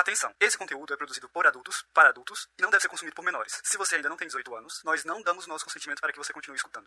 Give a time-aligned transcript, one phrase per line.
[0.00, 3.22] Atenção, esse conteúdo é produzido por adultos, para adultos, e não deve ser consumido por
[3.22, 3.60] menores.
[3.62, 6.32] Se você ainda não tem 18 anos, nós não damos nosso consentimento para que você
[6.32, 6.86] continue escutando.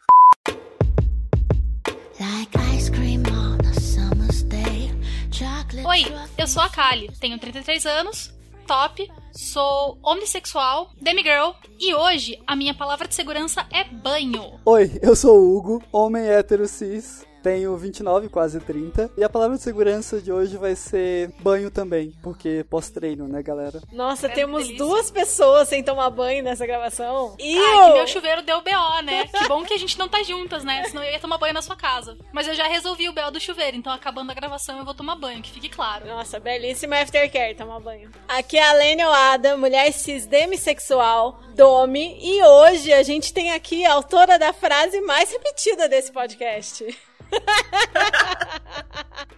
[5.85, 6.05] Oi,
[6.39, 8.33] eu sou a Kali, tenho 33 anos,
[8.65, 14.59] top, sou homossexual, demigirl e hoje a minha palavra de segurança é banho.
[14.65, 19.11] Oi, eu sou o Hugo, homem hétero cis, tenho 29, quase 30.
[19.17, 23.81] E a palavra de segurança de hoje vai ser banho também, porque pós-treino, né, galera?
[23.91, 27.35] Nossa, é temos duas pessoas sem tomar banho nessa gravação.
[27.37, 29.27] E ah, que meu chuveiro deu BO, né?
[29.27, 30.85] que bom que a gente não tá juntas, né?
[30.85, 32.17] Senão eu ia tomar banho na sua casa.
[32.31, 35.15] Mas eu já resolvi o BO do chuveiro, então acabando a gravação eu vou tomar
[35.15, 36.07] banho, que fique claro.
[36.07, 38.09] Nossa, belíssima aftercare tomar banho.
[38.27, 43.85] Aqui é a Lênia Oada, mulher cis demissexual, Domi, e hoje a gente tem aqui
[43.85, 46.85] a autora da frase mais repetida desse podcast.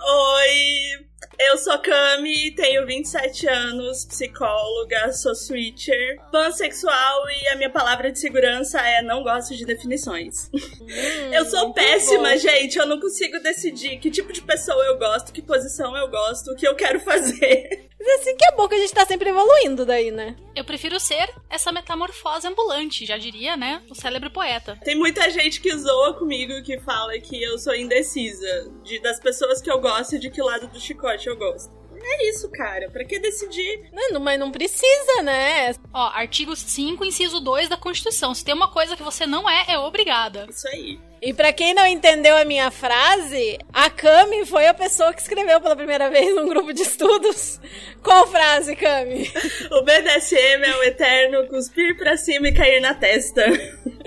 [0.08, 1.08] Oi,
[1.39, 8.20] eu sou Cami, tenho 27 anos, psicóloga, sou switcher, pansexual e a minha palavra de
[8.20, 10.49] segurança é não gosto de definições.
[10.53, 12.37] Hum, eu sou péssima, bom.
[12.37, 16.51] gente, eu não consigo decidir que tipo de pessoa eu gosto, que posição eu gosto,
[16.51, 17.90] o que eu quero fazer.
[18.05, 20.35] Mas assim que é bom que a gente tá sempre evoluindo daí, né?
[20.55, 23.81] Eu prefiro ser essa metamorfose ambulante, já diria, né?
[23.90, 24.79] O célebre poeta.
[24.84, 29.59] Tem muita gente que zoa comigo que fala que eu sou indecisa de, das pessoas
[29.59, 31.74] que eu gosto e de que lado do chicote eu gosto.
[32.08, 32.90] É isso, cara.
[32.90, 33.90] Pra que decidir?
[33.91, 35.74] Não, mas não precisa, né?
[35.94, 38.34] Ó, artigo 5, inciso 2 da Constituição.
[38.35, 40.46] Se tem uma coisa que você não é, é obrigada.
[40.49, 40.99] Isso aí.
[41.21, 45.60] E para quem não entendeu a minha frase, a Cami foi a pessoa que escreveu
[45.60, 47.60] pela primeira vez num grupo de estudos.
[48.04, 49.32] Qual frase, Cami?
[49.71, 53.43] O BDSM é o eterno cuspir pra cima e cair na testa.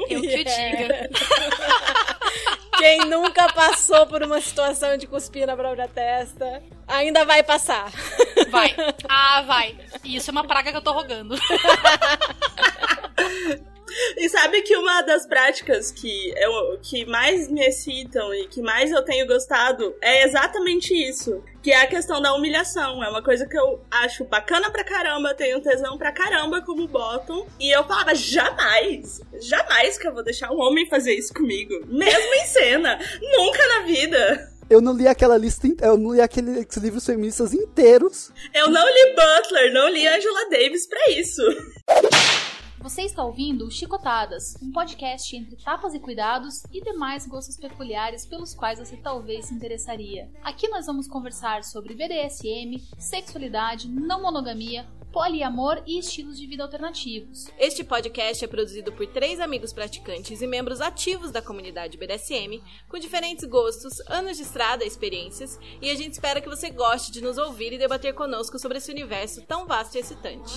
[0.08, 1.10] Eu que diga.
[2.78, 7.90] Quem nunca passou por uma situação de cuspir na própria testa, ainda vai passar.
[8.50, 8.74] Vai.
[9.08, 9.76] Ah, vai.
[10.04, 11.34] Isso é uma praga que eu tô rogando.
[14.16, 18.90] E sabe que uma das práticas que, eu, que mais me excitam e que mais
[18.90, 21.42] eu tenho gostado é exatamente isso.
[21.62, 23.02] Que é a questão da humilhação.
[23.02, 27.46] É uma coisa que eu acho bacana pra caramba, tenho tesão pra caramba como bottom.
[27.58, 31.74] E eu falava, jamais, jamais que eu vou deixar um homem fazer isso comigo.
[31.86, 32.98] Mesmo em cena.
[33.20, 34.57] Nunca na vida.
[34.70, 38.30] Eu não li aquela lista, eu não li aqueles livros feministas inteiros.
[38.52, 41.42] Eu não li Butler, não li Angela Davis pra isso.
[42.78, 48.54] Você está ouvindo Chicotadas, um podcast entre tapas e cuidados e demais gostos peculiares pelos
[48.54, 50.30] quais você talvez se interessaria.
[50.42, 54.86] Aqui nós vamos conversar sobre BDSM, sexualidade, não monogamia,
[55.18, 57.48] poliamor e estilos de vida alternativos.
[57.58, 63.00] Este podcast é produzido por três amigos praticantes e membros ativos da comunidade BDSM, com
[63.00, 67.36] diferentes gostos, anos de estrada experiências, e a gente espera que você goste de nos
[67.36, 70.54] ouvir e debater conosco sobre esse universo tão vasto e excitante.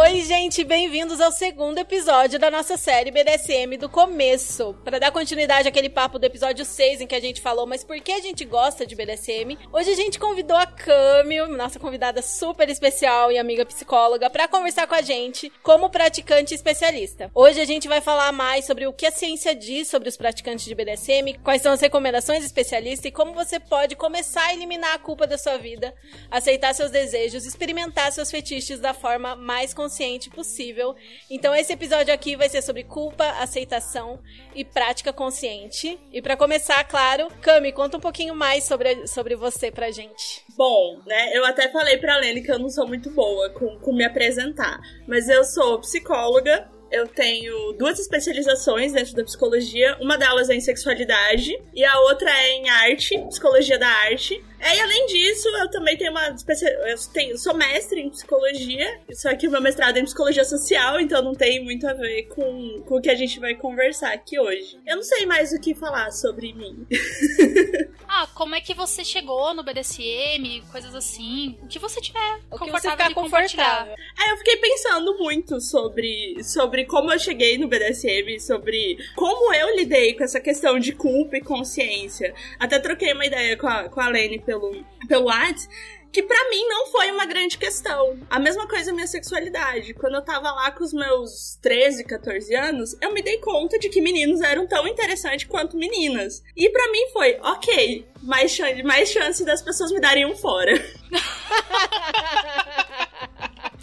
[0.00, 4.72] Oi, gente, bem-vindos ao segundo episódio da nossa série BDSM do começo.
[4.84, 8.00] Para dar continuidade àquele papo do episódio 6 em que a gente falou, mas por
[8.00, 9.58] que a gente gosta de BDSM?
[9.72, 14.86] Hoje a gente convidou a Cami, nossa convidada super especial e amiga psicóloga, para conversar
[14.86, 17.28] com a gente como praticante especialista.
[17.34, 20.64] Hoje a gente vai falar mais sobre o que a ciência diz sobre os praticantes
[20.64, 24.98] de BDSM, quais são as recomendações especialistas e como você pode começar a eliminar a
[25.00, 25.92] culpa da sua vida,
[26.30, 30.94] aceitar seus desejos, experimentar seus fetiches da forma mais consciente consciente possível.
[31.30, 34.20] Então esse episódio aqui vai ser sobre culpa, aceitação
[34.54, 35.98] e prática consciente.
[36.12, 40.44] E para começar, claro, Cami, conta um pouquinho mais sobre, sobre você pra gente.
[40.56, 43.92] Bom, né, eu até falei pra Lene que eu não sou muito boa com, com
[43.92, 49.96] me apresentar, mas eu sou psicóloga, eu tenho duas especializações dentro da psicologia.
[50.00, 54.42] Uma delas é em sexualidade e a outra é em arte, psicologia da arte.
[54.60, 56.28] É, e além disso, eu também tenho uma.
[56.28, 61.00] Eu tenho, sou mestre em psicologia, só que o meu mestrado é em psicologia social,
[61.00, 64.38] então não tem muito a ver com, com o que a gente vai conversar aqui
[64.38, 64.78] hoje.
[64.86, 66.86] Eu não sei mais o que falar sobre mim.
[68.08, 71.58] ah, como é que você chegou no BDSM, coisas assim.
[71.62, 73.94] O que você tiver o que você ficar confortável.
[74.20, 79.76] É, eu fiquei pensando muito sobre, sobre como eu cheguei no BDSM, sobre como eu
[79.76, 82.34] lidei com essa questão de culpa e consciência.
[82.58, 85.68] Até troquei uma ideia com a, com a Lene pelo, pelo WhatsApp,
[86.10, 88.18] que para mim não foi uma grande questão.
[88.30, 89.92] A mesma coisa a minha sexualidade.
[89.92, 93.90] Quando eu tava lá com os meus 13, 14 anos, eu me dei conta de
[93.90, 96.42] que meninos eram tão interessantes quanto meninas.
[96.56, 100.72] E para mim foi, ok, mais chance, mais chance das pessoas me darem um fora.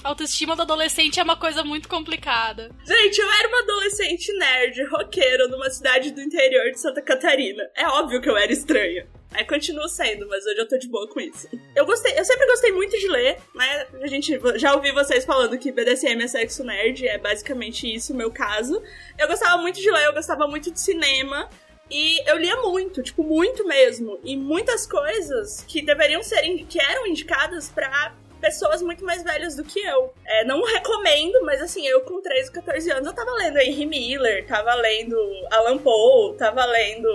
[0.05, 2.69] A autoestima do adolescente é uma coisa muito complicada.
[2.85, 7.67] Gente, eu era uma adolescente nerd, roqueira, numa cidade do interior de Santa Catarina.
[7.75, 9.07] É óbvio que eu era estranha.
[9.31, 11.49] Aí continuo sendo, mas hoje eu tô de boa com isso.
[11.75, 13.87] Eu gostei, eu sempre gostei muito de ler, né?
[13.99, 18.15] A gente já ouvi vocês falando que BDSM é sexo nerd, é basicamente isso o
[18.15, 18.79] meu caso.
[19.17, 21.49] Eu gostava muito de ler, eu gostava muito de cinema.
[21.89, 24.19] E eu lia muito, tipo, muito mesmo.
[24.23, 28.13] E muitas coisas que deveriam ser, que eram indicadas para
[28.45, 30.13] pessoas muito mais velhas do que eu.
[30.23, 34.45] É, não recomendo, mas assim, eu com 13, 14 anos, eu tava lendo Henry Miller,
[34.45, 35.17] tava lendo
[35.51, 37.09] Alan Poe, tava lendo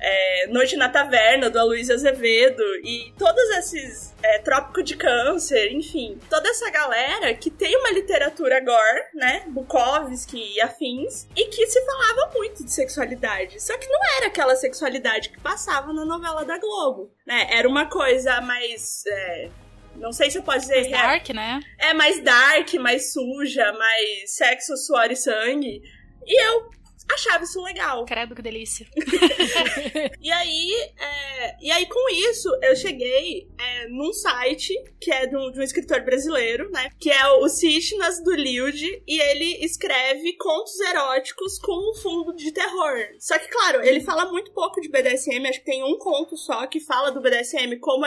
[0.00, 6.16] é, Noite na Taverna, do Aloysio Azevedo, e todos esses é, Trópico de Câncer, enfim,
[6.30, 11.84] toda essa galera que tem uma literatura gore, né, Bukowski e afins, e que se
[11.84, 13.60] falava muito de sexualidade.
[13.60, 17.48] Só que não era aquela sexualidade que passava na novela da Globo, né?
[17.50, 19.02] Era uma coisa mais...
[19.08, 19.50] É,
[19.98, 20.90] não sei se eu posso dizer.
[20.90, 21.60] Mais dark, né?
[21.78, 25.82] É mais dark, mais suja, mais sexo, suor e sangue.
[26.26, 26.70] E eu
[27.10, 28.04] achava isso legal.
[28.04, 28.86] Credo, que delícia.
[30.20, 35.36] e aí, é, e aí com isso, eu cheguei é, num site que é de
[35.36, 36.90] um, de um, escritor brasileiro, né?
[36.98, 42.52] Que é o Cisnas do Lild, e ele escreve contos eróticos com um fundo de
[42.52, 42.98] terror.
[43.18, 46.66] Só que, claro, ele fala muito pouco de BDSM, acho que tem um conto só
[46.66, 48.06] que fala do BDSM como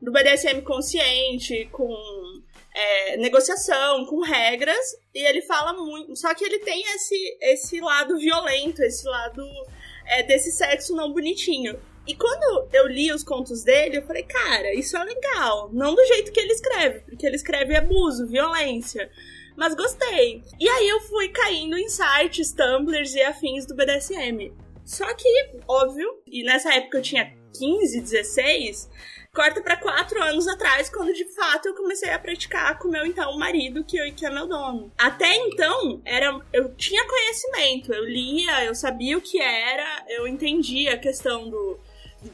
[0.00, 1.92] do BDSM consciente, com
[2.74, 6.16] é, negociação, com regras, e ele fala muito.
[6.16, 9.42] Só que ele tem esse, esse lado violento, esse lado
[10.06, 11.78] é, desse sexo não bonitinho.
[12.06, 15.70] E quando eu li os contos dele, eu falei, cara, isso é legal.
[15.72, 19.10] Não do jeito que ele escreve, porque ele escreve abuso, violência.
[19.56, 20.42] Mas gostei.
[20.58, 24.52] E aí eu fui caindo em sites, tumblers e afins do BDSM.
[24.84, 25.28] Só que,
[25.68, 28.90] óbvio, e nessa época eu tinha 15, 16,
[29.34, 33.34] Corta para quatro anos atrás, quando de fato eu comecei a praticar com meu então
[33.38, 34.92] marido, que, eu, que é meu dono.
[34.98, 40.92] Até então, era, eu tinha conhecimento, eu lia, eu sabia o que era, eu entendia
[40.92, 41.80] a questão do,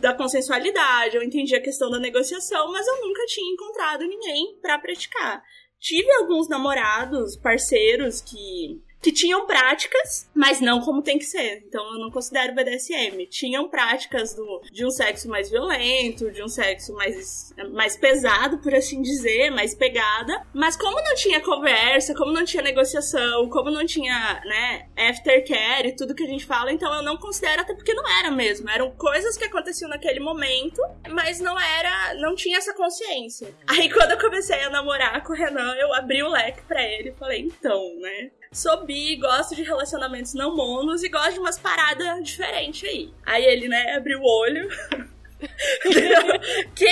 [0.00, 4.77] da consensualidade, eu entendia a questão da negociação, mas eu nunca tinha encontrado ninguém para
[4.81, 5.41] praticar.
[5.79, 11.62] Tive alguns namorados, parceiros que que tinham práticas, mas não como tem que ser.
[11.67, 13.27] Então eu não considero BDSM.
[13.31, 18.75] Tinham práticas do, de um sexo mais violento, de um sexo mais, mais pesado, por
[18.75, 20.45] assim dizer, mais pegada.
[20.53, 25.97] Mas como não tinha conversa, como não tinha negociação, como não tinha, né, aftercare e
[25.97, 28.69] tudo que a gente fala, então eu não considero, até porque não era mesmo.
[28.69, 30.81] Eram coisas que aconteciam naquele momento,
[31.11, 33.55] mas não era, não tinha essa consciência.
[33.67, 37.11] Aí quando eu comecei a namorar com o Renan, eu abri o leque para ele
[37.11, 41.59] e falei, então, né, sou bi, gosto de relacionamentos não monos e gosto de umas
[41.59, 43.12] paradas diferentes aí.
[43.25, 44.69] Aí ele, né, abriu o olho.
[46.75, 46.89] que?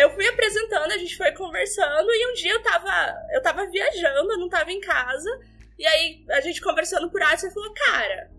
[0.00, 4.32] Eu fui apresentando, a gente foi conversando e um dia eu tava, eu tava viajando,
[4.32, 5.40] eu não tava em casa.
[5.78, 8.30] E aí a gente conversando por WhatsApp, falou, cara,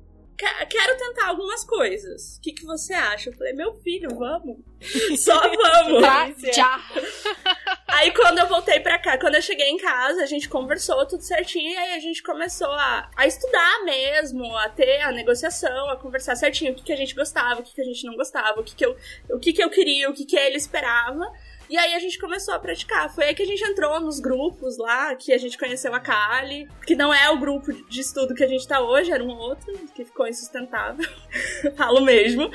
[0.70, 2.38] quero tentar algumas coisas.
[2.38, 3.30] O que, que você acha?
[3.30, 4.58] Eu falei, meu filho, vamos.
[5.20, 6.02] Só vamos.
[6.02, 6.80] Tá, já.
[7.88, 11.22] Aí quando eu voltei pra cá, quando eu cheguei em casa, a gente conversou tudo
[11.22, 15.98] certinho e aí a gente começou a, a estudar mesmo, a ter a negociação, a
[15.98, 18.62] conversar certinho o que, que a gente gostava, o que, que a gente não gostava,
[18.62, 18.96] o que, que, eu,
[19.30, 21.30] o que, que eu queria, o que, que ele esperava.
[21.72, 23.10] E aí a gente começou a praticar.
[23.16, 26.68] Foi aí que a gente entrou nos grupos lá, que a gente conheceu a Kali,
[26.86, 29.72] que não é o grupo de estudo que a gente tá hoje, era um outro,
[29.96, 31.10] que ficou insustentável.
[31.78, 32.52] Falo mesmo.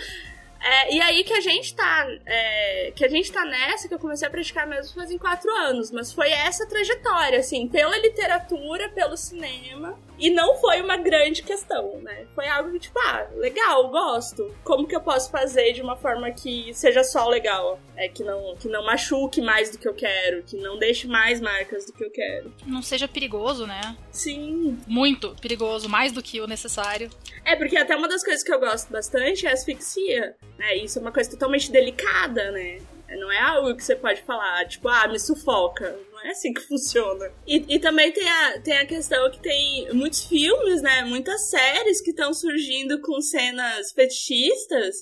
[0.61, 2.07] É, e aí que a gente tá.
[2.25, 5.51] É, que a gente tá nessa, que eu comecei a praticar mesmo faz em quatro
[5.51, 5.91] anos.
[5.91, 9.99] Mas foi essa trajetória, assim, pela literatura, pelo cinema.
[10.19, 12.27] E não foi uma grande questão, né?
[12.35, 14.55] Foi algo que, tipo, ah, legal, gosto.
[14.65, 17.79] Como que eu posso fazer de uma forma que seja só legal?
[17.97, 21.41] É, que não, que não machuque mais do que eu quero, que não deixe mais
[21.41, 22.53] marcas do que eu quero.
[22.67, 23.97] Não seja perigoso, né?
[24.11, 24.79] Sim.
[24.87, 27.11] Muito perigoso, mais do que o necessário.
[27.45, 30.35] É, porque até uma das coisas que eu gosto bastante é asfixia.
[30.59, 30.77] Né?
[30.77, 32.79] Isso é uma coisa totalmente delicada, né?
[33.09, 35.97] Não é algo que você pode falar, tipo, ah, me sufoca.
[36.27, 37.33] É assim que funciona.
[37.47, 41.05] E, e também tem a, tem a questão que tem muitos filmes, né?
[41.05, 44.97] Muitas séries que estão surgindo com cenas fetichistas,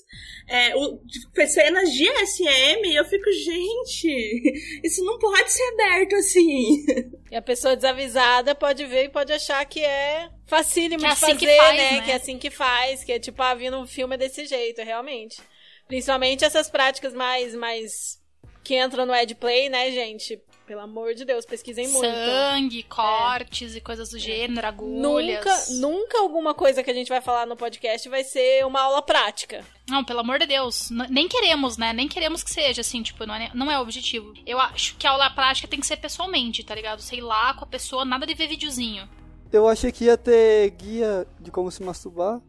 [0.47, 1.01] é, o,
[1.47, 6.85] cenas de SM, e eu fico, gente, isso não pode ser aberto assim.
[7.31, 11.13] E a pessoa desavisada pode ver e pode achar que é facílimo que é de
[11.13, 11.91] assim fazer, que faz, né?
[11.91, 12.01] né?
[12.01, 15.41] Que é assim que faz, que é tipo, ah, vindo um filme desse jeito, realmente.
[15.87, 18.21] Principalmente essas práticas mais, mais
[18.63, 20.39] que entram no Edplay, né, gente?
[20.65, 22.07] Pelo amor de Deus, pesquisem muito.
[22.07, 25.69] Sangue, cortes e coisas do gênero, agulhas.
[25.69, 29.01] Nunca, nunca alguma coisa que a gente vai falar no podcast vai ser uma aula
[29.03, 29.63] prática.
[29.87, 30.89] Não, pelo amor de Deus.
[30.89, 31.93] N- nem queremos, né?
[31.93, 34.33] Nem queremos que seja assim, tipo, não é, não é o objetivo.
[34.43, 36.99] Eu acho que a aula prática tem que ser pessoalmente, tá ligado?
[36.99, 39.07] Sei lá, com a pessoa, nada de ver videozinho.
[39.51, 42.41] Eu achei que ia ter guia de como se masturbar.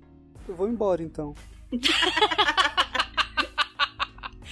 [0.48, 1.34] Eu vou embora então.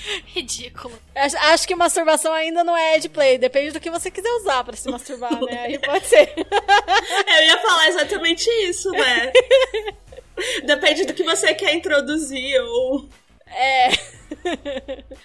[0.27, 0.99] Ridículo.
[1.15, 3.39] Acho, acho que masturbação ainda não é play.
[3.39, 5.65] Depende do que você quiser usar pra se masturbar, né?
[5.65, 6.33] Aí pode ser.
[6.37, 9.33] Eu ia falar exatamente isso, né?
[10.65, 13.09] Depende do que você quer introduzir ou.
[13.47, 13.89] É.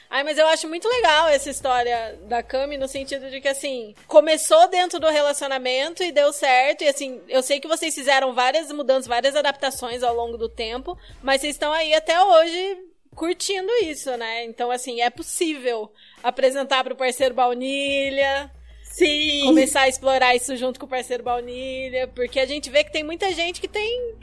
[0.09, 3.95] Ai, mas eu acho muito legal essa história da Cami no sentido de que, assim,
[4.07, 6.83] começou dentro do relacionamento e deu certo.
[6.83, 10.97] E, assim, eu sei que vocês fizeram várias mudanças, várias adaptações ao longo do tempo,
[11.23, 14.45] mas vocês estão aí até hoje curtindo isso, né?
[14.45, 15.91] Então, assim, é possível
[16.23, 18.51] apresentar pro parceiro baunilha.
[18.83, 19.45] Sim.
[19.45, 23.03] Começar a explorar isso junto com o parceiro baunilha, porque a gente vê que tem
[23.03, 24.15] muita gente que tem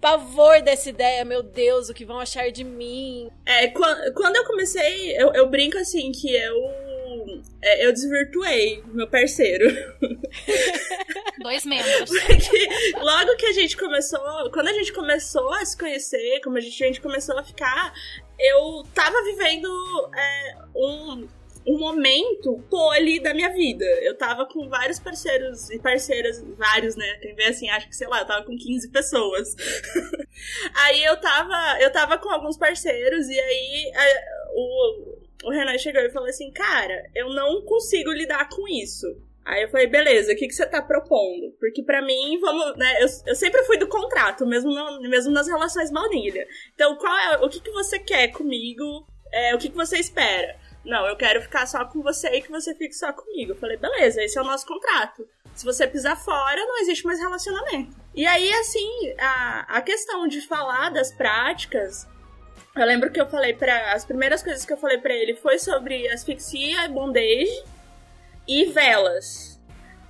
[0.00, 3.30] pavor dessa ideia, meu Deus, o que vão achar de mim.
[3.46, 6.56] É, quando eu comecei, eu, eu brinco assim que eu.
[7.62, 9.66] É, eu desvirtuei meu parceiro.
[11.42, 12.10] Dois membros.
[12.10, 16.60] Porque logo que a gente começou, quando a gente começou a se conhecer, como a
[16.60, 17.92] gente, a gente começou a ficar,
[18.38, 19.68] eu tava vivendo
[20.14, 21.28] é, um,
[21.66, 23.84] um momento poli da minha vida.
[24.02, 27.18] Eu tava com vários parceiros e parceiras, vários, né?
[27.20, 29.54] Quem vê assim, acho que, sei lá, eu tava com 15 pessoas.
[30.74, 35.09] aí eu tava, eu tava com alguns parceiros e aí a, o,
[35.44, 39.06] o Renan chegou e falou assim, cara, eu não consigo lidar com isso.
[39.44, 41.52] Aí eu falei, beleza, o que, que você tá propondo?
[41.58, 45.48] Porque para mim, vamos, né, eu, eu sempre fui do contrato, mesmo, no, mesmo nas
[45.48, 46.46] relações baunilha.
[46.74, 49.06] Então, qual é, o que, que você quer comigo?
[49.32, 50.56] É, o que, que você espera?
[50.84, 53.52] Não, eu quero ficar só com você e que você fique só comigo.
[53.52, 55.26] Eu falei, beleza, esse é o nosso contrato.
[55.54, 57.96] Se você pisar fora, não existe mais relacionamento.
[58.14, 62.06] E aí, assim, a, a questão de falar das práticas.
[62.76, 65.58] Eu lembro que eu falei para As primeiras coisas que eu falei para ele foi
[65.58, 67.64] sobre asfixia, bondage
[68.46, 69.60] e velas.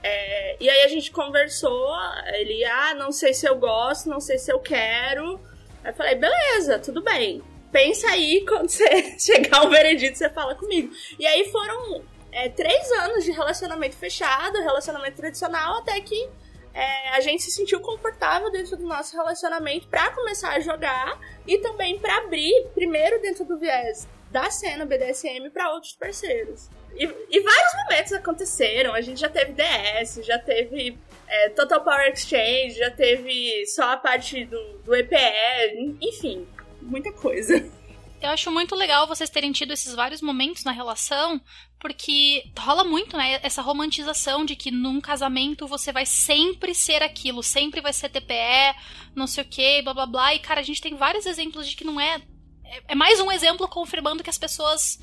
[0.02, 1.95] É, e aí a gente conversou.
[2.35, 5.40] Ele, ah, não sei se eu gosto, não sei se eu quero.
[5.83, 8.85] Aí eu falei, beleza, tudo bem pensa aí quando você
[9.19, 10.93] chegar ao veredito, você fala comigo.
[11.19, 12.02] E aí foram
[12.33, 16.29] é, três anos de relacionamento fechado, relacionamento tradicional, até que
[16.73, 21.59] é, a gente se sentiu confortável dentro do nosso relacionamento para começar a jogar e
[21.59, 26.69] também para abrir, primeiro dentro do viés da cena BDSM para outros parceiros.
[26.95, 28.95] E, e, vários momentos aconteceram.
[28.95, 30.97] A gente já teve DS, já teve
[31.27, 36.47] é, Total Power Exchange, já teve só a parte do, do EPE, enfim
[36.83, 37.65] muita coisa.
[38.21, 41.41] Eu acho muito legal vocês terem tido esses vários momentos na relação,
[41.79, 43.41] porque rola muito, né?
[43.43, 48.77] Essa romantização de que num casamento você vai sempre ser aquilo, sempre vai ser TPE,
[49.15, 50.35] não sei o que, blá blá blá.
[50.35, 52.21] E, cara, a gente tem vários exemplos de que não é.
[52.62, 54.99] É, é mais um exemplo confirmando que as pessoas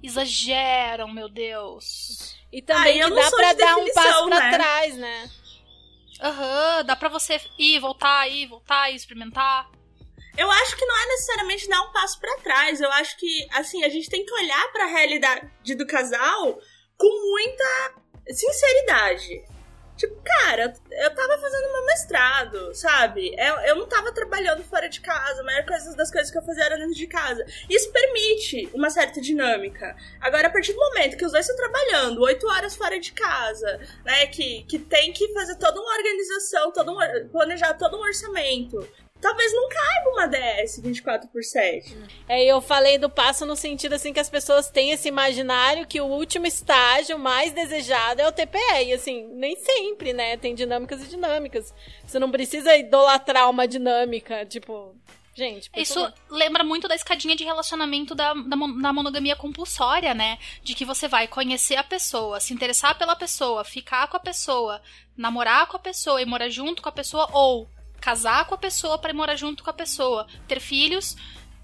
[0.00, 2.36] exageram, meu Deus.
[2.52, 4.36] E também ah, que dá pra dar um passo né?
[4.36, 5.30] pra trás, né?
[6.22, 9.68] Aham, uhum, dá pra você ir, voltar, ir, voltar, ir, experimentar.
[10.36, 12.80] Eu acho que não é necessariamente dar um passo para trás.
[12.80, 16.58] Eu acho que, assim, a gente tem que olhar para a realidade do casal
[16.96, 17.94] com muita
[18.28, 19.44] sinceridade.
[20.00, 23.36] Tipo, cara, eu tava fazendo meu mestrado, sabe?
[23.38, 26.42] Eu, eu não tava trabalhando fora de casa, a maior coisa das coisas que eu
[26.42, 27.44] fazia era dentro de casa.
[27.68, 29.94] Isso permite uma certa dinâmica.
[30.18, 33.78] Agora, a partir do momento que os dois estão trabalhando oito horas fora de casa,
[34.02, 34.26] né?
[34.28, 38.88] Que, que tem que fazer toda uma organização, todo um, planejar todo um orçamento,
[39.20, 41.96] talvez não caiba uma DS 24 por 7.
[42.28, 46.00] É, eu falei do passo no sentido assim que as pessoas têm esse imaginário que
[46.00, 48.86] o último estágio mais desejado é o TPE.
[48.86, 50.36] E assim, nem sempre, né?
[50.36, 51.74] Tem dinâmicas e dinâmicas.
[52.04, 54.94] Você não precisa idolatrar uma dinâmica, tipo.
[55.32, 56.14] Gente, Isso favor.
[56.28, 60.38] lembra muito da escadinha de relacionamento da, da, da, monogamia compulsória, né?
[60.62, 64.82] De que você vai conhecer a pessoa, se interessar pela pessoa, ficar com a pessoa,
[65.16, 68.98] namorar com a pessoa e morar junto com a pessoa, ou casar com a pessoa
[68.98, 71.16] para morar junto com a pessoa, ter filhos,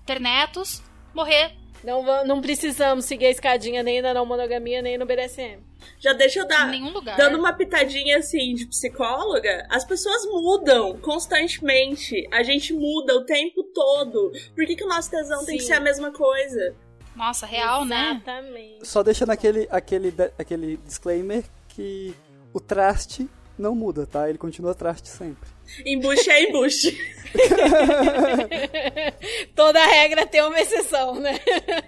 [0.04, 0.82] ter netos,
[1.14, 1.54] morrer.
[1.84, 5.60] Não, não precisamos seguir a escadinha nem na não monogamia, nem no BDSM.
[5.98, 6.70] Já deixa eu dar.
[7.16, 12.26] Dando uma pitadinha assim de psicóloga, as pessoas mudam constantemente.
[12.32, 14.32] A gente muda o tempo todo.
[14.54, 15.46] Por que, que o nosso tesão Sim.
[15.46, 16.74] tem que ser a mesma coisa?
[17.14, 17.88] Nossa, real, Exatamente.
[17.88, 18.22] né?
[18.22, 18.88] Exatamente.
[18.88, 22.14] Só deixando aquele, aquele, aquele disclaimer que
[22.52, 23.28] o traste
[23.58, 24.28] não muda, tá?
[24.28, 25.48] Ele continua traste sempre.
[25.84, 27.16] Embuste é embuste.
[29.54, 31.38] Toda regra tem uma exceção, né?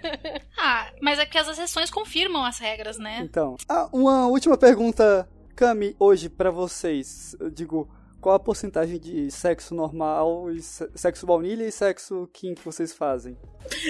[0.59, 3.21] ah, mas é que as exceções confirmam as regras, né?
[3.23, 7.37] Então, ah, uma última pergunta, Cami, hoje para vocês.
[7.41, 7.89] Eu digo,
[8.21, 13.37] qual a porcentagem de sexo normal, e sexo baunilha e sexo kink que vocês fazem?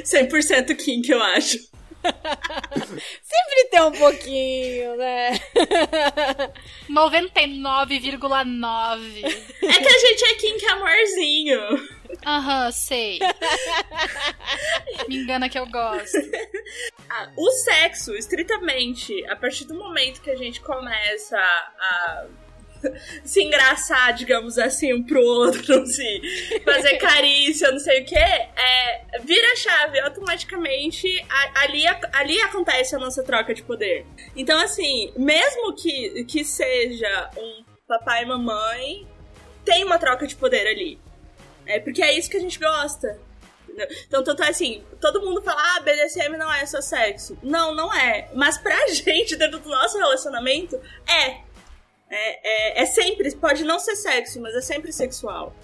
[0.02, 1.58] 100% kink, eu acho.
[3.22, 5.32] Sempre tem um pouquinho, né?
[6.88, 9.24] 99,9.
[9.24, 11.60] É que a gente é kink amorzinho.
[12.24, 13.18] Aham, sei.
[15.08, 16.18] Me engana que eu gosto.
[17.10, 22.26] Ah, o sexo, estritamente, a partir do momento que a gente começa a
[23.24, 29.04] se engraçar, digamos assim, um pro outro, se fazer carícia, não sei o que, é,
[29.22, 34.06] vira chave automaticamente, a, ali, ali acontece a nossa troca de poder.
[34.36, 39.06] Então, assim, mesmo que, que seja um papai e mamãe,
[39.64, 40.98] tem uma troca de poder ali.
[41.66, 43.18] É porque é isso que a gente gosta.
[44.06, 47.38] Então, tanto é assim, todo mundo fala, ah, BDSM não é só sexo.
[47.42, 48.28] Não, não é.
[48.34, 51.40] Mas pra gente, dentro do nosso relacionamento, é.
[52.10, 55.54] É, é, é sempre, pode não ser sexo, mas é sempre sexual.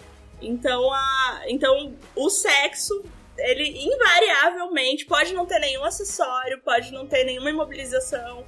[0.40, 3.02] Então, a, então o sexo,
[3.38, 8.44] ele invariavelmente pode não ter nenhum acessório, pode não ter nenhuma imobilização,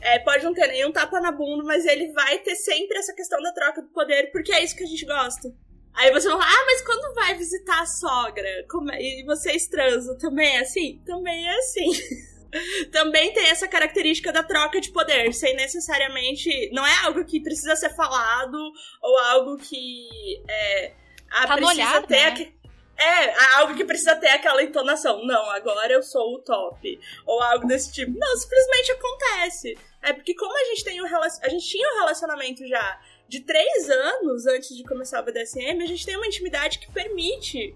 [0.00, 3.40] é, pode não ter nenhum tapa na bunda, mas ele vai ter sempre essa questão
[3.42, 5.52] da troca do poder, porque é isso que a gente gosta.
[5.94, 8.64] Aí você fala, ah, mas quando vai visitar a sogra é?
[9.02, 11.00] e vocês transam, também é assim?
[11.04, 11.90] Também é assim.
[12.90, 16.70] também tem essa característica da troca de poder, sem necessariamente.
[16.72, 18.58] Não é algo que precisa ser falado
[19.02, 20.06] ou algo que.
[20.48, 20.92] É,
[21.30, 22.38] ah, tá precisa olhar, ter.
[22.38, 22.52] Né?
[22.98, 25.24] É, algo que precisa ter aquela entonação.
[25.24, 27.00] Não, agora eu sou o top.
[27.26, 28.16] Ou algo desse tipo.
[28.16, 29.78] Não, simplesmente acontece.
[30.02, 33.88] É porque como a gente tem um a gente tinha um relacionamento já de três
[33.88, 37.74] anos antes de começar o BDSM, a gente tem uma intimidade que permite,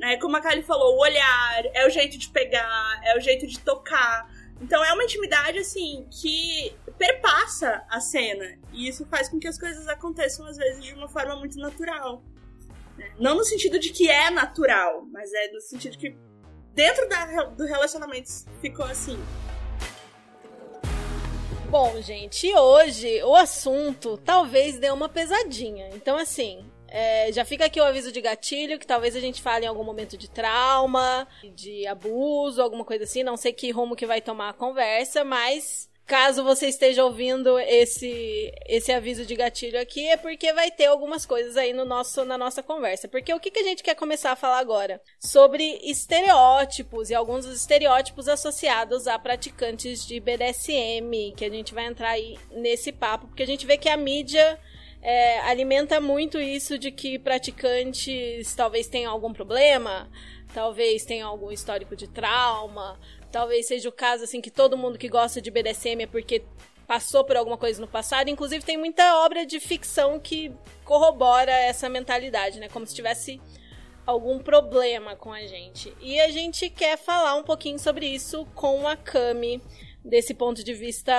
[0.00, 0.16] né?
[0.16, 3.60] Como a Kali falou, o olhar, é o jeito de pegar, é o jeito de
[3.60, 4.26] tocar.
[4.58, 8.58] Então é uma intimidade, assim, que perpassa a cena.
[8.72, 12.24] E isso faz com que as coisas aconteçam, às vezes, de uma forma muito natural.
[12.96, 13.12] Né?
[13.18, 16.16] Não no sentido de que é natural, mas é no sentido que
[16.74, 18.30] dentro da, do relacionamento
[18.62, 19.22] ficou assim.
[21.68, 25.90] Bom, gente, hoje o assunto talvez dê uma pesadinha.
[25.94, 29.64] Então, assim, é, já fica aqui o aviso de gatilho, que talvez a gente fale
[29.64, 33.22] em algum momento de trauma, de abuso, alguma coisa assim.
[33.22, 38.52] Não sei que rumo que vai tomar a conversa, mas caso você esteja ouvindo esse
[38.66, 42.36] esse aviso de gatilho aqui, é porque vai ter algumas coisas aí no nosso, na
[42.36, 43.06] nossa conversa.
[43.06, 45.00] Porque o que, que a gente quer começar a falar agora?
[45.20, 51.86] Sobre estereótipos e alguns dos estereótipos associados a praticantes de BDSM, que a gente vai
[51.86, 54.58] entrar aí nesse papo, porque a gente vê que a mídia
[55.02, 60.10] é, alimenta muito isso de que praticantes talvez tenham algum problema,
[60.52, 62.98] talvez tenham algum histórico de trauma,
[63.30, 66.42] Talvez seja o caso, assim, que todo mundo que gosta de BDSM é porque
[66.86, 68.28] passou por alguma coisa no passado.
[68.28, 70.52] Inclusive, tem muita obra de ficção que
[70.84, 72.68] corrobora essa mentalidade, né?
[72.68, 73.40] Como se tivesse
[74.04, 75.94] algum problema com a gente.
[76.00, 79.62] E a gente quer falar um pouquinho sobre isso com a Cami,
[80.04, 81.14] desse ponto de vista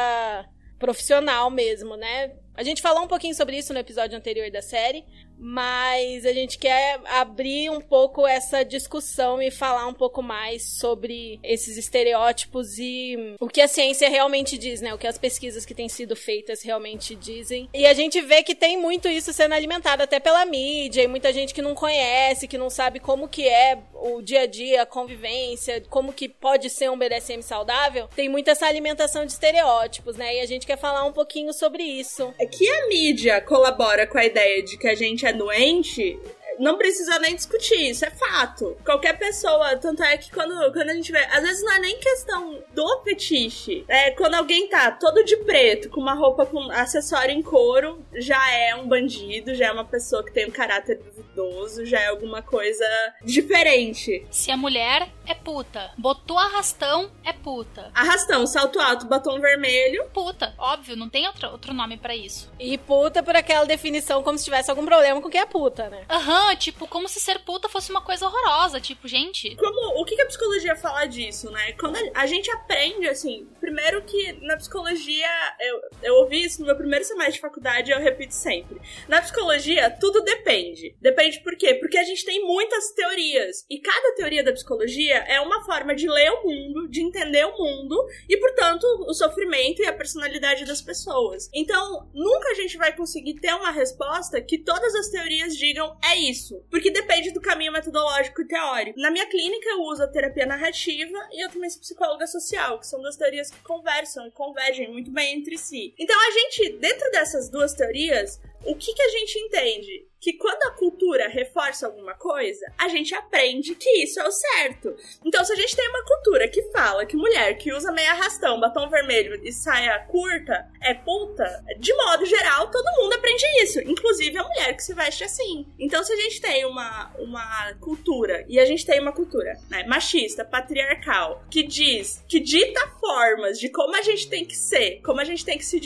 [0.78, 2.34] profissional mesmo, né?
[2.54, 5.06] A gente falou um pouquinho sobre isso no episódio anterior da série,
[5.42, 11.40] mas a gente quer abrir um pouco essa discussão e falar um pouco mais sobre
[11.44, 14.94] esses estereótipos e o que a ciência realmente diz, né?
[14.94, 17.68] O que as pesquisas que têm sido feitas realmente dizem.
[17.74, 21.34] E a gente vê que tem muito isso sendo alimentado até pela mídia e muita
[21.34, 24.86] gente que não conhece, que não sabe como que é o dia a dia, a
[24.86, 28.08] convivência, como que pode ser um BDSM saudável.
[28.16, 30.36] Tem muita essa alimentação de estereótipos, né?
[30.36, 32.34] E a gente quer falar um pouquinho sobre isso.
[32.40, 36.20] É que a mídia colabora com a ideia de que a gente é doente,
[36.62, 38.78] não precisa nem discutir, isso é fato.
[38.86, 41.98] Qualquer pessoa, tanto é que quando, quando a gente vê, às vezes não é nem
[41.98, 43.84] questão do fetiche.
[43.88, 48.52] É quando alguém tá todo de preto, com uma roupa com acessório em couro, já
[48.52, 52.44] é um bandido, já é uma pessoa que tem um caráter duvidoso, já é alguma
[52.44, 52.86] coisa
[53.24, 54.26] diferente.
[54.30, 57.90] Se a mulher é puta, botou arrastão, é puta.
[57.94, 60.06] Arrastão, salto alto, batom vermelho.
[60.14, 62.52] Puta, óbvio, não tem outro, outro nome para isso.
[62.60, 66.04] E puta por aquela definição como se tivesse algum problema com quem é puta, né?
[66.10, 69.56] Aham, uhum, tipo, como se ser puta fosse uma coisa horrorosa, tipo, gente.
[69.56, 71.74] Como, o que, que a psicologia fala disso, né?
[71.74, 76.68] Quando a, a, gente aprende, assim, primeiro que na psicologia, eu, eu ouvi isso no
[76.68, 78.80] meu primeiro semestre de faculdade e eu repito sempre.
[79.08, 80.96] Na psicologia, tudo depende.
[81.00, 81.76] Depende por quê?
[81.76, 83.66] Porque a gente tem muitas teorias.
[83.70, 87.58] E cada teoria da psicologia é uma forma de ler o mundo, de entender o
[87.58, 87.96] mundo
[88.28, 91.50] e, portanto, o sofrimento e a personalidade das pessoas.
[91.54, 96.18] Então, nunca a gente vai conseguir ter uma resposta que todas as teorias digam é
[96.18, 99.00] isso, porque depende do caminho metodológico e teórico.
[99.00, 102.88] Na minha clínica eu uso a terapia narrativa e eu também sou psicóloga social, que
[102.88, 105.94] são duas teorias que conversam e convergem muito bem entre si.
[105.98, 110.12] Então, a gente, dentro dessas duas teorias, o que, que a gente entende?
[110.22, 114.96] que quando a cultura reforça alguma coisa, a gente aprende que isso é o certo.
[115.26, 118.60] Então, se a gente tem uma cultura que fala que mulher que usa meia arrastão,
[118.60, 124.38] batom vermelho e saia curta é puta, de modo geral, todo mundo aprende isso, inclusive
[124.38, 125.66] a mulher que se veste assim.
[125.80, 129.84] Então, se a gente tem uma, uma cultura, e a gente tem uma cultura né,
[129.88, 135.20] machista, patriarcal, que diz, que dita formas de como a gente tem que ser, como
[135.20, 135.82] a gente tem que se,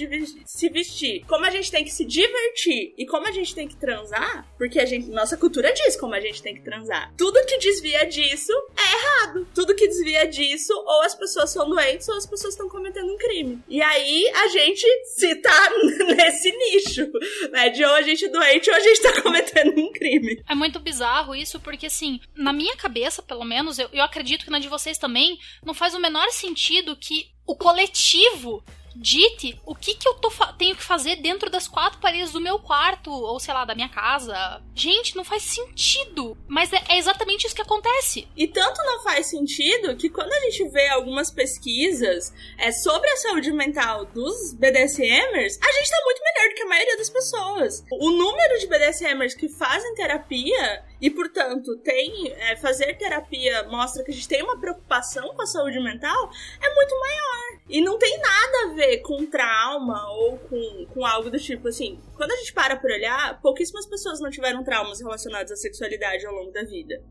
[0.45, 3.75] se vestir, como a gente tem que se divertir e como a gente tem que
[3.75, 7.13] transar, porque a gente, nossa cultura diz como a gente tem que transar.
[7.17, 9.47] Tudo que desvia disso é errado.
[9.53, 13.17] Tudo que desvia disso, ou as pessoas são doentes, ou as pessoas estão cometendo um
[13.17, 13.61] crime.
[13.67, 15.69] E aí a gente se tá
[16.15, 17.11] nesse nicho,
[17.51, 17.69] né?
[17.69, 20.43] De ou a gente é doente ou a gente tá cometendo um crime.
[20.49, 24.51] É muito bizarro isso, porque assim, na minha cabeça, pelo menos, eu, eu acredito que
[24.51, 28.63] na de vocês também, não faz o menor sentido que o coletivo
[28.95, 32.59] dite o que, que eu tô tenho que fazer dentro das quatro paredes do meu
[32.59, 34.61] quarto, ou sei lá, da minha casa.
[34.73, 36.37] Gente, não faz sentido.
[36.47, 38.27] Mas é, é exatamente isso que acontece.
[38.35, 43.17] E tanto não faz sentido que quando a gente vê algumas pesquisas é, sobre a
[43.17, 47.83] saúde mental dos BDSMers, a gente tá muito melhor do que a maioria das pessoas.
[47.91, 54.11] O número de BDSMers que fazem terapia e, portanto, tem é, fazer terapia mostra que
[54.11, 56.29] a gente tem uma preocupação com a saúde mental
[56.61, 57.61] é muito maior.
[57.67, 61.99] E não tem nada a ver com trauma ou com, com algo do tipo assim.
[62.15, 66.33] Quando a gente para por olhar, pouquíssimas pessoas não tiveram traumas relacionados à sexualidade ao
[66.33, 67.01] longo da vida.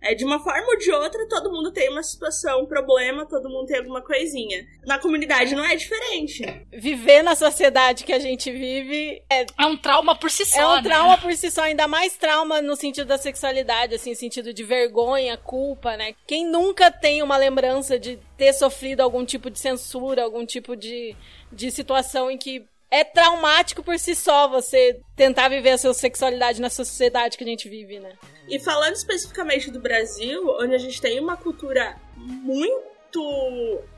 [0.00, 3.48] É, de uma forma ou de outra, todo mundo tem uma situação, um problema, todo
[3.48, 4.64] mundo tem alguma coisinha.
[4.86, 6.44] Na comunidade não é diferente.
[6.72, 9.44] Viver na sociedade que a gente vive é.
[9.58, 10.60] É um trauma por si só.
[10.60, 10.82] É um né?
[10.82, 15.36] trauma por si só, ainda mais trauma no sentido da sexualidade, assim, sentido de vergonha,
[15.36, 16.14] culpa, né?
[16.26, 21.16] Quem nunca tem uma lembrança de ter sofrido algum tipo de censura, algum tipo de,
[21.52, 26.60] de situação em que é traumático por si só você tentar viver a sua sexualidade
[26.60, 28.12] na sociedade que a gente vive, né?
[28.48, 32.97] E falando especificamente do Brasil, onde a gente tem uma cultura muito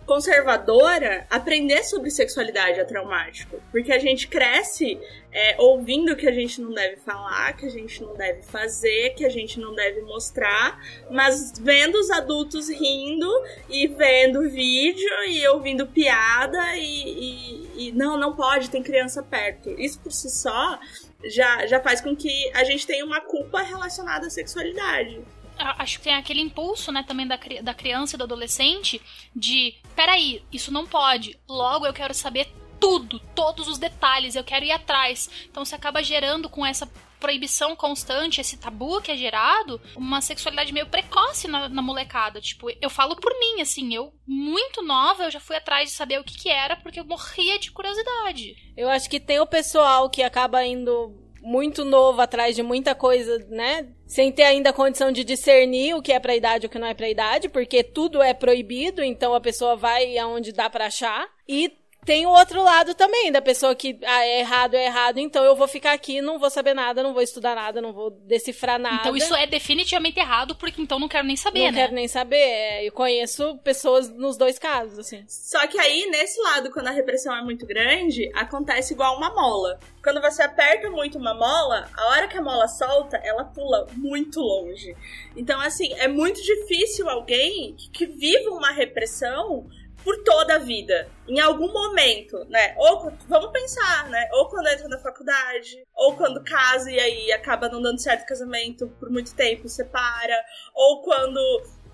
[0.07, 3.61] conservadora, aprender sobre sexualidade é traumático.
[3.71, 4.99] Porque a gente cresce
[5.33, 9.25] é, ouvindo que a gente não deve falar, que a gente não deve fazer, que
[9.25, 13.31] a gente não deve mostrar, mas vendo os adultos rindo
[13.69, 19.71] e vendo vídeo e ouvindo piada e, e, e não, não pode, tem criança perto.
[19.79, 20.81] Isso por si só
[21.25, 25.21] já, já faz com que a gente tenha uma culpa relacionada à sexualidade
[25.61, 29.01] acho que tem aquele impulso, né, também da, da criança e do adolescente
[29.35, 34.65] de, peraí, isso não pode, logo eu quero saber tudo, todos os detalhes, eu quero
[34.65, 35.31] ir atrás.
[35.51, 40.73] Então você acaba gerando com essa proibição constante, esse tabu que é gerado, uma sexualidade
[40.73, 42.41] meio precoce na, na, molecada.
[42.41, 46.19] Tipo, eu falo por mim, assim, eu, muito nova, eu já fui atrás de saber
[46.19, 48.57] o que que era, porque eu morria de curiosidade.
[48.75, 53.39] Eu acho que tem o pessoal que acaba indo muito novo atrás de muita coisa,
[53.49, 53.89] né?
[54.07, 56.79] Sem ter ainda a condição de discernir o que é pra idade e o que
[56.79, 60.87] não é pra idade, porque tudo é proibido, então a pessoa vai aonde dá para
[60.87, 61.29] achar.
[61.49, 65.45] E tem o outro lado também, da pessoa que ah, é errado, é errado, então
[65.45, 68.79] eu vou ficar aqui, não vou saber nada, não vou estudar nada, não vou decifrar
[68.79, 68.97] nada.
[69.01, 71.71] Então isso é definitivamente errado, porque então não quero nem saber, não né?
[71.73, 72.37] Não quero nem saber.
[72.37, 75.25] É, eu conheço pessoas nos dois casos, assim.
[75.29, 79.79] Só que aí, nesse lado, quando a repressão é muito grande, acontece igual uma mola.
[80.03, 84.41] Quando você aperta muito uma mola, a hora que a mola solta, ela pula muito
[84.41, 84.97] longe.
[85.37, 89.67] Então, assim, é muito difícil alguém que viva uma repressão
[90.05, 91.09] por toda a vida.
[91.29, 92.75] Em algum momento, né?
[92.77, 94.29] Ou vamos pensar, né?
[94.33, 98.89] Ou quando entra na faculdade, ou quando casa e aí acaba não dando certo casamento
[98.99, 101.41] por muito tempo, separa, ou quando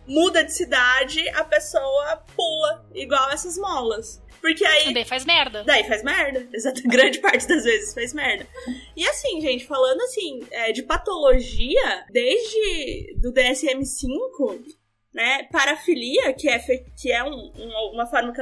[0.07, 4.23] muda de cidade, a pessoa pula igual essas molas.
[4.41, 4.95] Porque aí.
[4.95, 5.65] Daí faz merda.
[5.65, 6.47] Daí faz merda.
[6.55, 6.83] Exato.
[6.87, 8.47] Grande parte das vezes faz merda.
[8.97, 14.63] E assim, gente, falando assim, é, de patologia, desde do DSM-5,
[15.17, 15.45] né?
[15.45, 18.35] Parafilia, que é, que é um, um, uma forma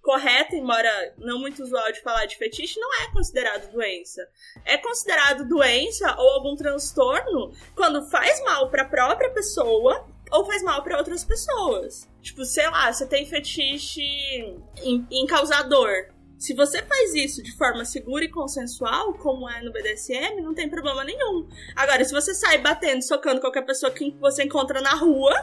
[0.00, 4.26] correta, embora não muito usual de falar de fetiche, não é considerado doença.
[4.64, 10.62] É considerado doença ou algum transtorno quando faz mal para a própria pessoa ou faz
[10.62, 12.08] mal para outras pessoas.
[12.22, 15.26] Tipo, sei lá, você tem fetiche em, em
[15.68, 16.08] dor.
[16.38, 20.68] Se você faz isso de forma segura e consensual, como é no BDSM, não tem
[20.68, 21.48] problema nenhum.
[21.74, 25.34] Agora, se você sai batendo, socando qualquer pessoa que você encontra na rua,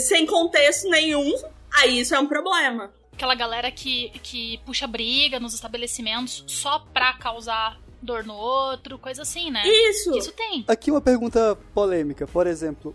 [0.00, 1.34] sem contexto nenhum,
[1.72, 2.92] aí isso é um problema.
[3.12, 9.22] Aquela galera que, que puxa briga nos estabelecimentos só pra causar dor no outro, coisa
[9.22, 9.62] assim, né?
[9.66, 10.16] Isso!
[10.16, 10.64] Isso tem.
[10.68, 12.94] Aqui uma pergunta polêmica, por exemplo.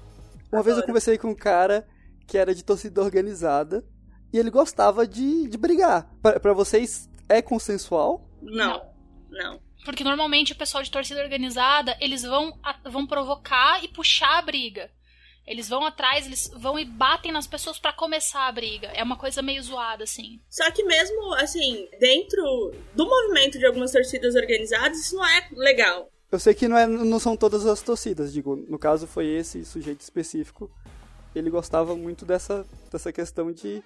[0.52, 0.64] Uma Agora.
[0.64, 1.86] vez eu conversei com um cara
[2.26, 3.84] que era de torcida organizada
[4.32, 6.10] e ele gostava de, de brigar.
[6.22, 8.28] Para vocês, é consensual?
[8.42, 8.82] Não.
[9.30, 9.62] não.
[9.86, 14.92] Porque normalmente o pessoal de torcida organizada, eles vão, vão provocar e puxar a briga.
[15.48, 18.88] Eles vão atrás, eles vão e batem nas pessoas para começar a briga.
[18.94, 20.40] É uma coisa meio zoada, assim.
[20.48, 26.12] Só que mesmo, assim, dentro do movimento de algumas torcidas organizadas, isso não é legal.
[26.32, 29.66] Eu sei que não, é, não são todas as torcidas, digo, no caso foi esse
[29.66, 30.70] sujeito específico.
[31.34, 33.84] Ele gostava muito dessa, dessa questão de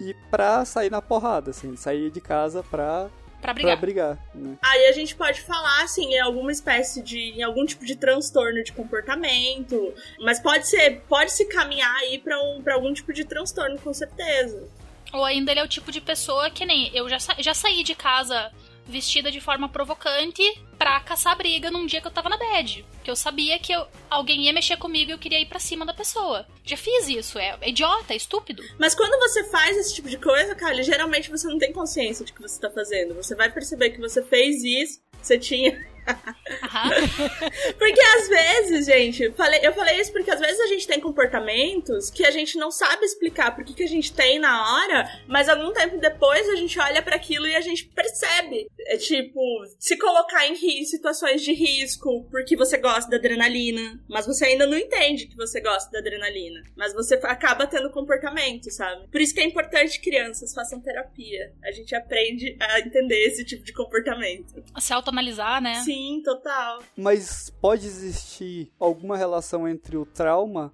[0.00, 3.08] ir pra sair na porrada, assim, sair de casa pra
[3.42, 3.72] Pra brigar.
[3.72, 4.56] Pra brigar né?
[4.62, 7.18] Aí a gente pode falar, assim, em alguma espécie de.
[7.18, 9.92] em algum tipo de transtorno de comportamento.
[10.20, 11.02] Mas pode ser.
[11.08, 14.68] pode se caminhar aí pra, um, pra algum tipo de transtorno, com certeza.
[15.12, 16.94] Ou ainda ele é o tipo de pessoa que nem.
[16.94, 18.52] Eu já, sa já saí de casa
[18.92, 20.42] vestida de forma provocante
[20.78, 22.84] pra caçar briga num dia que eu tava na bed.
[23.02, 25.84] Que eu sabia que eu, alguém ia mexer comigo e eu queria ir pra cima
[25.84, 26.46] da pessoa.
[26.64, 28.62] Já fiz isso, é, é idiota, é estúpido.
[28.78, 32.32] Mas quando você faz esse tipo de coisa, cara, geralmente você não tem consciência de
[32.32, 33.14] que você tá fazendo.
[33.14, 35.92] Você vai perceber que você fez isso, você tinha
[37.78, 42.10] porque às vezes, gente, falei, eu falei isso porque às vezes a gente tem comportamentos
[42.10, 45.72] que a gente não sabe explicar por que, a gente tem na hora, mas algum
[45.72, 48.68] tempo depois a gente olha para aquilo e a gente percebe.
[48.86, 49.40] É tipo,
[49.78, 54.76] se colocar em situações de risco porque você gosta da adrenalina, mas você ainda não
[54.76, 59.08] entende que você gosta da adrenalina, mas você acaba tendo comportamento, sabe?
[59.08, 61.52] Por isso que é importante que crianças façam terapia.
[61.64, 64.62] A gente aprende a entender esse tipo de comportamento.
[64.74, 65.74] A se autoanalisar, né?
[65.82, 66.82] Sim, total.
[66.96, 70.72] Mas pode existir alguma relação entre o trauma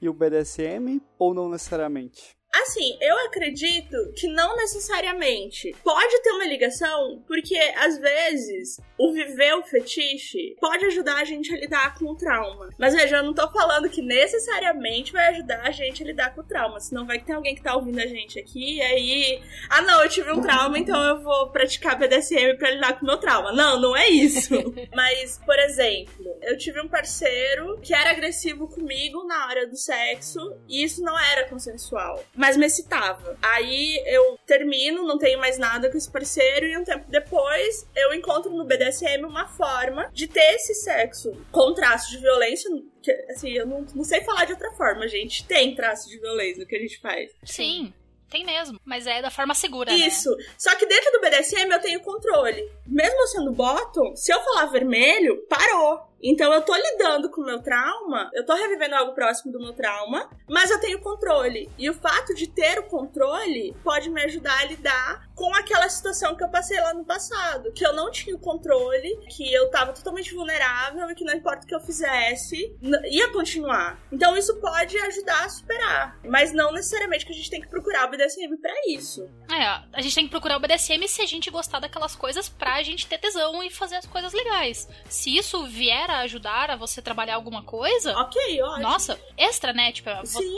[0.00, 2.37] e o BDSM ou não necessariamente?
[2.52, 5.74] Assim, eu acredito que não necessariamente.
[5.84, 11.54] Pode ter uma ligação, porque às vezes o viver o fetiche pode ajudar a gente
[11.54, 12.70] a lidar com o trauma.
[12.78, 16.40] Mas veja, eu não tô falando que necessariamente vai ajudar a gente a lidar com
[16.40, 16.80] o trauma.
[16.80, 19.42] Senão vai que tem alguém que tá ouvindo a gente aqui e aí.
[19.68, 23.08] Ah, não, eu tive um trauma, então eu vou praticar BDSM pra lidar com o
[23.08, 23.52] meu trauma.
[23.52, 24.54] Não, não é isso.
[24.94, 30.56] Mas, por exemplo, eu tive um parceiro que era agressivo comigo na hora do sexo
[30.66, 33.36] e isso não era consensual mas me excitava.
[33.42, 38.14] Aí eu termino, não tenho mais nada com esse parceiro, e um tempo depois eu
[38.14, 42.70] encontro no BDSM uma forma de ter esse sexo com traço de violência.
[43.02, 45.44] Que, assim, eu não, não sei falar de outra forma, gente.
[45.46, 47.32] Tem traço de violência no que a gente faz.
[47.42, 47.92] Sim.
[48.30, 49.90] Tem mesmo, mas é da forma segura.
[49.90, 49.98] Né?
[49.98, 50.30] Isso.
[50.36, 50.44] Né?
[50.56, 52.70] Só que dentro do BDSM eu tenho controle.
[52.86, 56.07] Mesmo sendo bottom, se eu falar vermelho, parou.
[56.22, 59.72] Então eu tô lidando com o meu trauma, eu tô revivendo algo próximo do meu
[59.72, 61.70] trauma, mas eu tenho controle.
[61.78, 66.34] E o fato de ter o controle pode me ajudar a lidar com aquela situação
[66.34, 69.92] que eu passei lá no passado, que eu não tinha o controle, que eu tava
[69.92, 74.00] totalmente vulnerável e que não importa o que eu fizesse, ia continuar.
[74.10, 78.06] Então isso pode ajudar a superar, mas não necessariamente que a gente tem que procurar
[78.06, 79.28] o BDSM para isso.
[79.50, 82.82] É, a gente tem que procurar o BDSM se a gente gostar daquelas coisas pra
[82.82, 84.88] gente ter tesão e fazer as coisas legais.
[85.08, 88.16] Se isso vier ajudar a você trabalhar alguma coisa.
[88.18, 88.82] Ok, ótimo.
[88.82, 89.92] Nossa, extra, né?
[89.92, 90.10] Tipo,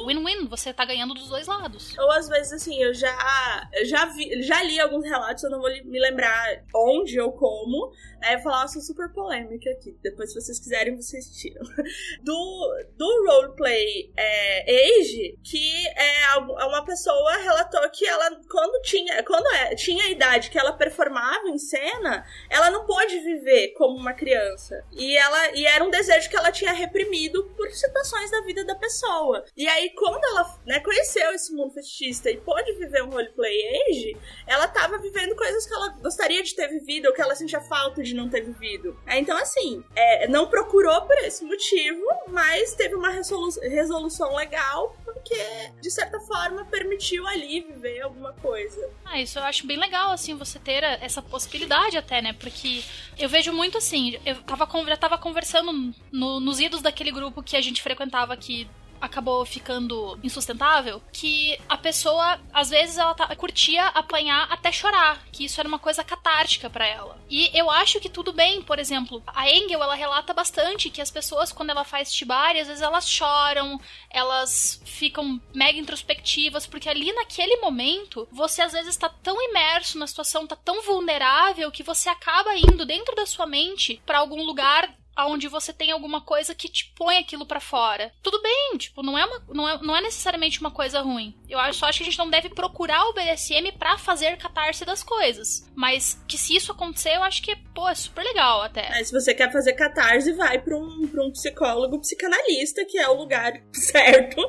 [0.07, 1.97] win-win, você tá ganhando dos dois lados.
[1.99, 5.71] Ou às vezes, assim, eu já, já, vi, já li alguns relatos, eu não vou
[5.85, 7.93] me lembrar onde ou como.
[8.23, 9.97] É, falar uma super polêmica aqui.
[10.03, 11.63] Depois, se vocês quiserem, vocês tiram.
[12.23, 19.47] Do, do roleplay é, Age, que é uma pessoa relatou que ela, quando tinha, quando
[19.55, 24.13] é, tinha a idade que ela performava em cena, ela não pôde viver como uma
[24.13, 24.85] criança.
[24.93, 28.75] E ela e era um desejo que ela tinha reprimido por situações da vida da
[28.75, 29.45] pessoa.
[29.57, 34.17] E aí, quando ela né, conheceu esse mundo fetichista e pôde viver um roleplay age,
[34.47, 38.03] ela tava vivendo coisas que ela gostaria de ter vivido ou que ela sentia falta
[38.03, 38.99] de não ter vivido.
[39.07, 44.97] É, então, assim, é, não procurou por esse motivo, mas teve uma resolu resolução legal
[45.13, 48.91] porque, de certa forma, permitiu ali viver alguma coisa.
[49.05, 52.33] Ah, isso eu acho bem legal, assim, você ter essa possibilidade até, né?
[52.33, 52.83] Porque
[53.19, 57.57] eu vejo muito assim, eu tava, já tava conversando no, nos idos daquele grupo que
[57.57, 58.69] a gente frequentava aqui
[59.01, 65.45] acabou ficando insustentável, que a pessoa, às vezes, ela tá, curtia apanhar até chorar, que
[65.45, 67.19] isso era uma coisa catártica para ela.
[67.29, 71.11] E eu acho que tudo bem, por exemplo, a Engel, ela relata bastante que as
[71.11, 77.13] pessoas, quando ela faz shibari, às vezes elas choram, elas ficam mega introspectivas, porque ali
[77.13, 82.09] naquele momento, você às vezes tá tão imerso na situação, tá tão vulnerável, que você
[82.09, 86.69] acaba indo dentro da sua mente para algum lugar onde você tem alguma coisa que
[86.69, 88.13] te põe aquilo para fora.
[88.23, 91.35] Tudo bem, tipo, não é, uma, não, é, não é necessariamente uma coisa ruim.
[91.49, 95.03] Eu só acho que a gente não deve procurar o BDSM para fazer catarse das
[95.03, 95.69] coisas.
[95.75, 98.89] Mas que se isso acontecer, eu acho que, pô, é super legal até.
[98.91, 103.09] Mas se você quer fazer catarse, vai pra um, pra um psicólogo psicanalista, que é
[103.09, 104.41] o lugar certo,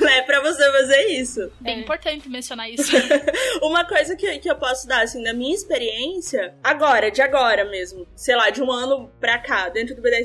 [0.00, 1.52] né, pra você fazer isso.
[1.60, 1.80] Bem É.
[1.80, 2.90] importante mencionar isso.
[3.62, 8.06] Uma coisa que, que eu posso dar, assim, da minha experiência, agora, de agora mesmo,
[8.16, 10.15] sei lá, de um ano pra cá, dentro do BDSM,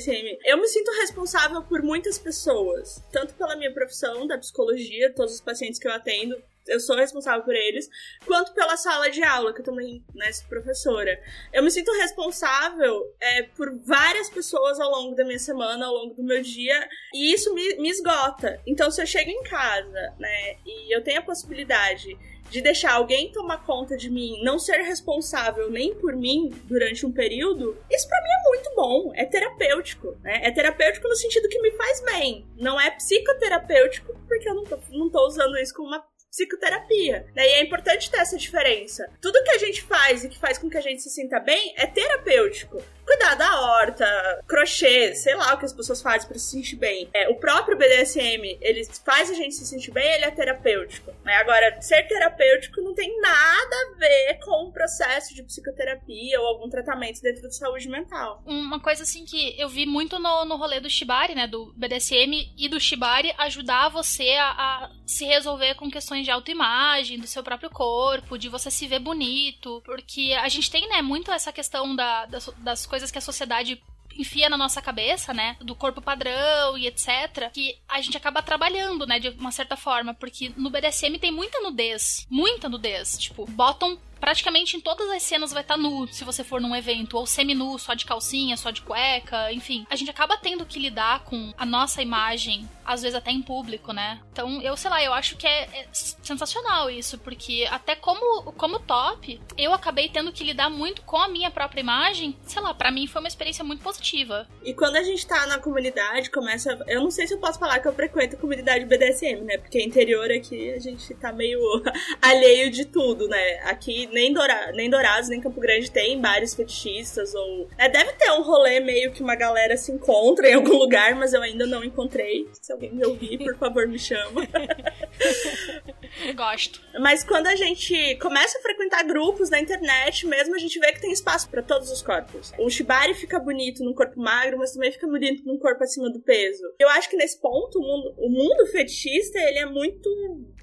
[0.45, 3.01] eu me sinto responsável por muitas pessoas.
[3.11, 7.43] Tanto pela minha profissão da psicologia, todos os pacientes que eu atendo, eu sou responsável
[7.43, 7.89] por eles,
[8.25, 11.19] quanto pela sala de aula, que eu também, né, sou professora.
[11.53, 16.13] Eu me sinto responsável é, por várias pessoas ao longo da minha semana, ao longo
[16.13, 18.59] do meu dia, e isso me, me esgota.
[18.65, 22.17] Então, se eu chego em casa, né, e eu tenho a possibilidade
[22.51, 27.11] de deixar alguém tomar conta de mim, não ser responsável nem por mim durante um
[27.11, 29.13] período, isso pra mim é muito bom.
[29.15, 30.41] É terapêutico, né?
[30.43, 32.45] É terapêutico no sentido que me faz bem.
[32.57, 37.27] Não é psicoterapêutico, porque eu não tô, não tô usando isso como uma psicoterapia.
[37.35, 37.45] Né?
[37.45, 39.09] E é importante ter essa diferença.
[39.21, 41.73] Tudo que a gente faz e que faz com que a gente se sinta bem
[41.75, 42.81] é terapêutico.
[43.05, 47.09] Cuidar da horta, crochê, sei lá o que as pessoas fazem pra se sentir bem.
[47.13, 51.11] É, o próprio BDSM, ele faz a gente se sentir bem, ele é terapêutico.
[51.25, 51.35] Né?
[51.35, 56.69] Agora, ser terapêutico não tem nada a ver com um processo de psicoterapia ou algum
[56.69, 58.41] tratamento dentro de saúde mental.
[58.45, 61.47] Uma coisa assim que eu vi muito no, no rolê do Shibari, né?
[61.47, 67.19] Do BDSM e do Shibari ajudar você a, a se resolver com questões de autoimagem,
[67.19, 69.81] do seu próprio corpo, de você se ver bonito.
[69.85, 73.81] Porque a gente tem, né, muito essa questão da, das, das coisas que a sociedade
[74.17, 79.05] enfia na nossa cabeça, né, do corpo padrão e etc, que a gente acaba trabalhando,
[79.05, 83.97] né, de uma certa forma, porque no BDSM tem muita nudez, muita nudez, tipo, botam
[84.21, 87.77] praticamente em todas as cenas vai estar nu, se você for num evento, ou semi-nu,
[87.79, 89.85] só de calcinha, só de cueca, enfim.
[89.89, 93.91] A gente acaba tendo que lidar com a nossa imagem, às vezes até em público,
[93.91, 94.21] né?
[94.31, 98.79] Então, eu sei lá, eu acho que é, é sensacional isso, porque até como, como
[98.79, 102.37] top, eu acabei tendo que lidar muito com a minha própria imagem.
[102.45, 104.47] Sei lá, pra mim foi uma experiência muito positiva.
[104.63, 106.77] E quando a gente tá na comunidade, começa.
[106.87, 109.57] Eu não sei se eu posso falar que eu frequento comunidade BDSM, né?
[109.57, 111.59] Porque interior aqui a gente tá meio
[112.21, 113.59] alheio de tudo, né?
[113.63, 114.71] Aqui nem, Doura...
[114.73, 117.67] nem Dourados, nem Campo Grande tem bares fetichistas ou.
[117.77, 121.33] É, deve ter um rolê meio que uma galera se encontra em algum lugar, mas
[121.33, 122.47] eu ainda não encontrei.
[122.61, 124.41] Se alguém me ouvir, por favor, me chama.
[126.35, 126.81] Gosto.
[126.99, 131.01] Mas quando a gente começa a frequentar grupos na internet, mesmo a gente vê que
[131.01, 132.51] tem espaço pra todos os corpos.
[132.57, 136.19] O Shibari fica bonito num corpo magro, mas também fica bonito num corpo acima do
[136.19, 136.63] peso.
[136.79, 140.09] Eu acho que nesse ponto, o mundo, o mundo fetichista, ele é muito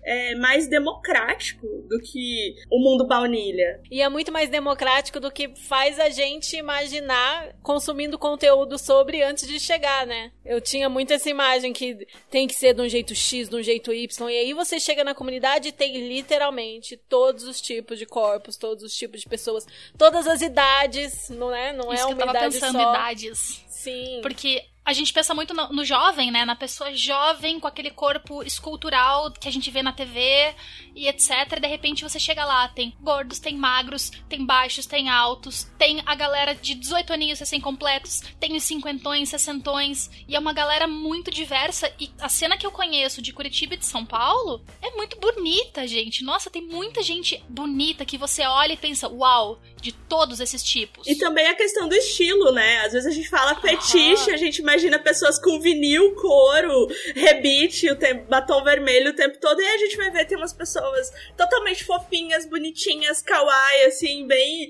[0.03, 3.81] é, mais democrático do que o mundo baunilha.
[3.91, 9.47] E é muito mais democrático do que faz a gente imaginar consumindo conteúdo sobre antes
[9.47, 10.33] de chegar, né?
[10.45, 13.63] Eu tinha muito essa imagem que tem que ser de um jeito X, de um
[13.63, 18.07] jeito Y, e aí você chega na comunidade e tem literalmente todos os tipos de
[18.07, 21.73] corpos, todos os tipos de pessoas, todas as idades, não é?
[21.73, 22.91] Não Isso é que uma eu tava idade pensando, só.
[22.91, 23.65] idades.
[23.69, 24.21] Sim.
[24.23, 26.47] Porque a gente pensa muito no, no jovem, né?
[26.47, 30.55] Na pessoa jovem, com aquele corpo escultural que a gente vê na TV
[30.97, 31.31] e etc.
[31.59, 36.03] E de repente você chega lá, tem gordos, tem magros, tem baixos, tem altos, tem
[36.07, 41.31] a galera de 18 aninhos recém-completos, tem os cinquentões, sessentões, e é uma galera muito
[41.31, 41.93] diversa.
[42.01, 45.87] E a cena que eu conheço de Curitiba e de São Paulo é muito bonita,
[45.87, 46.25] gente.
[46.25, 51.07] Nossa, tem muita gente bonita que você olha e pensa, uau, de todos esses tipos.
[51.07, 52.81] E também a questão do estilo, né?
[52.87, 57.97] Às vezes a gente fala fetiche, a gente imagina pessoas com vinil, couro, rebite, o
[57.97, 61.85] tempo, batom vermelho o tempo todo, e a gente vai ver tem umas pessoas totalmente
[61.85, 64.69] fofinhas, bonitinhas, kawaii, assim, bem.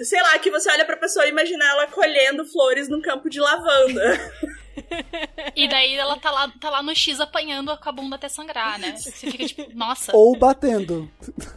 [0.00, 3.40] Sei lá, que você olha pra pessoa e imagina ela colhendo flores num campo de
[3.40, 4.32] lavanda.
[5.56, 8.78] E daí ela tá lá, tá lá no X apanhando com a bunda até sangrar,
[8.78, 8.96] né?
[8.96, 10.14] Você fica tipo, nossa.
[10.16, 11.10] Ou batendo.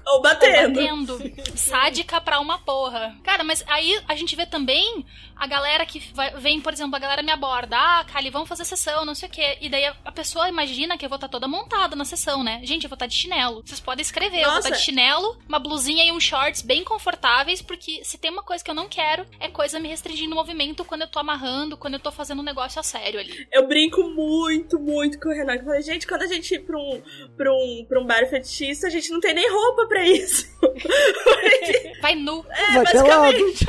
[0.08, 0.74] Ou batendo.
[0.76, 1.34] batendo.
[1.56, 3.16] Sádica pra uma porra.
[3.24, 5.06] Cara, mas aí a gente vê também
[5.36, 7.76] a galera que vai- vem, por exemplo, a galera me aborda.
[7.78, 9.58] Ah, Kali, vamos fazer sessão, não sei o quê.
[9.62, 12.60] E daí a, a pessoa imagina que eu vou estar toda montada na sessão, né?
[12.64, 13.62] Gente, eu vou estar de chinelo.
[13.66, 14.40] Vocês podem escrever.
[14.40, 14.68] Eu vou Nossa.
[14.70, 18.64] estar de chinelo, uma blusinha e uns shorts bem confortáveis, porque se tem uma coisa
[18.64, 21.96] que eu não quero, é coisa me restringindo o movimento quando eu tô amarrando, quando
[21.96, 23.48] eu tô fazendo um negócio a sério ali.
[23.52, 25.56] Eu brinco muito, muito com o Renan.
[25.56, 27.02] Eu falei, gente, quando a gente ir pra um,
[27.38, 30.48] pra um, pra um bar fetichista, a gente não tem nem roupa pra isso.
[30.60, 32.46] Porque- Vai nu.
[32.50, 33.38] é, Vai pelado.
[33.38, 33.66] basicamente.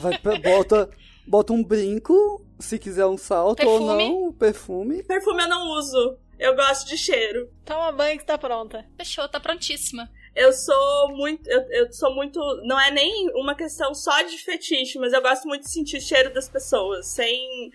[0.00, 0.90] Vai, pe- bota,
[1.26, 4.08] bota um brinco, se quiser um salto ou Perfume.
[4.08, 5.02] não, perfume.
[5.04, 6.18] Perfume eu não uso.
[6.38, 7.48] Eu gosto de cheiro.
[7.64, 8.84] Toma banho que tá pronta.
[8.96, 10.08] Fechou, tá prontíssima.
[10.38, 11.48] Eu sou muito.
[11.50, 12.40] Eu, eu sou muito.
[12.64, 16.00] Não é nem uma questão só de fetiche, mas eu gosto muito de sentir o
[16.00, 17.70] cheiro das pessoas, sem,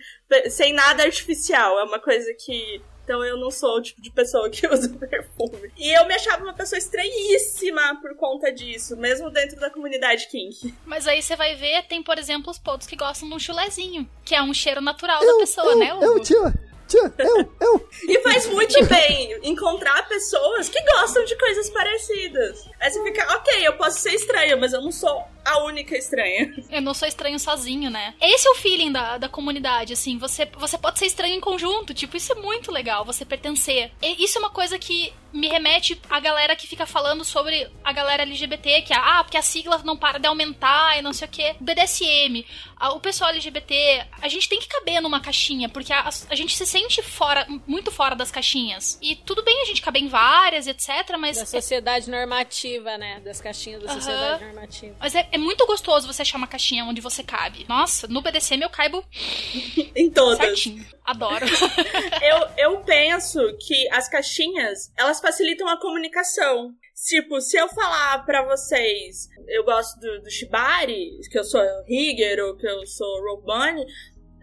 [0.50, 1.78] sem nada artificial.
[1.78, 5.70] É uma coisa que então eu não sou o tipo de pessoa que usa perfume.
[5.76, 10.74] E eu me achava uma pessoa estranhíssima por conta disso, mesmo dentro da comunidade kink.
[10.86, 14.08] Mas aí você vai ver, tem, por exemplo, os pontos que gostam de um chulezinho,
[14.24, 16.04] que é um cheiro natural eu, da pessoa, eu, né, Hugo?
[16.04, 16.54] Eu, tia,
[16.86, 17.88] tia, eu, eu.
[18.08, 22.68] E faz muito bem encontrar pessoas que gostam de coisas parecidas.
[22.80, 26.54] Aí você fica, ok, eu posso ser estranha, mas eu não sou a única estranha.
[26.70, 28.14] Eu não sou estranho sozinho, né?
[28.20, 30.18] Esse é o feeling da, da comunidade, assim.
[30.18, 31.92] Você, você pode ser estranho em conjunto.
[31.92, 33.90] Tipo, isso é muito legal, você pertencer.
[34.02, 37.92] E isso é uma coisa que me remete à galera que fica falando sobre a
[37.92, 41.26] galera LGBT, que é, ah, porque a sigla não para de aumentar e não sei
[41.26, 41.56] o que.
[41.60, 42.46] BDSM,
[42.92, 46.64] o pessoal LGBT, a gente tem que caber numa caixinha, porque a, a, gente se
[46.64, 48.96] sente fora, muito fora das caixinhas.
[49.02, 51.36] E tudo bem a gente caber em várias, etc, mas...
[51.36, 52.16] Da sociedade é...
[52.16, 53.20] normativa, né?
[53.24, 54.94] Das caixinhas da sociedade normativa.
[55.00, 57.66] Mas é, é, muito gostoso você achar uma caixinha onde você cabe.
[57.68, 59.04] Nossa, no BDSM eu caibo...
[59.96, 60.38] em todas.
[60.38, 60.86] Certinho.
[61.04, 61.44] Adoro.
[62.22, 66.74] eu, eu penso que as caixinhas, elas facilitam a comunicação.
[67.06, 72.44] Tipo, se eu falar para vocês, eu gosto do, do Shibari, que eu sou Rigger
[72.44, 73.84] ou que eu sou Bunny,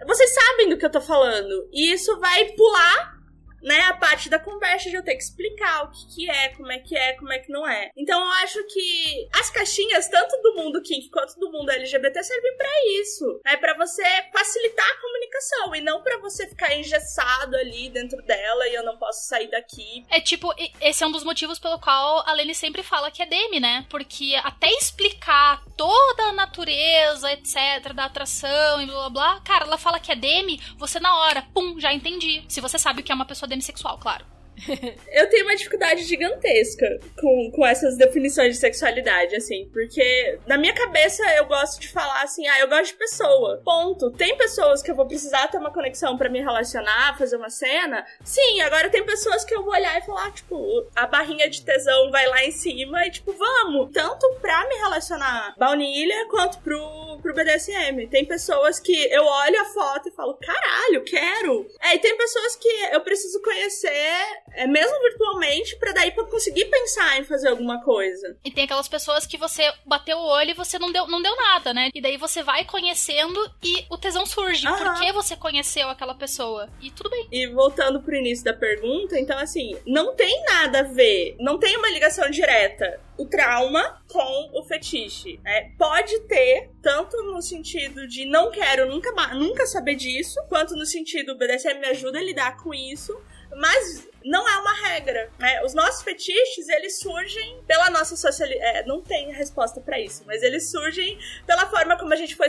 [0.07, 1.69] vocês sabem do que eu tô falando.
[1.71, 3.20] E isso vai pular
[3.61, 6.71] né, a parte da conversa de eu ter que explicar o que, que é, como
[6.71, 7.91] é que é, como é que não é.
[7.95, 12.57] Então eu acho que as caixinhas, tanto do mundo kink quanto do mundo LGBT, servem
[12.57, 12.69] para
[13.01, 13.41] isso.
[13.45, 14.03] É né, para você
[14.33, 18.97] facilitar a comunicação e não para você ficar engessado ali dentro dela e eu não
[18.97, 20.05] posso sair daqui.
[20.09, 23.25] É tipo, esse é um dos motivos pelo qual a Lene sempre fala que é
[23.25, 23.85] Demi, né?
[23.89, 29.99] Porque até explicar toda a natureza, etc, da atração e blá blá cara, ela fala
[29.99, 32.43] que é Demi, você na hora, pum, já entendi.
[32.47, 34.25] Se você sabe que é uma pessoa demissexual, claro.
[35.11, 40.73] eu tenho uma dificuldade gigantesca com, com essas definições de sexualidade, assim, porque na minha
[40.73, 43.61] cabeça eu gosto de falar assim, ah, eu gosto de pessoa.
[43.63, 44.11] Ponto.
[44.11, 48.05] Tem pessoas que eu vou precisar ter uma conexão para me relacionar, fazer uma cena.
[48.23, 52.11] Sim, agora tem pessoas que eu vou olhar e falar, tipo, a barrinha de tesão
[52.11, 53.91] vai lá em cima e, tipo, vamos.
[53.91, 58.07] Tanto pra me relacionar baunilha quanto pro, pro BDSM.
[58.09, 61.67] Tem pessoas que eu olho a foto e falo, caralho, quero.
[61.81, 66.65] É, e tem pessoas que eu preciso conhecer é, mesmo virtualmente, para daí pra conseguir
[66.65, 68.37] pensar em fazer alguma coisa.
[68.43, 71.35] E tem aquelas pessoas que você bateu o olho e você não deu, não deu
[71.35, 71.89] nada, né?
[71.93, 74.67] E daí você vai conhecendo e o tesão surge.
[74.67, 74.77] Aham.
[74.77, 76.69] Porque você conheceu aquela pessoa.
[76.81, 77.27] E tudo bem.
[77.31, 81.77] E voltando pro início da pergunta, então assim, não tem nada a ver, não tem
[81.77, 85.39] uma ligação direta o trauma com o fetiche.
[85.45, 90.85] É, pode ter, tanto no sentido de não quero nunca, nunca saber disso, quanto no
[90.85, 93.15] sentido BDSM me ajuda a lidar com isso,
[93.55, 95.29] mas não é uma regra.
[95.39, 95.63] Né?
[95.63, 98.67] Os nossos fetiches, eles surgem pela nossa socialização.
[98.67, 102.47] É, não tem resposta para isso, mas eles surgem pela forma como a gente foi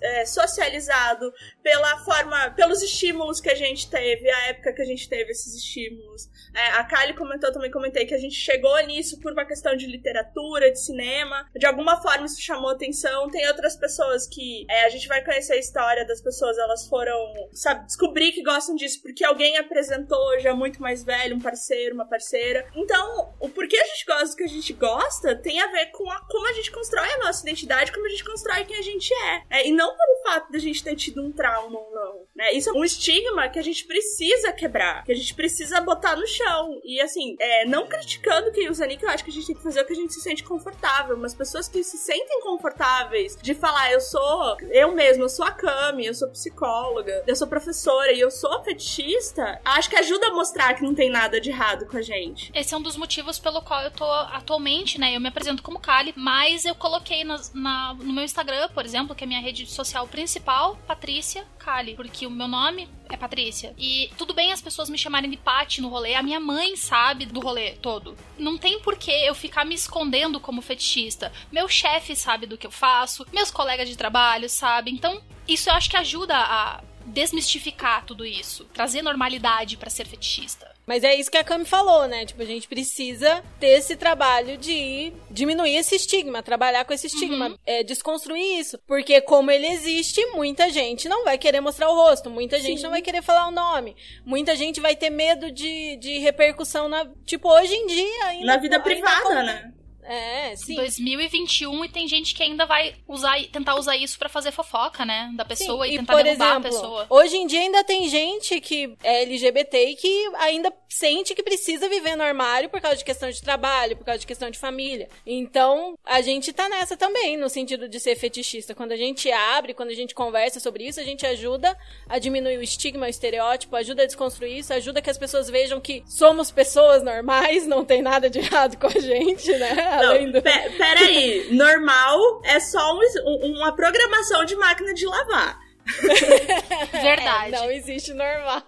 [0.00, 5.08] é, socializado, pela forma, pelos estímulos que a gente teve, a época que a gente
[5.08, 6.28] teve esses estímulos.
[6.54, 9.86] É, a Kali comentou, também comentei que a gente chegou nisso por uma questão de
[9.86, 11.48] literatura, de cinema.
[11.54, 13.30] De alguma forma isso chamou atenção.
[13.30, 17.16] Tem outras pessoas que é, a gente vai conhecer a história das pessoas, elas foram,
[17.52, 22.06] sabe, descobrir que gostam disso porque alguém apresentou já muito mais velho, um parceiro, uma
[22.06, 22.66] parceira.
[22.74, 26.10] Então, o porquê a gente gosta do que a gente gosta tem a ver com
[26.10, 29.12] a, como a gente constrói a nossa identidade, como a gente constrói quem a gente
[29.12, 29.42] é.
[29.50, 32.26] é e não pelo fato de a gente ter tido um trauma ou não.
[32.34, 32.52] Né?
[32.52, 36.26] Isso é um estigma que a gente precisa quebrar, que a gente precisa botar no
[36.26, 36.80] chão.
[36.84, 39.62] E assim, é, não criticando quem usa nick, eu acho que a gente tem que
[39.62, 41.16] fazer o que a gente se sente confortável.
[41.16, 45.50] Mas pessoas que se sentem confortáveis de falar, eu sou eu mesma, eu sou a
[45.50, 50.34] Cami, eu sou psicóloga, eu sou professora e eu sou fetichista, acho que ajuda a
[50.34, 52.50] mostrar que não tem nada de errado com a gente.
[52.54, 55.16] Esse é um dos motivos pelo qual eu tô atualmente, né?
[55.16, 59.14] Eu me apresento como Kali, mas eu coloquei na, na, no meu Instagram, por exemplo,
[59.14, 63.74] que é a minha rede social principal, Patrícia Kali, porque o meu nome é Patrícia.
[63.78, 67.26] E tudo bem as pessoas me chamarem de Pati no rolê, a minha mãe sabe
[67.26, 68.16] do rolê todo.
[68.38, 71.32] Não tem porquê eu ficar me escondendo como fetichista.
[71.50, 74.94] Meu chefe sabe do que eu faço, meus colegas de trabalho sabem.
[74.94, 80.74] Então, isso eu acho que ajuda a desmistificar tudo isso, trazer normalidade para ser fetichista.
[80.86, 82.26] Mas é isso que a Cami falou, né?
[82.26, 87.48] Tipo, a gente precisa ter esse trabalho de diminuir esse estigma, trabalhar com esse estigma,
[87.48, 87.58] uhum.
[87.64, 88.78] é, desconstruir isso.
[88.86, 92.84] Porque como ele existe, muita gente não vai querer mostrar o rosto, muita gente Sim.
[92.84, 93.96] não vai querer falar o nome,
[94.26, 97.06] muita gente vai ter medo de, de repercussão na.
[97.24, 98.46] Tipo, hoje em dia ainda.
[98.46, 99.72] Na vida privada, né?
[100.04, 100.74] É, sim.
[100.74, 105.32] 2021 e tem gente que ainda vai usar, tentar usar isso para fazer fofoca, né?
[105.34, 107.06] Da pessoa Sim, e tentar por derrubar exemplo, a pessoa.
[107.08, 111.88] Hoje em dia ainda tem gente que é LGBT e que ainda sente que precisa
[111.88, 115.08] viver no armário por causa de questão de trabalho, por causa de questão de família.
[115.26, 118.74] Então, a gente tá nessa também, no sentido de ser fetichista.
[118.74, 121.76] Quando a gente abre, quando a gente conversa sobre isso, a gente ajuda
[122.08, 125.80] a diminuir o estigma, o estereótipo, ajuda a desconstruir isso, ajuda que as pessoas vejam
[125.80, 129.93] que somos pessoas normais, não tem nada de errado com a gente, né?
[130.02, 130.42] Não, Além do...
[130.42, 131.48] pe- peraí.
[131.54, 135.58] Normal é só um- uma programação de máquina de lavar.
[136.92, 137.54] Verdade.
[137.54, 138.62] É, não existe normal.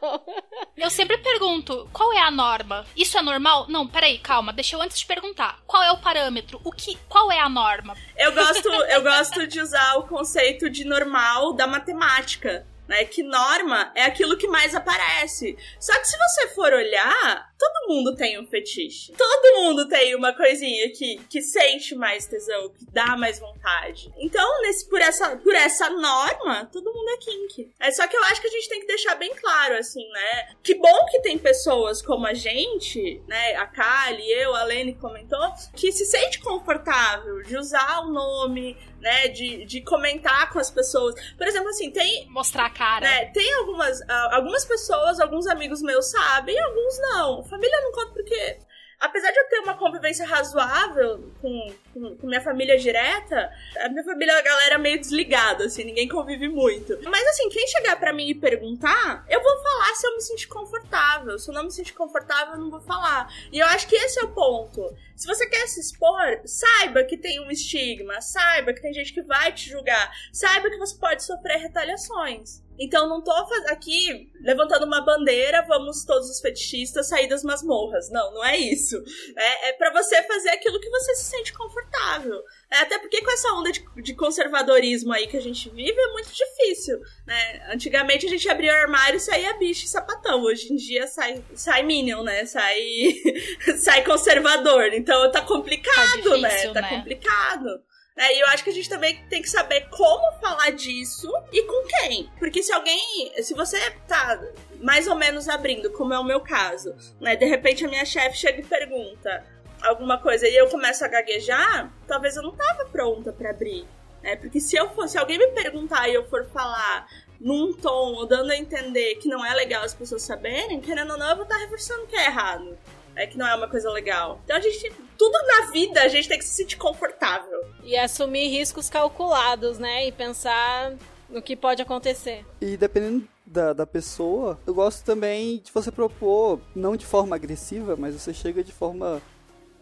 [0.77, 2.85] Eu sempre pergunto, qual é a norma?
[2.97, 3.67] Isso é normal?
[3.69, 5.59] Não, peraí, calma, deixa eu antes te perguntar.
[5.67, 6.61] Qual é o parâmetro?
[6.63, 7.95] O que, qual é a norma?
[8.19, 12.67] Eu gosto, eu gosto de usar o conceito de normal da matemática.
[12.89, 15.57] Né, que norma é aquilo que mais aparece.
[15.81, 19.13] Só que se você for olhar, todo mundo tem um fetiche.
[19.13, 24.13] Todo mundo tem uma coisinha que, que sente mais tesão, que dá mais vontade.
[24.19, 27.73] Então, nesse, por, essa, por essa norma, todo mundo é kink.
[27.81, 30.55] É só que eu acho que a gente tem que deixar bem claro, assim, né?
[30.63, 33.57] Que bom que tem pessoas como a gente, né?
[33.57, 39.29] A Kali, eu, a Lene comentou, que se sente confortável de usar o nome, né?
[39.29, 41.15] De, de comentar com as pessoas.
[41.37, 43.07] Por exemplo, assim, tem Mostrar a cara.
[43.07, 47.45] né, tem algumas, algumas pessoas, alguns amigos meus sabem, alguns não.
[47.45, 48.59] Família não conta porque,
[49.01, 54.05] apesar de eu ter uma convivência razoável com, com, com minha família direta, a minha
[54.05, 56.99] família é uma galera meio desligada, assim, ninguém convive muito.
[57.05, 60.49] Mas assim, quem chegar pra mim e perguntar, eu vou falar se eu me sentir
[60.49, 61.39] confortável.
[61.39, 63.33] Se eu não me sentir confortável, eu não vou falar.
[63.53, 64.95] E eu acho que esse é o ponto.
[65.15, 69.23] Se você quer se expor, saiba que tem um estigma, saiba que tem gente que
[69.23, 72.66] vai te julgar, saiba que você pode sofrer retaliações.
[72.79, 73.33] Então não tô
[73.69, 78.11] aqui levantando uma bandeira, vamos todos os fetichistas sair das masmorras.
[78.11, 79.03] Não, não é isso.
[79.37, 82.41] É, é para você fazer aquilo que você se sente confortável.
[82.71, 86.13] É, até porque com essa onda de, de conservadorismo aí que a gente vive é
[86.13, 86.99] muito difícil.
[87.27, 87.69] Né?
[87.73, 90.43] Antigamente a gente abria o armário e saía bicho e sapatão.
[90.43, 92.45] Hoje em dia sai, sai Minion, né?
[92.45, 92.81] Sai,
[93.79, 94.93] sai conservador.
[94.93, 96.49] Então tá complicado, Tá né?
[96.49, 96.89] difícil, Tá né?
[96.91, 97.81] complicado.
[98.17, 101.63] É, e eu acho que a gente também tem que saber como falar disso e
[101.65, 102.31] com quem.
[102.39, 103.33] Porque se alguém.
[103.43, 104.41] Se você tá
[104.81, 107.37] mais ou menos abrindo, como é o meu caso, né?
[107.37, 109.45] De repente a minha chefe chega e pergunta
[109.83, 113.87] alguma coisa e eu começo a gaguejar, talvez eu não tava pronta pra abrir.
[114.23, 114.35] Né?
[114.37, 117.07] Porque se eu fosse, se alguém me perguntar e eu for falar
[117.39, 121.19] num tom ou dando a entender que não é legal as pessoas saberem, querendo ou
[121.19, 122.79] não, eu vou estar reforçando que é errado.
[123.17, 124.41] É que não é uma coisa legal.
[124.45, 124.93] Então a gente.
[125.19, 127.65] Tudo na vida a gente tem que se sentir confortável.
[127.83, 130.07] E assumir riscos calculados, né?
[130.07, 130.95] E pensar
[131.29, 132.45] no que pode acontecer.
[132.61, 137.97] E dependendo da, da pessoa, eu gosto também de você propor, não de forma agressiva,
[137.97, 139.23] mas você chega de forma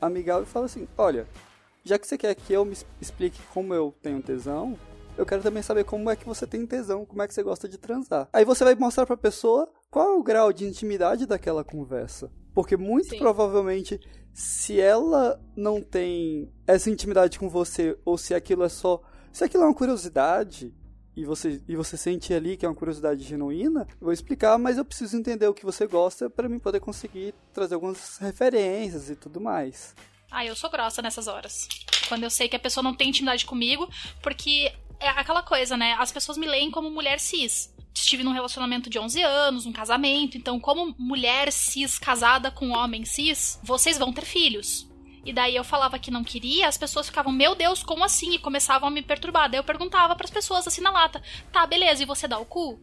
[0.01, 1.27] amigável e fala assim: olha,
[1.85, 4.79] já que você quer que eu me explique como eu tenho tesão,
[5.17, 7.69] eu quero também saber como é que você tem tesão, como é que você gosta
[7.69, 8.29] de transar.
[8.33, 12.31] Aí você vai mostrar pra pessoa qual é o grau de intimidade daquela conversa.
[12.55, 13.19] Porque muito Sim.
[13.19, 14.01] provavelmente,
[14.33, 19.03] se ela não tem essa intimidade com você, ou se aquilo é só.
[19.33, 20.73] Se aquilo é uma curiosidade,
[21.17, 24.79] e você, e você sente ali que é uma curiosidade genuína, eu vou explicar, mas
[24.79, 29.17] eu preciso entender o que você gosta para mim poder conseguir trazer algumas referências e
[29.17, 29.95] tudo mais.
[30.31, 31.69] Ah, eu sou grossa nessas horas.
[32.09, 33.89] Quando eu sei que a pessoa não tem intimidade comigo,
[34.23, 35.95] porque é aquela coisa, né?
[35.99, 37.74] As pessoas me leem como mulher cis.
[37.95, 43.05] Estive num relacionamento de 11 anos, um casamento, então, como mulher cis casada com homem
[43.05, 44.89] cis, vocês vão ter filhos.
[45.25, 48.35] E daí eu falava que não queria, as pessoas ficavam, meu Deus, como assim?
[48.35, 49.49] E começavam a me perturbar.
[49.49, 52.79] Daí eu perguntava pras pessoas assim na lata: tá, beleza, e você dá o cu?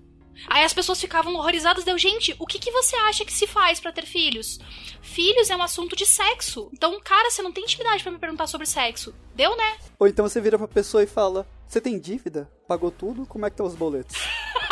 [0.47, 3.79] Aí as pessoas ficavam horrorizadas, deu, gente, o que, que você acha que se faz
[3.79, 4.59] pra ter filhos?
[5.01, 6.69] Filhos é um assunto de sexo.
[6.73, 9.13] Então, cara, você não tem intimidade pra me perguntar sobre sexo.
[9.35, 9.77] Deu, né?
[9.99, 12.49] Ou então você vira pra pessoa e fala: Você tem dívida?
[12.67, 13.25] Pagou tudo?
[13.25, 14.15] Como é que estão os boletos?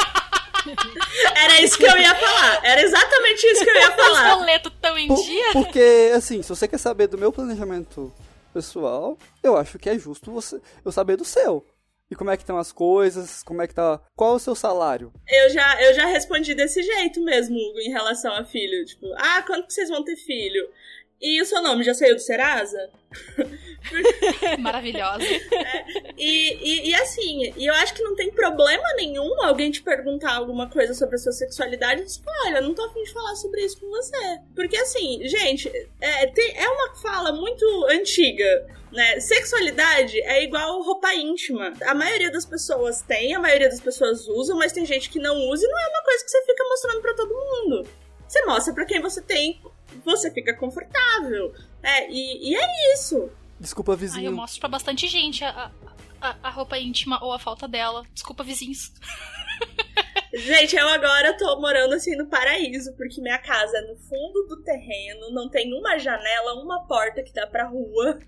[1.36, 2.66] Era isso que eu ia falar.
[2.66, 4.36] Era exatamente isso que eu ia Os falar.
[4.36, 5.51] boletos tão em Por- dia.
[5.53, 8.14] porque, assim, se você quer saber do meu planejamento
[8.53, 11.66] pessoal, eu acho que é justo você, eu saber do seu.
[12.12, 14.01] E como é que estão as coisas, como é que tá.
[14.16, 15.14] Qual é o seu salário?
[15.28, 18.84] Eu já, eu já respondi desse jeito mesmo, Hugo, em relação a filho.
[18.84, 20.68] Tipo, ah, quando que vocês vão ter filho?
[21.22, 22.89] E o seu nome já saiu do Serasa?
[24.59, 25.24] Maravilhosa.
[26.17, 26.53] E,
[26.88, 30.70] e, e assim, e eu acho que não tem problema nenhum alguém te perguntar alguma
[30.70, 33.80] coisa sobre a sua sexualidade e falar, olha, não tô afim de falar sobre isso
[33.80, 34.39] com você.
[34.55, 38.67] Porque assim, gente, é, tem- é uma fala muito antiga.
[38.91, 39.20] Né?
[39.20, 41.74] Sexualidade é igual roupa íntima.
[41.86, 45.36] A maioria das pessoas tem, a maioria das pessoas usam, mas tem gente que não
[45.49, 47.88] usa e não é uma coisa que você fica mostrando pra todo mundo.
[48.28, 49.61] Você mostra pra quem você tem,
[50.04, 51.54] você fica confortável.
[51.84, 53.30] É, e, e é isso.
[53.60, 54.32] Desculpa, Aí eu vizinho.
[54.32, 55.72] mostro pra bastante gente a,
[56.22, 58.04] a, a roupa íntima ou a falta dela.
[58.14, 58.92] Desculpa, vizinhos.
[60.34, 64.62] Gente, eu agora tô morando assim no paraíso, porque minha casa é no fundo do
[64.64, 68.20] terreno, não tem uma janela, uma porta que dá pra rua.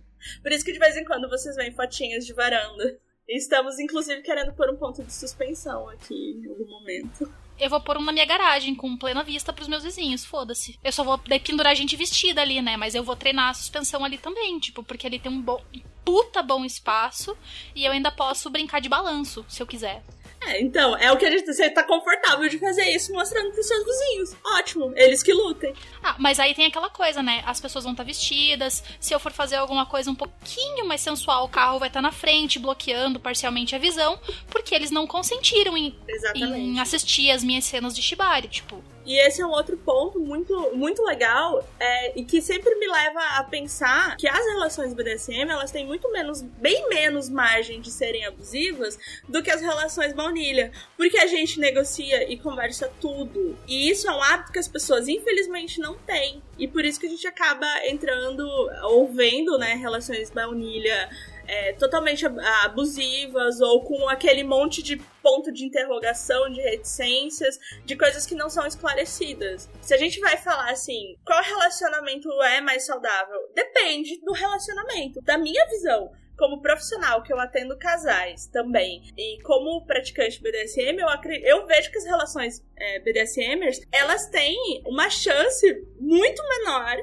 [0.41, 2.99] Por isso que de vez em quando vocês veem fotinhas de varanda.
[3.27, 7.31] E estamos, inclusive, querendo pôr um ponto de suspensão aqui em algum momento.
[7.61, 10.79] Eu vou pôr um na minha garagem, com plena vista pros meus vizinhos, foda-se.
[10.83, 12.75] Eu só vou daí pendurar gente vestida ali, né?
[12.75, 15.63] Mas eu vou treinar a suspensão ali também, tipo, porque ali tem um bom,
[16.03, 17.37] puta bom espaço
[17.75, 20.03] e eu ainda posso brincar de balanço, se eu quiser.
[20.43, 21.45] É, então, é o que a gente.
[21.45, 24.35] Você tá confortável de fazer isso mostrando pros seus vizinhos.
[24.43, 25.73] Ótimo, eles que lutem.
[26.03, 27.43] Ah, mas aí tem aquela coisa, né?
[27.45, 28.83] As pessoas vão estar vestidas.
[28.99, 32.11] Se eu for fazer alguma coisa um pouquinho mais sensual, o carro vai estar na
[32.11, 34.19] frente, bloqueando parcialmente a visão,
[34.49, 35.95] porque eles não consentiram em,
[36.35, 38.83] em assistir as minhas cenas de Shibari, tipo.
[39.05, 43.19] E esse é um outro ponto muito, muito legal é, e que sempre me leva
[43.37, 48.25] a pensar que as relações BDSM elas têm muito menos, bem menos margem de serem
[48.25, 48.97] abusivas
[49.27, 50.71] do que as relações baunilha.
[50.95, 53.57] Porque a gente negocia e conversa tudo.
[53.67, 56.41] E isso é um hábito que as pessoas infelizmente não têm.
[56.57, 58.47] E por isso que a gente acaba entrando
[58.83, 61.09] ou vendo né, relações baunilha
[61.53, 67.95] é, totalmente ab- abusivas ou com aquele monte de ponto de interrogação, de reticências, de
[67.95, 69.69] coisas que não são esclarecidas.
[69.81, 73.39] Se a gente vai falar assim, qual relacionamento é mais saudável?
[73.53, 76.11] Depende do relacionamento, da minha visão.
[76.37, 81.91] Como profissional, que eu atendo casais também, e como praticante BDSM, eu, acre- eu vejo
[81.91, 86.95] que as relações é, BDSMers, elas têm uma chance muito menor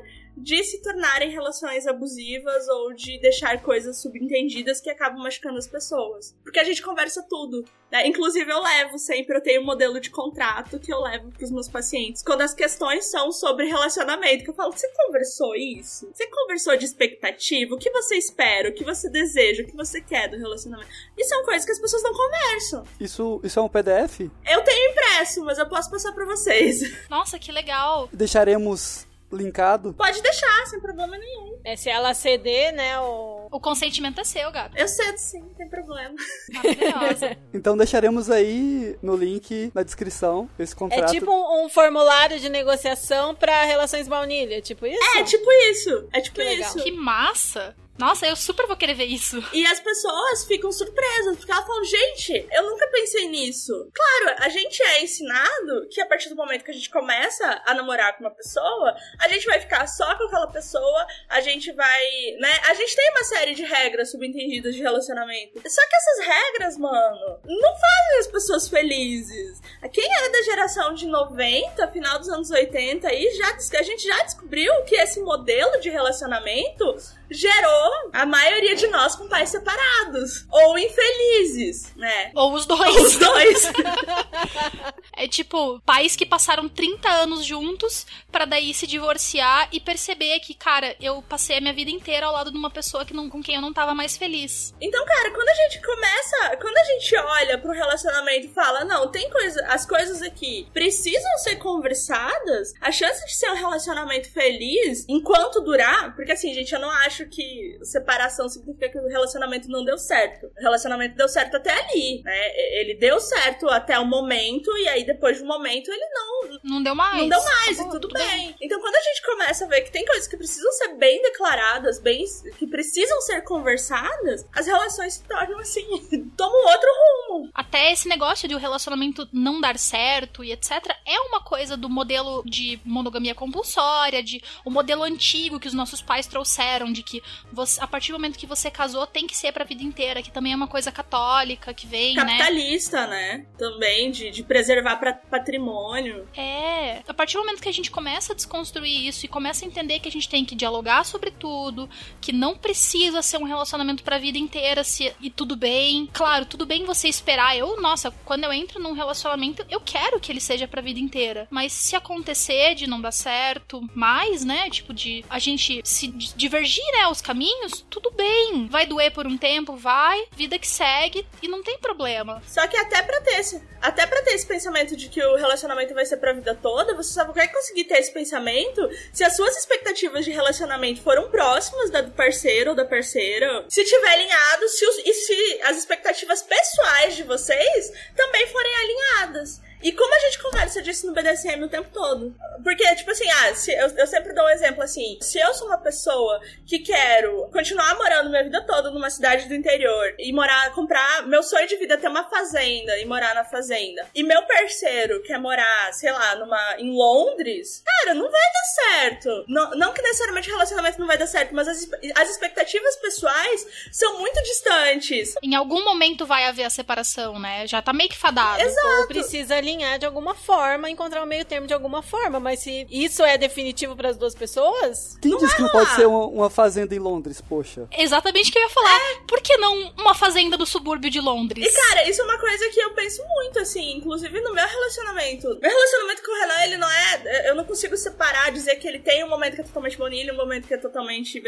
[0.43, 6.34] de se tornarem relações abusivas ou de deixar coisas subentendidas que acabam machucando as pessoas.
[6.43, 7.64] Porque a gente conversa tudo.
[7.91, 8.07] né?
[8.07, 11.68] Inclusive, eu levo sempre, eu tenho um modelo de contrato que eu levo pros meus
[11.68, 12.22] pacientes.
[12.22, 16.09] Quando as questões são sobre relacionamento, que eu falo, você conversou isso?
[16.12, 17.74] Você conversou de expectativa?
[17.74, 18.68] O que você espera?
[18.68, 19.62] O que você deseja?
[19.62, 20.89] O que você quer do relacionamento?
[21.16, 22.84] E são coisas que as pessoas não conversam.
[23.01, 24.20] Isso, isso é um PDF?
[24.49, 26.80] Eu tenho impresso, mas eu posso passar pra vocês.
[27.09, 28.09] Nossa, que legal.
[28.12, 29.93] Deixaremos linkado.
[29.95, 31.59] Pode deixar, sem problema nenhum.
[31.64, 33.47] É, se ela ceder, né, o...
[33.51, 34.76] O consentimento é seu, gato.
[34.76, 36.14] Eu cedo sim, não tem problema.
[36.53, 37.37] Maravilhosa.
[37.53, 41.11] Então deixaremos aí no link na descrição esse É contrato.
[41.11, 45.18] tipo um, um formulário de negociação pra relações baunilha, tipo isso?
[45.18, 46.09] É tipo isso.
[46.12, 46.68] É tipo Que legal.
[46.68, 46.83] isso.
[46.85, 47.74] que massa.
[47.99, 49.42] Nossa, eu super vou querer ver isso.
[49.53, 53.72] E as pessoas ficam surpresas, porque elas falam, gente, eu nunca pensei nisso.
[53.92, 57.74] Claro, a gente é ensinado que a partir do momento que a gente começa a
[57.74, 62.05] namorar com uma pessoa, a gente vai ficar só com aquela pessoa, a gente vai,
[62.38, 62.61] né?
[62.68, 65.61] A gente tem uma série de regras subentendidas de relacionamento.
[65.68, 69.61] Só que essas regras, mano, não fazem as pessoas felizes.
[69.92, 74.22] Quem é da geração de 90, final dos anos 80 aí, já, a gente já
[74.22, 76.94] descobriu que esse modelo de relacionamento
[77.31, 80.47] gerou a maioria de nós com pais separados.
[80.51, 82.31] Ou infelizes, né?
[82.35, 82.97] Ou os dois.
[82.97, 83.72] Os dois.
[85.18, 90.55] É tipo, pais que passaram 30 anos juntos pra daí se divorciar e perceber que,
[90.55, 93.43] cara, eu passei a minha vida inteira ao lado de uma pessoa que não, com
[93.43, 94.72] quem eu não tava mais feliz.
[94.81, 99.11] Então, cara, quando a gente começa, quando a gente olha pro relacionamento e fala, não,
[99.11, 105.05] tem coisa, as coisas aqui precisam ser conversadas, a chance de ser um relacionamento feliz
[105.09, 109.85] enquanto durar, porque assim, gente, eu não acho que separação significa que o relacionamento não
[109.85, 110.47] deu certo.
[110.47, 112.53] O relacionamento deu certo até ali, né?
[112.81, 116.83] Ele deu certo até o momento e aí depois de um momento ele não Não
[116.83, 117.19] deu mais.
[117.19, 118.55] não deu mais, e tudo bem.
[118.61, 122.01] Então, quando a gente começa a ver que tem coisas que precisam ser bem declaradas,
[122.01, 122.25] bem,
[122.59, 125.87] que precisam ser conversadas, as relações se tornam assim,
[126.37, 126.89] tomam outro
[127.29, 127.51] rumo.
[127.55, 130.71] Até esse negócio de o relacionamento não dar certo e etc.
[131.07, 136.03] é uma coisa do modelo de monogamia compulsória, de o modelo antigo que os nossos
[136.03, 139.53] pais trouxeram, de que você- a partir do momento que você casou tem que ser
[139.53, 142.25] pra vida inteira, que também é uma coisa católica que vem, né?
[142.25, 143.47] Capitalista, né?
[143.57, 146.29] Também, de, de preservar pra, patrimônio.
[146.37, 149.69] É, a partir do momento que a gente começa a desconstruir isso e começa a
[149.69, 151.89] entender que a gente tem que dialogar sobre tudo,
[152.21, 156.09] que não precisa ser um relacionamento pra vida inteira se, e tudo bem.
[156.13, 157.57] Claro, tudo bem você esperar.
[157.57, 161.47] Eu, nossa, quando eu entro num relacionamento, eu quero que ele seja pra vida inteira.
[161.51, 166.33] Mas se acontecer de não dar certo mais, né, tipo de a gente se di-
[166.37, 168.66] divergir, né, os caminhos, tudo bem.
[168.68, 172.42] Vai doer por um tempo, vai, vida que segue e não tem problema.
[172.46, 175.94] Só que até pra ter esse, até pra ter esse pensamento de que o relacionamento
[175.94, 179.57] vai ser pra vida toda, você só vai conseguir ter esse pensamento se as suas
[179.57, 184.84] expectativas de relacionamento foram próximas da do parceiro ou da parceira, se tiver alinhado, se
[184.86, 189.61] os- e se as expectativas pessoais de vocês também forem alinhadas.
[189.83, 192.35] E como a gente conversa disso no BDSM o tempo todo.
[192.62, 195.68] Porque, tipo assim, ah, se, eu, eu sempre dou um exemplo assim: se eu sou
[195.68, 200.72] uma pessoa que quero continuar morando minha vida toda numa cidade do interior e morar,
[200.72, 201.26] comprar.
[201.26, 204.07] Meu sonho de vida é ter uma fazenda e morar na fazenda.
[204.14, 209.45] E meu parceiro quer morar, sei lá, numa, em Londres, cara, não vai dar certo.
[209.49, 213.66] Não, não que necessariamente o relacionamento não vai dar certo, mas as, as expectativas pessoais
[213.93, 215.35] são muito distantes.
[215.43, 217.66] Em algum momento vai haver a separação, né?
[217.66, 218.62] Já tá meio que fadado.
[218.62, 218.87] Exato.
[218.87, 222.41] Ou precisa alinhar de alguma forma, encontrar um meio termo de alguma forma.
[222.41, 226.07] Mas se isso é definitivo para as duas pessoas, Quem disse que não pode ser
[226.07, 227.87] uma, uma fazenda em Londres, poxa?
[227.97, 229.01] Exatamente o que eu ia falar.
[229.27, 231.66] Por que não uma fazenda do subúrbio de Londres?
[231.66, 235.49] E, cara, isso é uma coisa que eu penso muito, assim, inclusive no meu relacionamento.
[235.61, 237.49] Meu relacionamento com o Renan, ele não é.
[237.51, 240.35] Eu não consigo separar, dizer que ele tem um momento que é totalmente baunilha e
[240.35, 241.43] um momento que é totalmente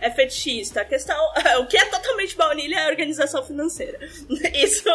[0.00, 0.82] é fetichista.
[0.82, 1.22] A questão.
[1.62, 3.98] O que é totalmente baunilha é a organização financeira.
[4.54, 4.88] Isso.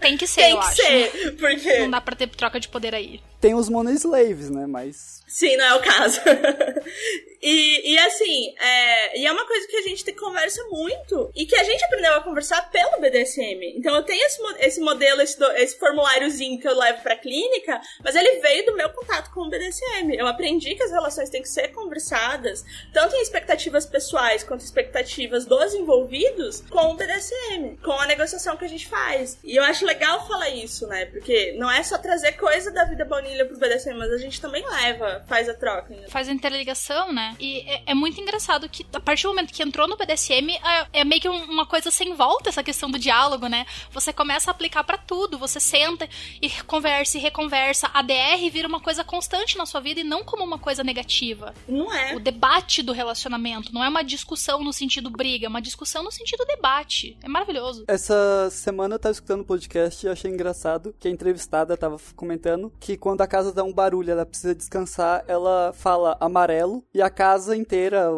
[0.00, 1.36] Tem que ser, tem eu que acho.
[1.54, 1.78] Porque.
[1.78, 3.20] Não dá pra ter troca de poder aí.
[3.40, 4.66] Tem os Money Slaves, né?
[4.66, 5.22] Mas.
[5.26, 6.20] Sim, não é o caso.
[7.42, 11.56] e, e assim, é, e é uma coisa que a gente conversa muito e que
[11.56, 13.74] a gente aprendeu a conversar pelo BDSM.
[13.76, 17.80] Então eu tenho esse, esse modelo, esse, do- esse formuláriozinho que eu levo pra clínica,
[18.04, 20.14] mas ele veio do meu contato com o BDSM.
[20.16, 25.44] Eu aprendi que as relações têm que ser conversadas, tanto em expectativas pessoais quanto expectativas
[25.46, 29.38] dos envolvidos, com o BDSM, com a negociação que a gente faz.
[29.42, 31.06] E eu acho legal falar isso, né?
[31.06, 34.64] Porque não é só trazer coisa da vida baunilha pro BDSM, mas a gente também
[34.66, 35.94] leva, faz a troca.
[35.94, 36.06] né?
[36.08, 37.34] Faz a interligação, né?
[37.40, 41.00] E é, é muito engraçado que a partir do momento que entrou no BDSM, é,
[41.00, 43.66] é meio que um- uma coisa sem volta essa questão do diálogo, né?
[43.90, 46.08] Você começa a aplicar pra tudo, você senta
[46.40, 47.90] e conversa e reconversa.
[47.92, 51.54] A DR vira uma coisa constante na sua vida e não como uma coisa negativa.
[51.68, 52.14] Não é.
[52.14, 56.10] O debate do relacionamento não é uma discussão no sentido briga, é uma discussão no
[56.10, 57.16] sentido debate.
[57.22, 57.84] É maravilhoso.
[57.88, 61.96] Essa semana eu tava escutando o podcast e eu achei engraçado que a entrevistada tava
[62.14, 67.00] comentando que quando a casa dá um barulho, ela precisa descansar, ela fala amarelo e
[67.00, 68.08] a casa inteira,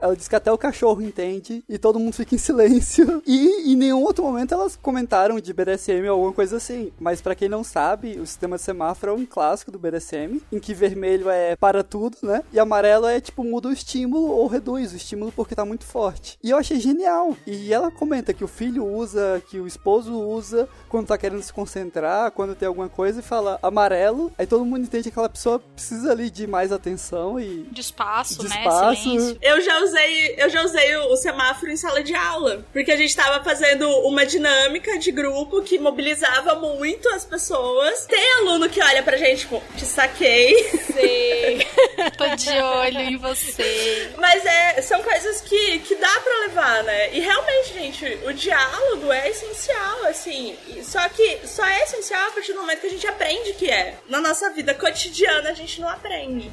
[0.00, 3.22] ela diz que até o cachorro entende e todo mundo fica em silêncio.
[3.30, 6.90] E em nenhum outro momento elas comentaram de BDSM ou alguma coisa assim.
[6.98, 10.58] Mas pra quem não sabe, o sistema de semáforo é um clássico do BDSM, em
[10.58, 12.42] que vermelho é para tudo, né?
[12.52, 16.38] E amarelo é tipo muda o estímulo ou reduz o estímulo porque tá muito forte.
[16.42, 17.36] E eu achei genial.
[17.46, 21.52] E ela comenta que o filho usa, que o esposo usa quando tá querendo se
[21.52, 25.58] concentrar, quando tem alguma coisa e fala amarelo, aí todo mundo entende que aquela pessoa
[25.58, 28.60] precisa ali de mais atenção e De espaço, de né?
[28.60, 29.02] espaço.
[29.02, 29.38] Silêncio.
[29.42, 32.96] Eu já usei, eu já usei o, o semáforo em sala de aula, porque a
[32.96, 38.06] gente tava fazendo uma dinâmica de grupo que mobilizava muito as pessoas.
[38.06, 40.64] Tem aluno que olha pra gente, tipo, te saquei.
[40.94, 41.66] sei.
[42.16, 44.12] Tô de olho em você.
[44.16, 47.14] Mas é, são coisas que, que dá pra levar, né?
[47.14, 50.56] E realmente, gente, o diálogo é essencial, assim.
[50.82, 53.98] Só que só é essencial a partir do momento que a gente aprende que é.
[54.08, 56.50] Na nossa vida cotidiana, a gente não aprende.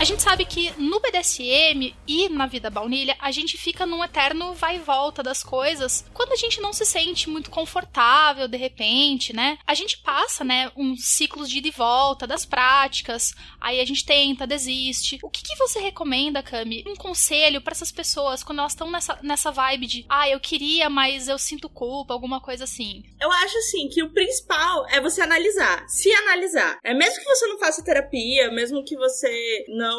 [0.00, 4.54] A gente sabe que no BDSM e na vida baunilha, a gente fica num eterno
[4.54, 9.36] vai e volta das coisas quando a gente não se sente muito confortável de repente,
[9.36, 9.58] né?
[9.66, 14.06] A gente passa, né, uns ciclos de ida e volta das práticas, aí a gente
[14.06, 15.18] tenta, desiste.
[15.22, 16.82] O que, que você recomenda, Cami?
[16.86, 20.88] Um conselho pra essas pessoas quando elas estão nessa, nessa vibe de, ah, eu queria,
[20.88, 23.02] mas eu sinto culpa, alguma coisa assim.
[23.20, 26.78] Eu acho assim que o principal é você analisar, se analisar.
[26.82, 29.89] É mesmo que você não faça terapia, mesmo que você não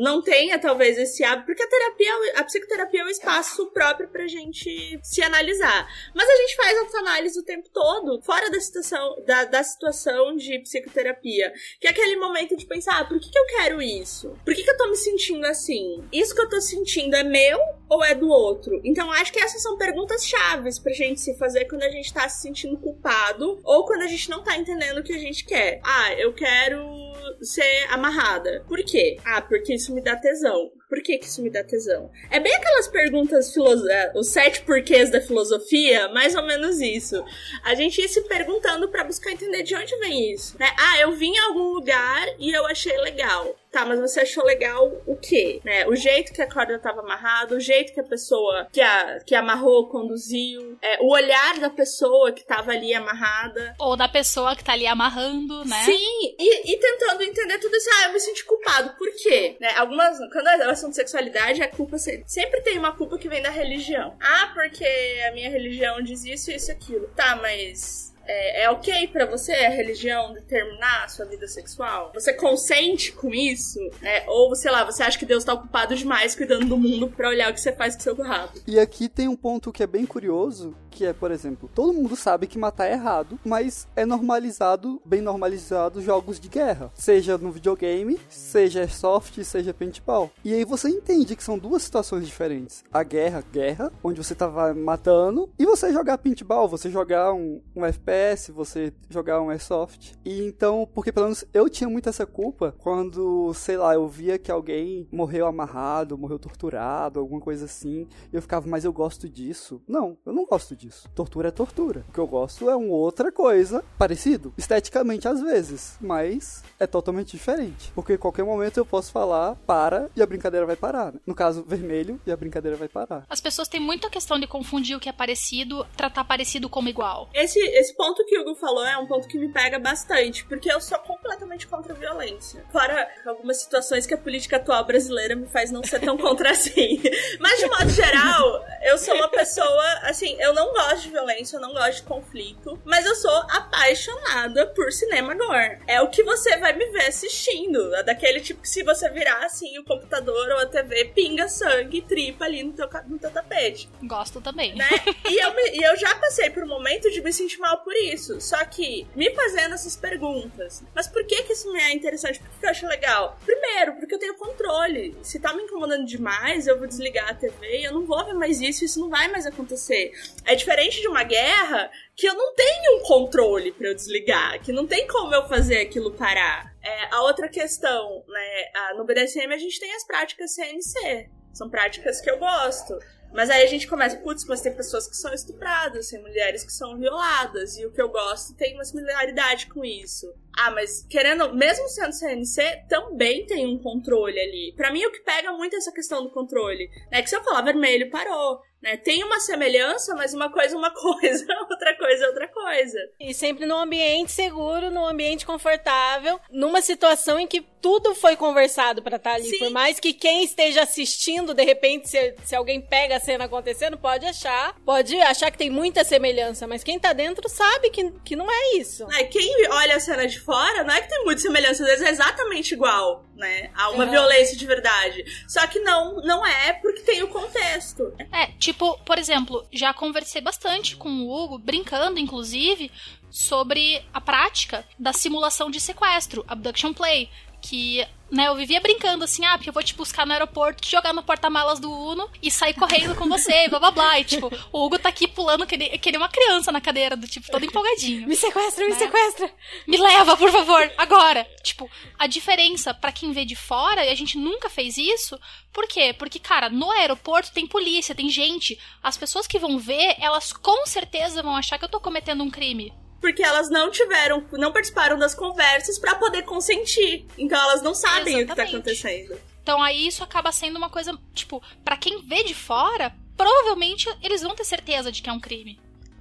[0.00, 4.26] não tenha talvez esse hábito, porque a terapia, a psicoterapia é um espaço próprio pra
[4.26, 5.88] gente se analisar.
[6.14, 10.58] Mas a gente faz autoanálise o tempo todo, fora da situação da, da situação de
[10.60, 14.36] psicoterapia, que é aquele momento de pensar, ah, por que, que eu quero isso?
[14.44, 16.04] Por que, que eu tô me sentindo assim?
[16.12, 17.58] Isso que eu tô sentindo é meu
[17.88, 18.80] ou é do outro?
[18.84, 22.28] Então acho que essas são perguntas chaves pra gente se fazer quando a gente tá
[22.28, 25.80] se sentindo culpado ou quando a gente não tá entendendo o que a gente quer.
[25.84, 27.06] Ah, eu quero
[27.42, 28.64] ser amarrada.
[28.66, 29.15] Por quê?
[29.24, 30.70] Ah, porque isso me dá tesão.
[30.88, 32.10] Por que, que isso me dá tesão?
[32.30, 33.52] É bem aquelas perguntas,
[33.88, 37.24] é, os sete porquês da filosofia, mais ou menos isso.
[37.64, 40.56] A gente ia se perguntando pra buscar entender de onde vem isso.
[40.58, 40.68] Né?
[40.78, 43.56] Ah, eu vim em algum lugar e eu achei legal.
[43.76, 45.60] Tá, mas você achou legal o quê?
[45.62, 45.86] Né?
[45.86, 49.34] O jeito que a corda tava amarrada, o jeito que a pessoa que, a, que
[49.34, 53.74] amarrou conduziu, é, o olhar da pessoa que tava ali amarrada.
[53.78, 55.84] Ou da pessoa que tá ali amarrando, né?
[55.84, 57.90] Sim, e, e tentando entender tudo isso.
[57.92, 58.96] Ah, eu me senti culpado.
[58.96, 59.58] Por quê?
[59.60, 59.68] Né?
[59.76, 60.16] Algumas.
[60.32, 63.50] Quando é assunto de sexualidade, a culpa sempre, sempre tem uma culpa que vem da
[63.50, 64.16] religião.
[64.18, 64.86] Ah, porque
[65.28, 67.08] a minha religião diz isso, isso e aquilo.
[67.08, 68.05] Tá, mas.
[68.26, 72.12] É, é ok para você a religião determinar a sua vida sexual?
[72.14, 73.78] Você consente com isso?
[74.02, 77.28] É, ou, sei lá, você acha que Deus tá ocupado demais cuidando do mundo pra
[77.28, 78.52] olhar o que você faz com seu rabo?
[78.66, 82.16] E aqui tem um ponto que é bem curioso, que é, por exemplo, todo mundo
[82.16, 86.90] sabe que matar é errado, mas é normalizado, bem normalizado, jogos de guerra.
[86.94, 90.30] Seja no videogame, seja soft, seja paintball.
[90.42, 92.82] E aí você entende que são duas situações diferentes.
[92.90, 97.84] A guerra, guerra, onde você tava matando, e você jogar paintball, você jogar um, um
[97.84, 98.15] FPS,
[98.52, 100.14] você jogar um airsoft.
[100.24, 104.38] E então, porque pelo menos eu tinha muito essa culpa quando, sei lá, eu via
[104.38, 109.28] que alguém morreu amarrado, morreu torturado, alguma coisa assim, e eu ficava, mas eu gosto
[109.28, 109.82] disso.
[109.86, 111.08] Não, eu não gosto disso.
[111.14, 112.04] Tortura é tortura.
[112.08, 117.32] O que eu gosto é uma outra coisa, parecido, esteticamente às vezes, mas é totalmente
[117.32, 117.90] diferente.
[117.94, 121.12] Porque em qualquer momento eu posso falar, para, e a brincadeira vai parar.
[121.12, 121.20] Né?
[121.26, 123.24] No caso, vermelho, e a brincadeira vai parar.
[123.28, 127.28] As pessoas têm muita questão de confundir o que é parecido, tratar parecido como igual.
[127.34, 130.70] Esse, esse ponto que o Hugo falou é um ponto que me pega bastante, porque
[130.70, 132.64] eu sou completamente contra a violência.
[132.70, 137.00] Fora algumas situações que a política atual brasileira me faz não ser tão contra assim.
[137.40, 141.60] Mas de modo geral, eu sou uma pessoa, assim, eu não gosto de violência, eu
[141.60, 145.78] não gosto de conflito, mas eu sou apaixonada por cinema gore.
[145.86, 147.94] É o que você vai me ver assistindo.
[147.94, 152.02] É daquele tipo que se você virar assim o computador ou a TV, pinga sangue,
[152.02, 153.88] tripa ali no teu, no teu tapete.
[154.02, 154.74] Gosto também.
[154.74, 154.88] Né?
[155.28, 157.94] e, eu me, e eu já passei por um momento de me sentir mal por
[157.96, 158.40] isso.
[158.40, 160.82] Só que me fazendo essas perguntas.
[160.94, 162.40] Mas por que que isso me é interessante?
[162.40, 163.38] Por que eu acho legal?
[163.44, 165.16] Primeiro, porque eu tenho controle.
[165.22, 168.34] Se tá me incomodando demais, eu vou desligar a TV e eu não vou ver
[168.34, 170.12] mais isso, isso não vai mais acontecer.
[170.44, 174.72] É diferente de uma guerra que eu não tenho um controle para eu desligar, que
[174.72, 176.74] não tem como eu fazer aquilo parar.
[176.82, 181.28] É, a outra questão, né, no BDSM a gente tem as práticas CNC.
[181.52, 182.98] São práticas que eu gosto.
[183.36, 186.72] Mas aí a gente começa, putz, mas tem pessoas que são estupradas, tem mulheres que
[186.72, 190.32] são violadas, e o que eu gosto tem uma similaridade com isso.
[190.58, 194.72] Ah, mas querendo, mesmo sendo CNC, também tem um controle ali.
[194.74, 196.88] Para mim, o que pega muito é essa questão do controle.
[197.10, 198.58] É que se eu falar vermelho, parou.
[198.82, 198.96] Né?
[198.96, 202.98] Tem uma semelhança, mas uma coisa é uma coisa, outra coisa é outra coisa.
[203.20, 209.02] E sempre num ambiente seguro, num ambiente confortável, numa situação em que tudo foi conversado
[209.02, 209.48] para estar tá ali.
[209.48, 209.58] Sim.
[209.58, 213.96] Por mais que quem esteja assistindo, de repente, se, se alguém pega a cena acontecendo,
[213.96, 218.36] pode achar, pode achar que tem muita semelhança, mas quem tá dentro sabe que, que
[218.36, 219.06] não é isso.
[219.12, 222.06] É, quem olha a cena de fora, não é que tem muita semelhança, às vezes
[222.06, 223.70] é exatamente igual, né?
[223.74, 225.24] A uma violência de verdade.
[225.46, 228.14] Só que não, não é porque tem o contexto.
[228.32, 232.90] É, tipo, por exemplo, já conversei bastante com o Hugo, brincando, inclusive,
[233.30, 237.28] sobre a prática da simulação de sequestro, abduction play,
[237.68, 240.90] que né, eu vivia brincando assim, ah, porque eu vou te buscar no aeroporto, te
[240.90, 244.20] jogar no porta-malas do Uno e sair correndo com você, blá blá blá.
[244.20, 247.16] E, tipo, o Hugo tá aqui pulando que nem, que nem uma criança na cadeira,
[247.16, 248.26] do tipo, todo empolgadinho.
[248.26, 248.90] Me sequestra, né?
[248.90, 249.50] me sequestra!
[249.86, 251.44] Me leva, por favor, agora!
[251.62, 251.88] Tipo,
[252.18, 255.38] a diferença para quem vê de fora, e a gente nunca fez isso,
[255.72, 256.12] por quê?
[256.12, 258.78] Porque, cara, no aeroporto tem polícia, tem gente.
[259.02, 262.50] As pessoas que vão ver, elas com certeza vão achar que eu tô cometendo um
[262.50, 262.92] crime
[263.26, 267.26] porque elas não tiveram, não participaram das conversas para poder consentir.
[267.36, 268.44] Então elas não sabem Exatamente.
[268.44, 269.40] o que tá acontecendo.
[269.64, 274.42] Então aí isso acaba sendo uma coisa, tipo, para quem vê de fora, provavelmente eles
[274.42, 275.76] vão ter certeza de que é um crime.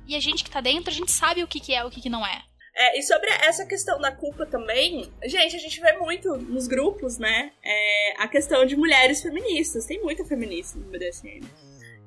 [0.08, 2.02] E a gente que tá dentro, a gente sabe o que, que é o que,
[2.02, 2.42] que não é.
[2.76, 7.20] É, e sobre essa questão da culpa também, gente, a gente vê muito nos grupos,
[7.20, 7.52] né?
[7.64, 9.86] É, a questão de mulheres feministas.
[9.86, 11.46] Tem muita feminista no BDSM.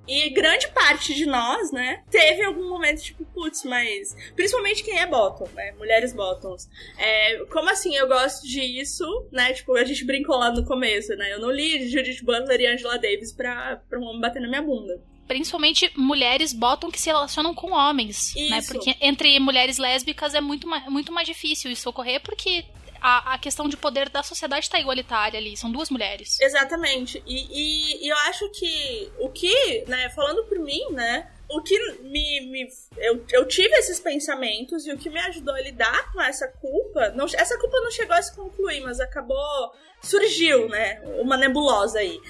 [0.08, 4.16] E grande parte de nós, né, teve algum momento tipo, putz, mas.
[4.34, 5.72] Principalmente quem é bottom, né?
[5.72, 6.68] Mulheres bottoms.
[6.96, 9.52] É, como assim eu gosto disso, né?
[9.52, 11.32] Tipo, a gente brincou lá no começo, né?
[11.32, 14.62] Eu não li Judith Butler e Angela Davis pra, pra um homem bater na minha
[14.62, 18.42] bunda principalmente mulheres botam que se relacionam com homens, né?
[18.42, 18.50] Isso.
[18.50, 18.62] né?
[18.66, 22.64] Porque entre mulheres lésbicas é muito, muito mais difícil isso ocorrer porque
[23.00, 25.56] a, a questão de poder da sociedade está igualitária ali.
[25.56, 26.38] São duas mulheres.
[26.40, 27.22] Exatamente.
[27.26, 31.30] E, e, e eu acho que o que, né, falando por mim, né?
[31.50, 32.40] o que me.
[32.50, 32.68] me
[32.98, 37.08] eu, eu tive esses pensamentos e o que me ajudou a lidar com essa culpa.
[37.10, 39.72] Não, essa culpa não chegou a se concluir, mas acabou.
[40.02, 41.00] surgiu, né?
[41.20, 42.20] Uma nebulosa aí.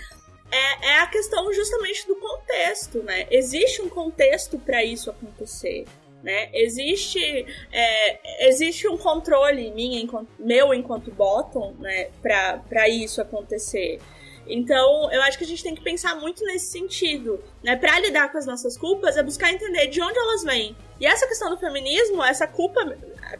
[0.51, 3.27] É, é a questão justamente do contexto, né?
[3.31, 5.85] Existe um contexto para isso acontecer.
[6.23, 6.51] Né?
[6.53, 14.01] Existe, é, existe um controle minha, enquanto, meu enquanto bottom né, para isso acontecer.
[14.49, 17.43] Então, eu acho que a gente tem que pensar muito nesse sentido.
[17.62, 17.77] Né?
[17.77, 20.75] Para lidar com as nossas culpas, é buscar entender de onde elas vêm.
[20.99, 22.97] E essa questão do feminismo, essa culpa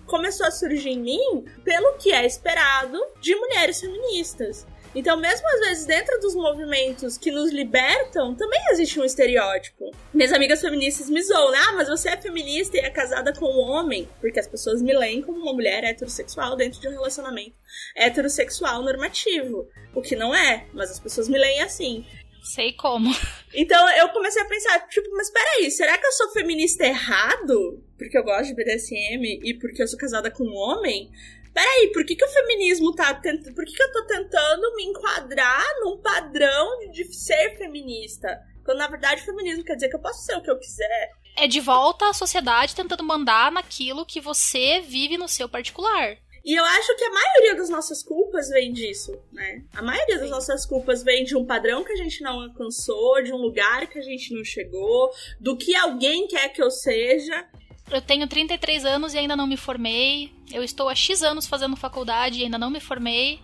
[0.07, 4.67] começou a surgir em mim pelo que é esperado de mulheres feministas.
[4.95, 9.91] Então, mesmo às vezes dentro dos movimentos que nos libertam, também existe um estereótipo.
[10.13, 11.59] Minhas amigas feministas me zoam, né?
[11.69, 14.09] Ah, mas você é feminista e é casada com um homem.
[14.21, 17.57] Porque as pessoas me leem como uma mulher heterossexual dentro de um relacionamento
[17.97, 19.69] heterossexual normativo.
[19.95, 22.05] O que não é, mas as pessoas me leem assim.
[22.43, 23.11] Sei como.
[23.55, 27.83] Então eu comecei a pensar, tipo, mas peraí, será que eu sou feminista errado?
[27.99, 31.11] Porque eu gosto de BDSM e porque eu sou casada com um homem?
[31.59, 33.53] Peraí, por que, que o feminismo tá tentando.
[33.53, 38.29] Por que, que eu tô tentando me enquadrar num padrão de ser feminista?
[38.65, 41.11] Quando na verdade o feminismo quer dizer que eu posso ser o que eu quiser.
[41.37, 46.17] É de volta à sociedade tentando mandar naquilo que você vive no seu particular.
[46.45, 49.65] E eu acho que a maioria das nossas culpas vem disso, né?
[49.75, 50.21] A maioria Sim.
[50.21, 53.89] das nossas culpas vem de um padrão que a gente não alcançou, de um lugar
[53.89, 57.49] que a gente não chegou, do que alguém quer que eu seja.
[57.91, 60.33] Eu tenho 33 anos e ainda não me formei.
[60.53, 63.41] Eu estou há X anos fazendo faculdade e ainda não me formei,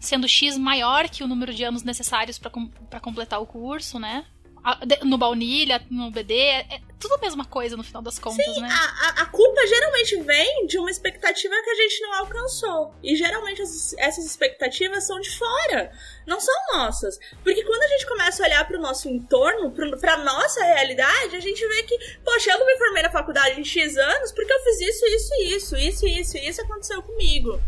[0.00, 2.68] sendo X maior que o número de anos necessários para com
[3.00, 4.24] completar o curso, né?
[5.02, 8.62] No baunilha, no BD, é, é tudo a mesma coisa no final das contas, Sim,
[8.62, 8.68] né?
[8.70, 12.94] A, a, culpa geralmente vem de uma expectativa que a gente não alcançou.
[13.02, 15.92] E geralmente essas, essas expectativas são de fora,
[16.26, 17.18] não são nossas.
[17.42, 21.40] Porque quando a gente começa a olhar para o nosso entorno, para nossa realidade, a
[21.40, 24.60] gente vê que, poxa, eu não me formei na faculdade em X anos porque eu
[24.60, 27.60] fiz isso, isso, isso, isso, isso, isso aconteceu comigo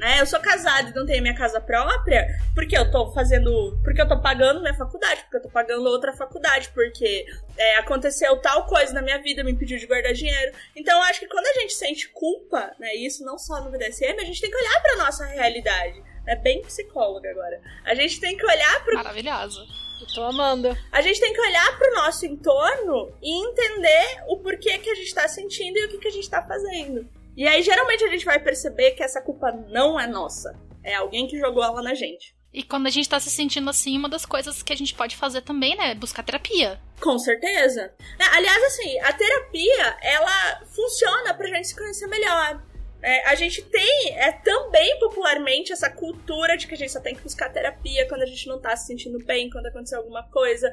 [0.00, 0.18] né?
[0.18, 3.78] Eu sou casada e não tenho minha casa própria porque eu tô fazendo.
[3.84, 7.26] Porque eu tô pagando minha faculdade, porque eu tô pagando outra faculdade, porque
[7.56, 10.56] é, aconteceu tal coisa na minha vida, me impediu de guardar dinheiro.
[10.74, 12.94] Então eu acho que quando a gente sente culpa, né?
[12.94, 16.02] Isso não só no BDSM, a gente tem que olhar pra nossa realidade.
[16.26, 17.60] É bem psicóloga agora.
[17.84, 18.94] A gente tem que olhar pro.
[18.96, 19.60] Maravilhosa.
[20.00, 20.74] Eu tô amando.
[20.90, 25.14] A gente tem que olhar pro nosso entorno e entender o porquê que a gente
[25.14, 27.06] tá sentindo e o que, que a gente tá fazendo.
[27.36, 30.58] E aí, geralmente, a gente vai perceber que essa culpa não é nossa.
[30.82, 32.34] É alguém que jogou ela na gente.
[32.52, 35.16] E quando a gente tá se sentindo assim, uma das coisas que a gente pode
[35.16, 36.80] fazer também, né, é buscar terapia.
[37.00, 37.92] Com certeza.
[38.18, 42.60] É, aliás, assim, a terapia, ela funciona pra gente se conhecer melhor.
[43.02, 47.14] É, a gente tem é, também popularmente essa cultura de que a gente só tem
[47.14, 50.70] que buscar terapia quando a gente não tá se sentindo bem, quando aconteceu alguma coisa.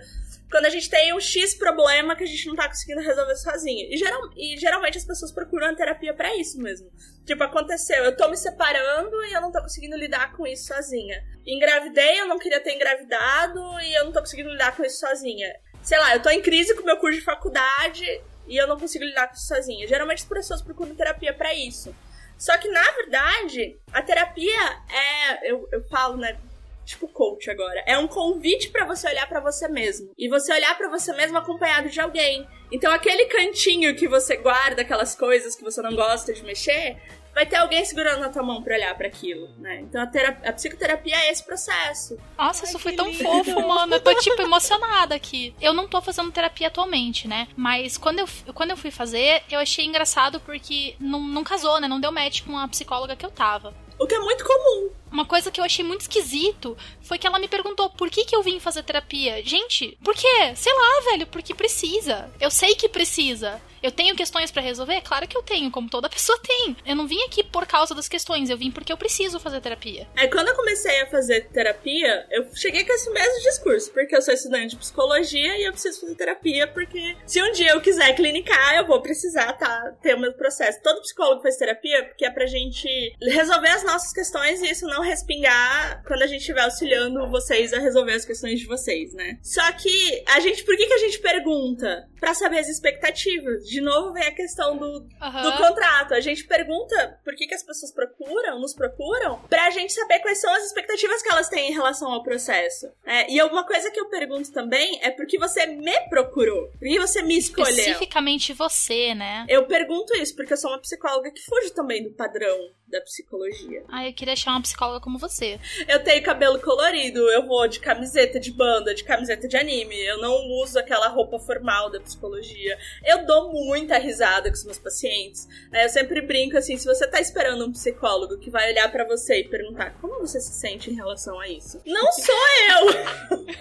[0.52, 3.88] Quando a gente tem um X problema que a gente não tá conseguindo resolver sozinho.
[3.90, 6.90] E, geral, e geralmente as pessoas procuram a terapia para isso mesmo.
[7.26, 11.24] Tipo, aconteceu, eu tô me separando e eu não tô conseguindo lidar com isso sozinha.
[11.46, 15.54] Engravidei, eu não queria ter engravidado e eu não tô conseguindo lidar com isso sozinha.
[15.82, 18.06] Sei lá, eu tô em crise com o meu curso de faculdade
[18.48, 19.88] e eu não consigo lidar com isso sozinha.
[19.88, 21.96] Geralmente as pessoas procuram terapia para isso.
[22.38, 25.52] Só que, na verdade, a terapia é.
[25.52, 26.38] Eu, eu falo, né?
[26.86, 27.84] Tipo coach agora.
[27.86, 30.12] É um convite para você olhar para você mesmo.
[30.18, 32.48] E você olhar para você mesmo acompanhado de alguém.
[32.72, 36.98] Então, aquele cantinho que você guarda aquelas coisas que você não gosta de mexer,
[37.38, 39.82] vai ter alguém segurando na tua mão pra olhar para aquilo, né?
[39.82, 42.18] Então a, terapia, a, psicoterapia é esse processo.
[42.36, 43.24] Nossa, Ai, isso foi tão lindo.
[43.24, 43.94] fofo, mano.
[43.94, 45.54] Eu tô, tipo, emocionada aqui.
[45.62, 47.48] Eu não tô fazendo terapia atualmente, né?
[47.56, 51.88] Mas quando eu, quando eu fui fazer, eu achei engraçado porque não, não casou, né?
[51.88, 53.72] Não deu match com a psicóloga que eu tava.
[54.00, 54.90] O que é muito comum.
[55.12, 58.36] Uma coisa que eu achei muito esquisito foi que ela me perguntou por que, que
[58.36, 59.44] eu vim fazer terapia.
[59.44, 60.54] Gente, por quê?
[60.56, 62.30] Sei lá, velho, porque precisa.
[62.40, 63.62] Eu sei que precisa.
[63.82, 65.02] Eu tenho questões para resolver?
[65.02, 66.76] Claro que eu tenho, como toda pessoa tem.
[66.86, 70.08] Eu não vim aqui por causa das questões, eu vim porque eu preciso fazer terapia.
[70.16, 74.22] É, quando eu comecei a fazer terapia, eu cheguei com esse mesmo discurso, porque eu
[74.22, 78.14] sou estudante de psicologia e eu preciso fazer terapia, porque se um dia eu quiser
[78.16, 80.82] clinicar, eu vou precisar tá, ter o meu processo.
[80.82, 82.88] Todo psicólogo faz terapia porque é pra gente
[83.22, 87.80] resolver as nossas questões e isso não respingar quando a gente estiver auxiliando vocês a
[87.80, 89.38] resolver as questões de vocês, né?
[89.42, 92.08] Só que a gente, por que, que a gente pergunta?
[92.20, 95.42] Pra saber as expectativas de novo vem a questão do, uhum.
[95.44, 96.14] do contrato.
[96.14, 100.42] A gente pergunta por que, que as pessoas procuram, nos procuram, pra gente saber quais
[100.42, 102.88] são as expectativas que elas têm em relação ao processo.
[103.06, 106.70] É, e uma coisa que eu pergunto também é por que você me procurou?
[106.72, 107.70] Por que você me escolheu?
[107.70, 109.46] Especificamente você, né?
[109.48, 113.84] Eu pergunto isso porque eu sou uma psicóloga que fuge também do padrão da psicologia.
[113.90, 115.60] Ah, eu queria achar uma psicóloga como você.
[115.88, 119.96] Eu tenho cabelo colorido, eu vou de camiseta de banda, de camiseta de anime.
[120.06, 122.78] Eu não uso aquela roupa formal da psicologia.
[123.06, 125.48] Eu dou muita risada com os meus pacientes.
[125.70, 125.86] Né?
[125.86, 129.40] Eu sempre brinco assim: se você tá esperando um psicólogo que vai olhar para você
[129.40, 132.36] e perguntar como você se sente em relação a isso, não sou
[132.70, 133.58] eu!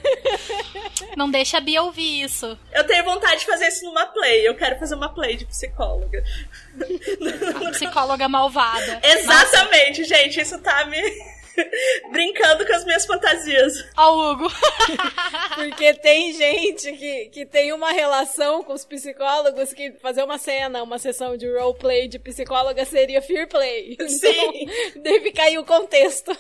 [1.16, 2.58] Não deixa a Bia ouvir isso.
[2.72, 4.46] Eu tenho vontade de fazer isso numa play.
[4.46, 6.22] Eu quero fazer uma play de psicóloga.
[7.72, 9.00] Psicóloga malvada.
[9.18, 10.14] Exatamente, Nossa.
[10.14, 10.40] gente.
[10.40, 11.00] Isso tá me.
[12.11, 13.84] Brincando com as minhas fantasias.
[13.96, 14.48] Ó, Hugo.
[15.54, 20.82] Porque tem gente que, que tem uma relação com os psicólogos que fazer uma cena,
[20.82, 23.96] uma sessão de roleplay de psicóloga seria fear play.
[24.09, 24.28] Sim.
[24.28, 26.36] Então, deve cair o contexto.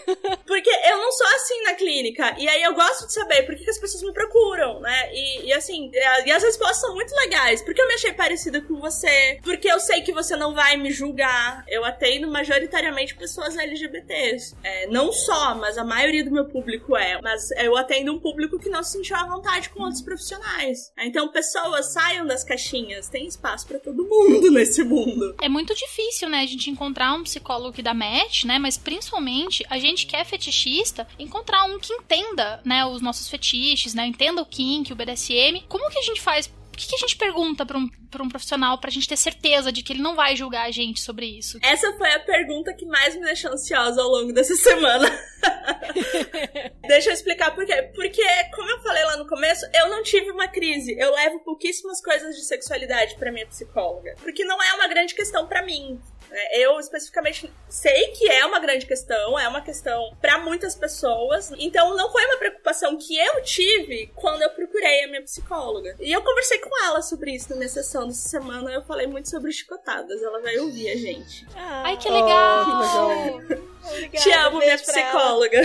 [0.46, 2.34] Porque eu não sou assim na clínica.
[2.38, 5.10] E aí eu gosto de saber por que, que as pessoas me procuram, né?
[5.12, 5.90] E, e assim,
[6.24, 7.62] e as respostas são muito legais.
[7.62, 9.38] Porque eu me achei parecida com você.
[9.42, 11.64] Porque eu sei que você não vai me julgar.
[11.68, 14.56] Eu atendo majoritariamente pessoas LGBTs.
[14.62, 17.20] É, não só, mas a maioria do meu público é.
[17.22, 20.92] Mas eu atendo um público que não se sentiu à vontade com outros profissionais.
[20.98, 23.08] Então, pessoas saiam das caixinhas.
[23.08, 25.34] Tem espaço para todo mundo nesse mundo.
[25.40, 28.58] É muito difícil, né, a gente encontrar um psicólogo que dá match, né?
[28.58, 33.94] Mas principalmente a gente que é fetichista, encontrar um que entenda, né, os nossos fetiches,
[33.94, 34.06] né?
[34.06, 35.64] Entenda o kink, o BDSM.
[35.68, 38.28] Como que a gente faz o que, que, a gente pergunta pra um, pra um
[38.28, 41.58] profissional pra gente ter certeza de que ele não vai julgar a gente sobre isso?
[41.62, 45.08] Essa foi a pergunta que mais me deixou ansiosa ao longo dessa semana.
[46.86, 47.90] Deixa eu explicar por quê.
[47.94, 48.22] Porque,
[48.54, 50.94] como eu falei lá no começo, eu não tive uma crise.
[50.98, 54.14] Eu levo pouquíssimas coisas de sexualidade pra minha psicóloga.
[54.20, 55.98] Porque não é uma grande questão para mim.
[56.30, 61.52] É, eu especificamente sei que é uma grande questão, é uma questão para muitas pessoas.
[61.58, 65.96] Então não foi uma preocupação que eu tive quando eu procurei a minha psicóloga.
[66.00, 68.70] E eu conversei com ela sobre isso na minha sessão dessa semana.
[68.70, 70.22] Eu falei muito sobre chicotadas.
[70.22, 71.46] Ela vai ouvir a gente.
[71.54, 72.62] Ah, Ai, que legal!
[72.62, 73.66] Oh, que legal.
[73.86, 75.60] Obrigada, Te amo, minha psicóloga.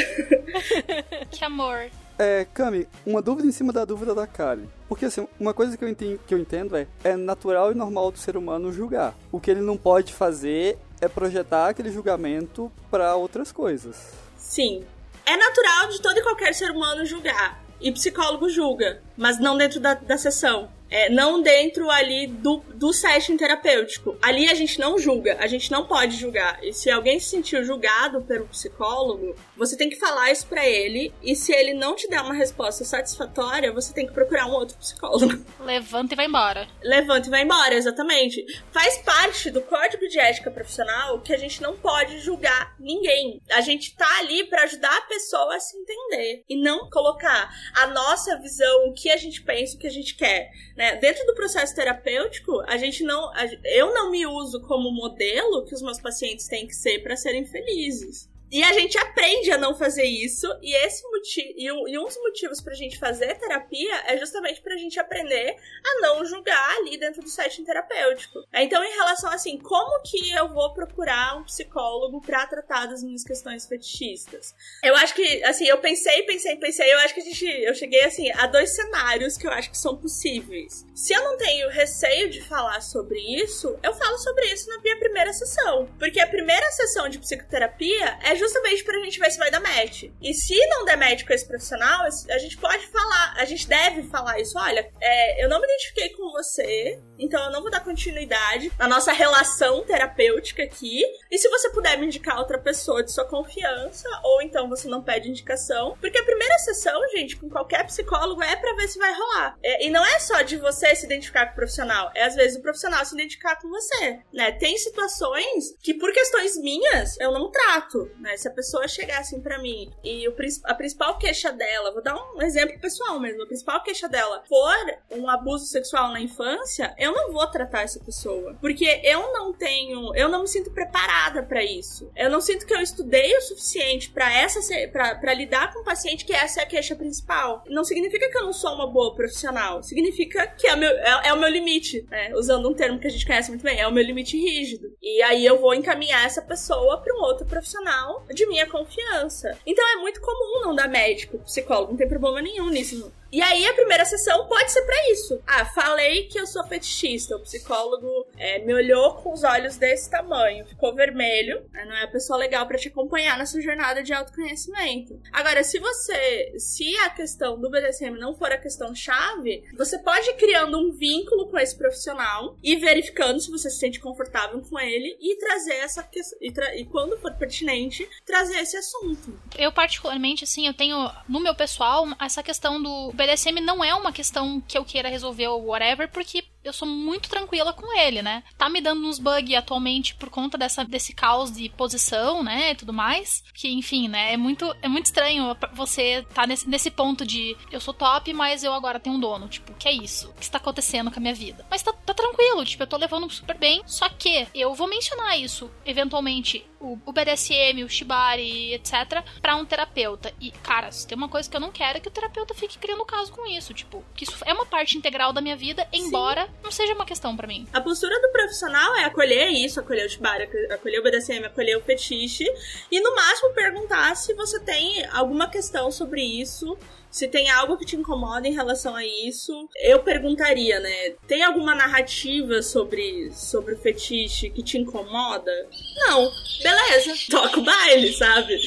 [1.31, 1.89] que amor.
[2.23, 4.69] É, Cami, uma dúvida em cima da dúvida da Kali.
[4.87, 8.11] Porque assim, uma coisa que eu, entendo, que eu entendo é, é natural e normal
[8.11, 9.15] do ser humano julgar.
[9.31, 14.11] O que ele não pode fazer é projetar aquele julgamento para outras coisas.
[14.37, 14.83] Sim.
[15.25, 17.59] É natural de todo e qualquer ser humano julgar.
[17.79, 20.69] E psicólogo julga, mas não dentro da, da sessão.
[20.91, 24.17] É, não dentro ali do, do setting terapêutico.
[24.21, 26.59] Ali a gente não julga, a gente não pode julgar.
[26.61, 31.13] E se alguém se sentiu julgado pelo psicólogo, você tem que falar isso pra ele.
[31.23, 34.77] E se ele não te der uma resposta satisfatória, você tem que procurar um outro
[34.77, 35.43] psicólogo.
[35.61, 36.67] Levanta e vai embora.
[36.83, 38.45] Levanta e vai embora, exatamente.
[38.71, 43.41] Faz parte do código de ética profissional que a gente não pode julgar ninguém.
[43.51, 47.87] A gente tá ali para ajudar a pessoa a se entender e não colocar a
[47.87, 50.49] nossa visão, o que a gente pensa, o que a gente quer.
[50.81, 50.95] Né?
[50.95, 55.75] Dentro do processo terapêutico, a gente não, a, eu não me uso como modelo que
[55.75, 58.27] os meus pacientes têm que ser para serem felizes.
[58.51, 62.17] E a gente aprende a não fazer isso, e esse motivo e, um, e dos
[62.17, 67.21] motivos pra gente fazer terapia é justamente pra gente aprender a não julgar ali dentro
[67.21, 68.39] do setting terapêutico.
[68.53, 73.23] Então, em relação assim, como que eu vou procurar um psicólogo pra tratar das minhas
[73.23, 74.53] questões fetichistas?
[74.83, 78.03] Eu acho que, assim, eu pensei, pensei, pensei, eu acho que a gente, eu cheguei
[78.03, 80.85] assim a dois cenários que eu acho que são possíveis.
[80.93, 84.99] Se eu não tenho receio de falar sobre isso, eu falo sobre isso na minha
[84.99, 89.51] primeira sessão, porque a primeira sessão de psicoterapia é justamente pra gente ver se vai
[89.51, 90.05] dar match.
[90.21, 94.03] E se não der match com esse profissional, a gente pode falar, a gente deve
[94.09, 94.57] falar isso.
[94.57, 98.87] Olha, é, eu não me identifiquei com você, então eu não vou dar continuidade na
[98.87, 101.03] nossa relação terapêutica aqui.
[101.29, 105.03] E se você puder me indicar outra pessoa de sua confiança, ou então você não
[105.03, 109.13] pede indicação, porque a primeira sessão, gente, com qualquer psicólogo é pra ver se vai
[109.13, 109.57] rolar.
[109.63, 112.57] É, e não é só de você se identificar com o profissional, é às vezes
[112.57, 114.51] o profissional se identificar com você, né?
[114.53, 118.30] Tem situações que por questões minhas eu não trato, né?
[118.37, 122.15] Se a pessoa chegar assim pra mim e o, a principal queixa dela, vou dar
[122.15, 124.71] um exemplo pessoal mesmo, a principal queixa dela for
[125.11, 128.55] um abuso sexual na infância, eu não vou tratar essa pessoa.
[128.59, 132.11] Porque eu não tenho, eu não me sinto preparada para isso.
[132.15, 134.59] Eu não sinto que eu estudei o suficiente para essa
[134.91, 137.63] para lidar com um paciente que essa é a queixa principal.
[137.67, 141.33] Não significa que eu não sou uma boa profissional, significa que é, meu, é, é
[141.33, 142.33] o meu limite, né?
[142.35, 144.95] Usando um termo que a gente conhece muito bem, é o meu limite rígido.
[145.01, 149.57] E aí eu vou encaminhar essa pessoa para um outro profissional de minha confiança.
[149.65, 153.11] Então é muito comum não dar médico, psicólogo, não tem problema nenhum nisso.
[153.31, 155.41] E aí a primeira sessão pode ser para isso.
[155.47, 157.35] Ah, falei que eu sou fetichista.
[157.35, 161.63] O psicólogo é, me olhou com os olhos desse tamanho, ficou vermelho.
[161.71, 161.85] Né?
[161.85, 165.19] Não é a pessoa legal para te acompanhar nessa jornada de autoconhecimento.
[165.31, 170.29] Agora, se você, se a questão do BDSM não for a questão chave, você pode
[170.29, 174.79] ir criando um vínculo com esse profissional e verificando se você se sente confortável com
[174.79, 179.39] ele e trazer essa questão e, tra e quando for pertinente trazer esse assunto.
[179.57, 184.11] Eu particularmente assim, eu tenho no meu pessoal essa questão do BDSM não é uma
[184.11, 188.43] questão que eu queira resolver ou whatever, porque eu sou muito tranquila com ele, né?
[188.57, 192.71] Tá me dando uns bugs atualmente por conta dessa, desse caos de posição, né?
[192.71, 193.43] E tudo mais.
[193.53, 194.33] Que, enfim, né?
[194.33, 198.63] É muito, é muito estranho você tá nesse, nesse ponto de eu sou top, mas
[198.63, 199.47] eu agora tenho um dono.
[199.47, 200.29] Tipo, que é isso?
[200.29, 201.65] O que está acontecendo com a minha vida?
[201.69, 203.81] Mas tá, tá tranquilo, tipo, eu tô levando super bem.
[203.85, 210.33] Só que eu vou mencionar isso, eventualmente, o, BDSM, o Shibari, etc., pra um terapeuta.
[210.39, 212.77] E, cara, se tem uma coisa que eu não quero é que o terapeuta fique
[212.77, 213.73] criando caso com isso.
[213.73, 216.50] Tipo, que isso é uma parte integral da minha vida, embora Sim.
[216.63, 217.67] Não seja uma questão para mim.
[217.73, 221.81] A postura do profissional é acolher isso, acolher o Shibari, acolher o BDSM, acolher o
[221.81, 222.45] fetiche.
[222.91, 226.77] E no máximo perguntar se você tem alguma questão sobre isso
[227.11, 231.09] se tem algo que te incomoda em relação a isso, eu perguntaria, né?
[231.27, 235.51] Tem alguma narrativa sobre, sobre o fetiche que te incomoda?
[235.97, 236.31] Não.
[236.63, 238.57] Beleza, toca o baile, sabe?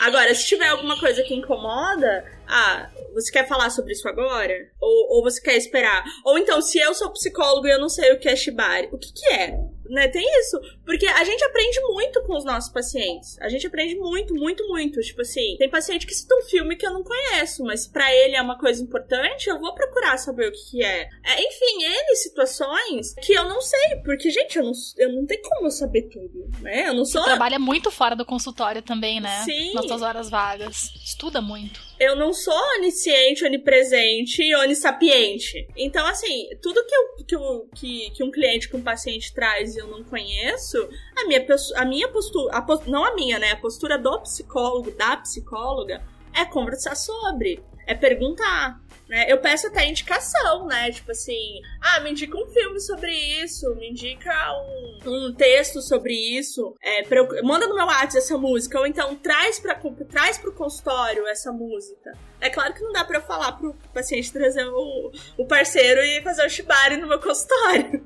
[0.00, 4.54] Agora, se tiver alguma coisa que incomoda, ah, você quer falar sobre isso agora?
[4.80, 6.04] Ou, ou você quer esperar?
[6.24, 8.98] Ou então, se eu sou psicólogo e eu não sei o que é shibari, o
[8.98, 9.58] que que é?
[9.86, 10.58] Né, tem isso.
[10.84, 13.38] Porque a gente aprende muito com os nossos pacientes.
[13.40, 15.00] A gente aprende muito, muito, muito.
[15.00, 18.36] Tipo assim, tem paciente que cita um filme que eu não conheço, mas para ele
[18.36, 21.08] é uma coisa importante, eu vou procurar saber o que, que é.
[21.24, 21.42] é.
[21.42, 23.96] Enfim, N situações que eu não sei.
[24.04, 26.88] Porque, gente, eu não, eu não tenho como eu saber tudo, né?
[26.88, 27.22] Eu não sou.
[27.22, 29.42] Você trabalha muito fora do consultório também, né?
[29.44, 29.72] Sim.
[29.74, 30.90] Nas suas horas vagas.
[31.04, 35.66] Estuda muito eu não sou onisciente, onipresente e onissapiente.
[35.76, 39.74] Então, assim, tudo que, eu, que, eu, que, que um cliente, que um paciente traz
[39.74, 40.73] e eu não conheço,
[41.16, 41.46] a minha,
[41.76, 43.52] a minha postura, a, não a minha, né?
[43.52, 46.02] A postura do psicólogo, da psicóloga,
[46.34, 48.80] é conversar sobre, é perguntar.
[49.08, 49.30] Né?
[49.30, 50.90] Eu peço até indicação, né?
[50.90, 56.14] Tipo assim, ah, me indica um filme sobre isso, me indica um, um texto sobre
[56.14, 59.78] isso, é, eu, manda no meu WhatsApp essa música, ou então traz, pra,
[60.10, 62.16] traz pro consultório essa música.
[62.40, 66.22] É claro que não dá pra eu falar pro paciente trazer o, o parceiro e
[66.22, 68.02] fazer o shibari no meu consultório.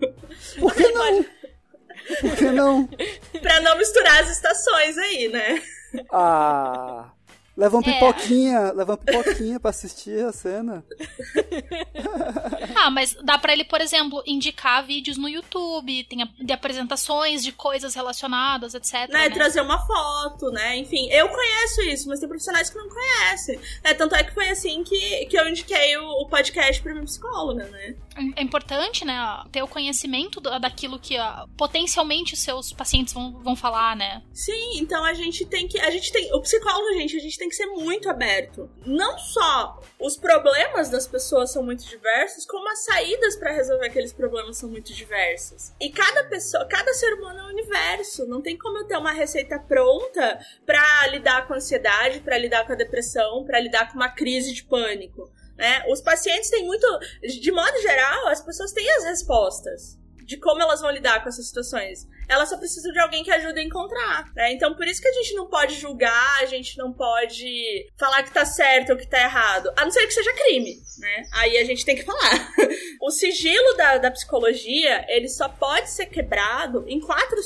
[0.58, 1.24] Por que não?
[2.20, 2.86] Por que não?
[3.40, 5.62] pra não misturar as estações aí, né?
[6.12, 7.10] Ah.
[7.58, 7.92] Leva uma é.
[7.92, 10.84] pipoquinha, leva uma pipoquinha pra assistir a cena.
[12.76, 17.50] ah, mas dá pra ele, por exemplo, indicar vídeos no YouTube, tem de apresentações de
[17.50, 18.92] coisas relacionadas, etc.
[19.10, 19.30] Né, né?
[19.30, 20.76] Trazer uma foto, né?
[20.76, 23.58] Enfim, eu conheço isso, mas tem profissionais que não conhecem.
[23.82, 27.04] É, tanto é que foi assim que, que eu indiquei o, o podcast pra minha
[27.04, 27.96] psicóloga, né?
[28.36, 29.16] É importante, né,
[29.50, 31.16] ter o conhecimento daquilo que
[31.56, 34.22] potencialmente os seus pacientes vão, vão falar, né?
[34.32, 35.78] Sim, então a gente tem que.
[35.80, 36.32] A gente tem.
[36.34, 38.70] O psicólogo, gente, a gente tem que ser muito aberto.
[38.84, 44.12] Não só os problemas das pessoas são muito diversos, como as saídas para resolver aqueles
[44.12, 45.74] problemas são muito diversas.
[45.80, 48.26] E cada pessoa, cada ser humano é um universo.
[48.26, 52.66] Não tem como eu ter uma receita pronta para lidar com a ansiedade, para lidar
[52.66, 55.30] com a depressão, para lidar com uma crise de pânico.
[55.56, 55.84] Né?
[55.88, 56.86] Os pacientes têm muito.
[57.22, 61.46] De modo geral, as pessoas têm as respostas de como elas vão lidar com essas
[61.46, 64.52] situações ela só precisa de alguém que ajude a encontrar, né?
[64.52, 68.32] Então por isso que a gente não pode julgar, a gente não pode falar que
[68.32, 71.24] tá certo ou que tá errado, a não ser que seja crime, né?
[71.32, 72.52] Aí a gente tem que falar.
[73.00, 77.38] o sigilo da, da psicologia, ele só pode ser quebrado em quatro...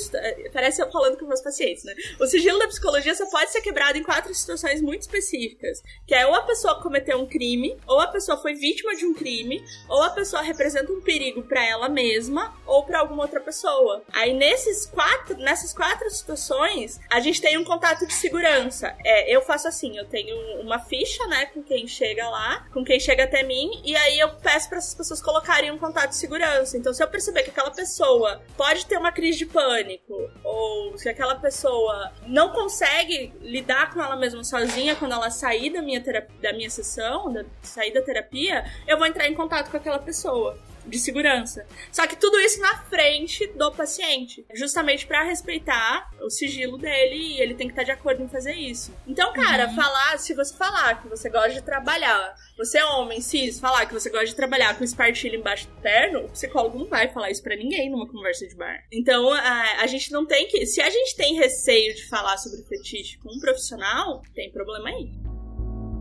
[0.51, 1.93] Parece eu falando com meus pacientes, né?
[2.19, 6.25] O sigilo da psicologia só pode ser quebrado em quatro situações muito específicas, que é
[6.25, 10.01] ou a pessoa cometeu um crime, ou a pessoa foi vítima de um crime, ou
[10.01, 14.03] a pessoa representa um perigo para ela mesma ou para alguma outra pessoa.
[14.11, 18.95] Aí nesses nesses quatro, nessas quatro situações, a gente tem um contato de segurança.
[19.05, 22.99] É, eu faço assim, eu tenho uma ficha, né, com quem chega lá, com quem
[22.99, 26.75] chega até mim, e aí eu peço para essas pessoas colocarem um contato de segurança.
[26.75, 31.07] Então, se eu perceber que aquela pessoa pode ter uma crise de pânico, ou se
[31.07, 36.35] aquela pessoa não consegue lidar com ela mesma sozinha quando ela sair da minha, terapia,
[36.41, 40.57] da minha sessão, da, sair da terapia, eu vou entrar em contato com aquela pessoa
[40.85, 41.65] de segurança.
[41.91, 47.41] Só que tudo isso na frente do paciente, justamente para respeitar o sigilo dele e
[47.41, 48.93] ele tem que estar de acordo em fazer isso.
[49.07, 49.75] Então, cara, uhum.
[49.75, 53.93] falar, se você falar que você gosta de trabalhar, você é homem, cis, falar que
[53.93, 57.43] você gosta de trabalhar com espartilho embaixo do terno, o psicólogo não vai falar isso
[57.43, 58.83] para ninguém numa conversa de bar.
[58.91, 62.63] Então, a, a gente não tem que, se a gente tem receio de falar sobre
[62.63, 65.32] fetiche com um profissional, tem problema aí.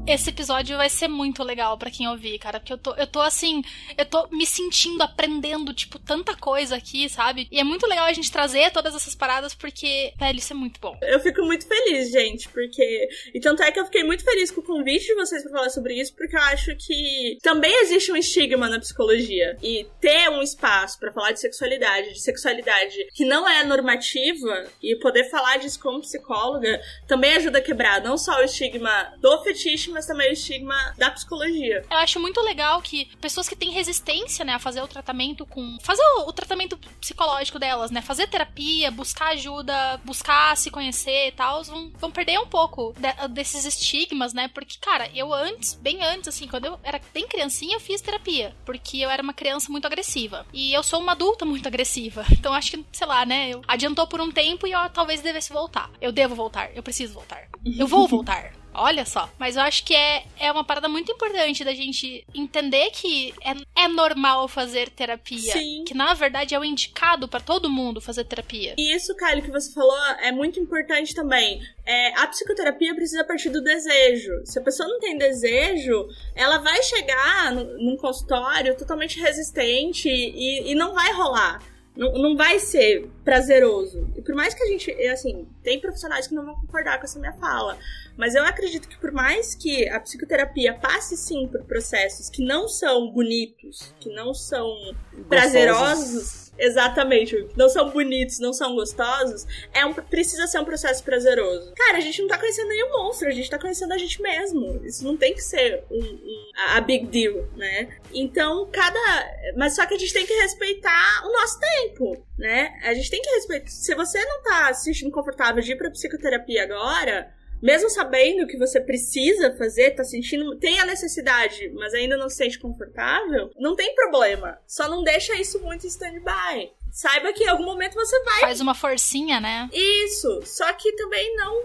[0.04, 3.20] Esse episódio vai ser muito legal para quem ouvir, cara, porque eu tô, eu tô
[3.20, 3.62] assim,
[3.96, 7.46] eu tô me sentindo aprendendo, tipo, tanta coisa aqui, sabe?
[7.52, 10.80] E é muito legal a gente trazer todas essas paradas, porque, velho, isso é muito
[10.80, 10.98] bom.
[11.02, 13.08] Eu fico muito feliz, gente, porque.
[13.32, 15.70] E tanto é que eu fiquei muito feliz com o convite de vocês para falar
[15.70, 19.56] sobre isso, porque eu acho que também existe um estigma na psicologia.
[19.62, 24.96] E ter um espaço para falar de sexualidade, de sexualidade que não é normativa, e
[24.96, 29.91] poder falar disso como psicóloga, também ajuda a quebrar não só o estigma do fetiche,
[29.92, 31.84] mas também o estigma da psicologia.
[31.90, 35.76] Eu acho muito legal que pessoas que têm resistência, né, a fazer o tratamento com.
[35.82, 38.00] fazer o, o tratamento psicológico delas, né?
[38.02, 43.28] Fazer terapia, buscar ajuda, buscar se conhecer e tal, vão, vão perder um pouco de,
[43.28, 44.48] desses estigmas, né?
[44.48, 48.54] Porque, cara, eu antes, bem antes, assim, quando eu era bem criancinha, eu fiz terapia.
[48.64, 50.46] Porque eu era uma criança muito agressiva.
[50.52, 52.24] E eu sou uma adulta muito agressiva.
[52.42, 53.50] Então acho que, sei lá, né?
[53.50, 55.88] Eu adiantou por um tempo e eu talvez devesse voltar.
[56.00, 57.48] Eu devo voltar, eu preciso voltar.
[57.78, 58.52] Eu vou voltar.
[58.74, 59.30] Olha só.
[59.38, 63.84] Mas eu acho que é, é uma parada muito importante da gente entender que é,
[63.84, 65.52] é normal fazer terapia.
[65.52, 65.84] Sim.
[65.86, 68.74] Que na verdade é o indicado para todo mundo fazer terapia.
[68.78, 71.60] E isso, Kylie, que você falou é muito importante também.
[71.84, 74.44] É, a psicoterapia precisa partir do desejo.
[74.44, 80.70] Se a pessoa não tem desejo, ela vai chegar no, num consultório totalmente resistente e,
[80.70, 81.71] e não vai rolar.
[81.94, 84.08] Não, não vai ser prazeroso.
[84.16, 87.18] E por mais que a gente, assim, tem profissionais que não vão concordar com essa
[87.18, 87.78] minha fala,
[88.16, 92.66] mas eu acredito que por mais que a psicoterapia passe sim por processos que não
[92.66, 95.26] são bonitos, que não são Gostosos.
[95.28, 97.48] prazerosos, Exatamente.
[97.56, 99.46] Não são bonitos, não são gostosos.
[99.72, 101.72] É um, precisa ser um processo prazeroso.
[101.74, 104.80] Cara, a gente não tá conhecendo nenhum monstro, a gente tá conhecendo a gente mesmo.
[104.84, 107.88] Isso não tem que ser um, um, a big deal, né?
[108.12, 109.32] Então, cada.
[109.56, 112.78] Mas só que a gente tem que respeitar o nosso tempo, né?
[112.84, 113.68] A gente tem que respeitar.
[113.68, 118.58] Se você não tá se sentindo confortável de ir pra psicoterapia agora mesmo sabendo que
[118.58, 123.76] você precisa fazer, tá sentindo, tem a necessidade, mas ainda não se sente confortável, não
[123.76, 124.58] tem problema.
[124.66, 126.72] Só não deixa isso muito em stand-by.
[126.90, 128.40] Saiba que em algum momento você vai.
[128.40, 129.70] Faz uma forcinha, né?
[129.72, 130.42] Isso.
[130.44, 131.64] Só que também não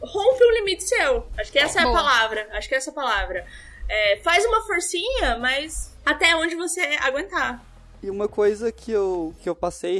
[0.00, 1.26] rompe um limite seu.
[1.36, 1.96] Acho que essa é a Boa.
[1.96, 2.48] palavra.
[2.52, 3.46] Acho que essa é a palavra.
[3.88, 7.64] É, faz uma forcinha, mas até onde você aguentar.
[8.02, 9.98] E uma coisa que eu, que eu passei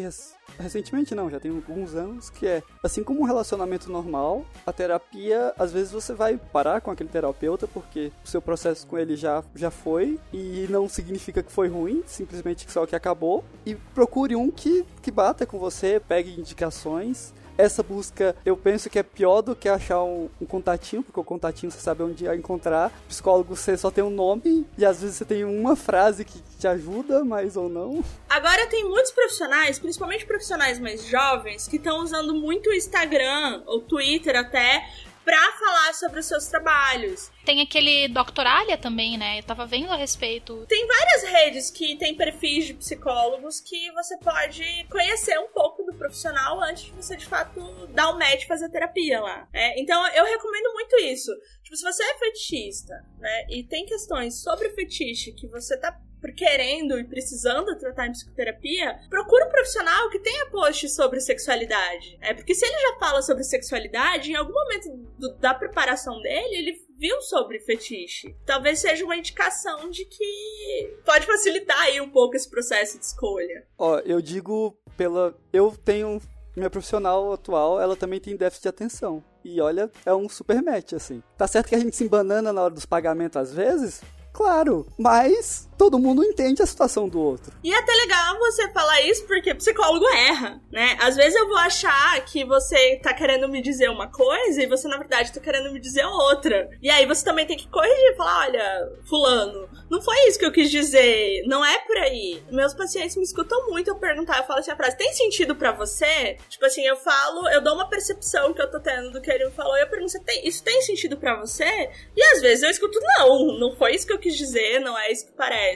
[0.59, 5.53] recentemente, não, já tem alguns anos, que é, assim como um relacionamento normal, a terapia,
[5.59, 9.43] às vezes você vai parar com aquele terapeuta porque o seu processo com ele já,
[9.55, 13.45] já foi e não significa que foi ruim, simplesmente só que acabou.
[13.65, 17.33] E procure um que, que bata com você, pegue indicações.
[17.59, 21.25] Essa busca, eu penso que é pior do que achar um, um contatinho, porque o
[21.25, 22.93] contatinho você sabe onde encontrar.
[23.09, 26.69] Psicólogo você só tem um nome e às vezes você tem uma frase que te
[26.69, 28.05] ajuda, mas ou não.
[28.31, 33.81] Agora tem muitos profissionais, principalmente profissionais mais jovens, que estão usando muito o Instagram ou
[33.81, 34.89] Twitter até
[35.29, 37.31] pra falar sobre os seus trabalhos.
[37.45, 39.39] Tem aquele Doctoralia também, né?
[39.39, 40.65] Eu tava vendo a respeito.
[40.67, 45.93] Tem várias redes que tem perfis de psicólogos que você pode conhecer um pouco do
[45.93, 49.47] profissional antes de você, de fato, dar o match e fazer terapia lá.
[49.53, 51.31] É, então, eu recomendo muito isso.
[51.63, 55.95] Tipo, se você é fetichista, né, e tem questões sobre fetiche que você tá
[56.35, 62.19] querendo e precisando tratar em psicoterapia, procura um profissional que tenha post sobre sexualidade.
[62.21, 64.89] É porque se ele já fala sobre sexualidade, em algum momento
[65.19, 68.35] do- da preparação dele, ele viu sobre fetiche.
[68.45, 73.65] Talvez seja uma indicação de que pode facilitar aí um pouco esse processo de escolha.
[73.79, 75.35] Ó, eu digo pela.
[75.53, 76.21] Eu tenho.
[76.57, 79.23] Minha profissional atual, ela também tem déficit de atenção.
[79.45, 81.23] E olha, é um super match, assim.
[81.37, 84.03] Tá certo que a gente se embanana na hora dos pagamentos às vezes?
[84.33, 87.53] Claro, mas todo mundo entende a situação do outro.
[87.63, 90.99] E é até legal você falar isso porque psicólogo erra, né?
[91.01, 94.89] Às vezes eu vou achar que você tá querendo me dizer uma coisa e você,
[94.89, 96.69] na verdade, tá querendo me dizer outra.
[96.83, 100.53] E aí você também tem que corrigir falar: olha, Fulano, não foi isso que eu
[100.53, 102.43] quis dizer, não é por aí.
[102.51, 105.71] Meus pacientes me escutam muito eu perguntar, eu falo assim a frase: tem sentido pra
[105.73, 106.37] você?
[106.49, 109.49] Tipo assim, eu falo, eu dou uma percepção que eu tô tendo do que ele
[109.51, 111.91] falou e eu pergunto: "Você tem- isso tem sentido pra você?
[112.17, 115.13] E às vezes eu escuto: não, não foi isso que eu quis dizer, não é
[115.13, 115.68] isso que parece.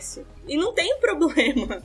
[0.47, 1.83] E não tem problema.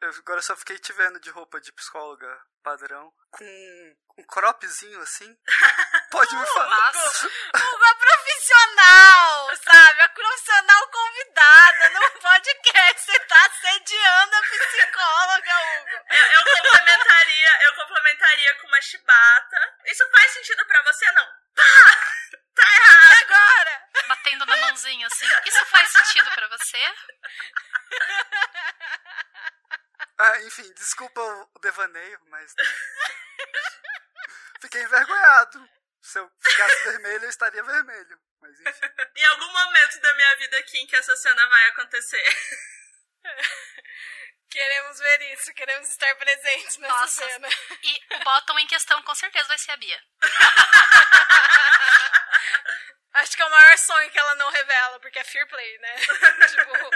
[0.00, 2.28] Eu agora só fiquei te vendo de roupa de psicóloga
[2.62, 5.36] padrão, com um cropzinho assim.
[6.10, 6.92] Pode me falar.
[6.92, 10.00] Uma profissional, sabe?
[10.02, 13.02] A profissional convidada no podcast.
[13.02, 15.90] Você tá assediando a psicóloga, Hugo.
[16.10, 19.74] Eu, eu complementaria, eu complementaria com uma chibata.
[19.86, 21.26] Isso faz sentido pra você, não?
[21.54, 22.36] Pá!
[22.56, 23.22] Tá errado.
[23.22, 23.88] Agora.
[24.08, 25.26] Batendo na mãozinha assim.
[25.44, 26.94] Isso faz sentido pra você?
[30.18, 32.54] Ah, enfim, desculpa o o devaneio, mas.
[32.56, 32.64] né.
[34.60, 35.68] Fiquei envergonhado.
[36.02, 38.20] Se eu ficasse vermelho, eu estaria vermelho.
[38.40, 38.80] Mas enfim.
[39.16, 42.24] Em algum momento da minha vida aqui em que essa cena vai acontecer.
[44.50, 47.28] Queremos ver isso, queremos estar presentes nessa Nossa.
[47.28, 47.48] cena.
[47.82, 50.00] E o bottom em questão com certeza vai ser a Bia.
[53.14, 55.94] Acho que é o maior sonho que ela não revela, porque é fear play, né?
[56.48, 56.90] tipo,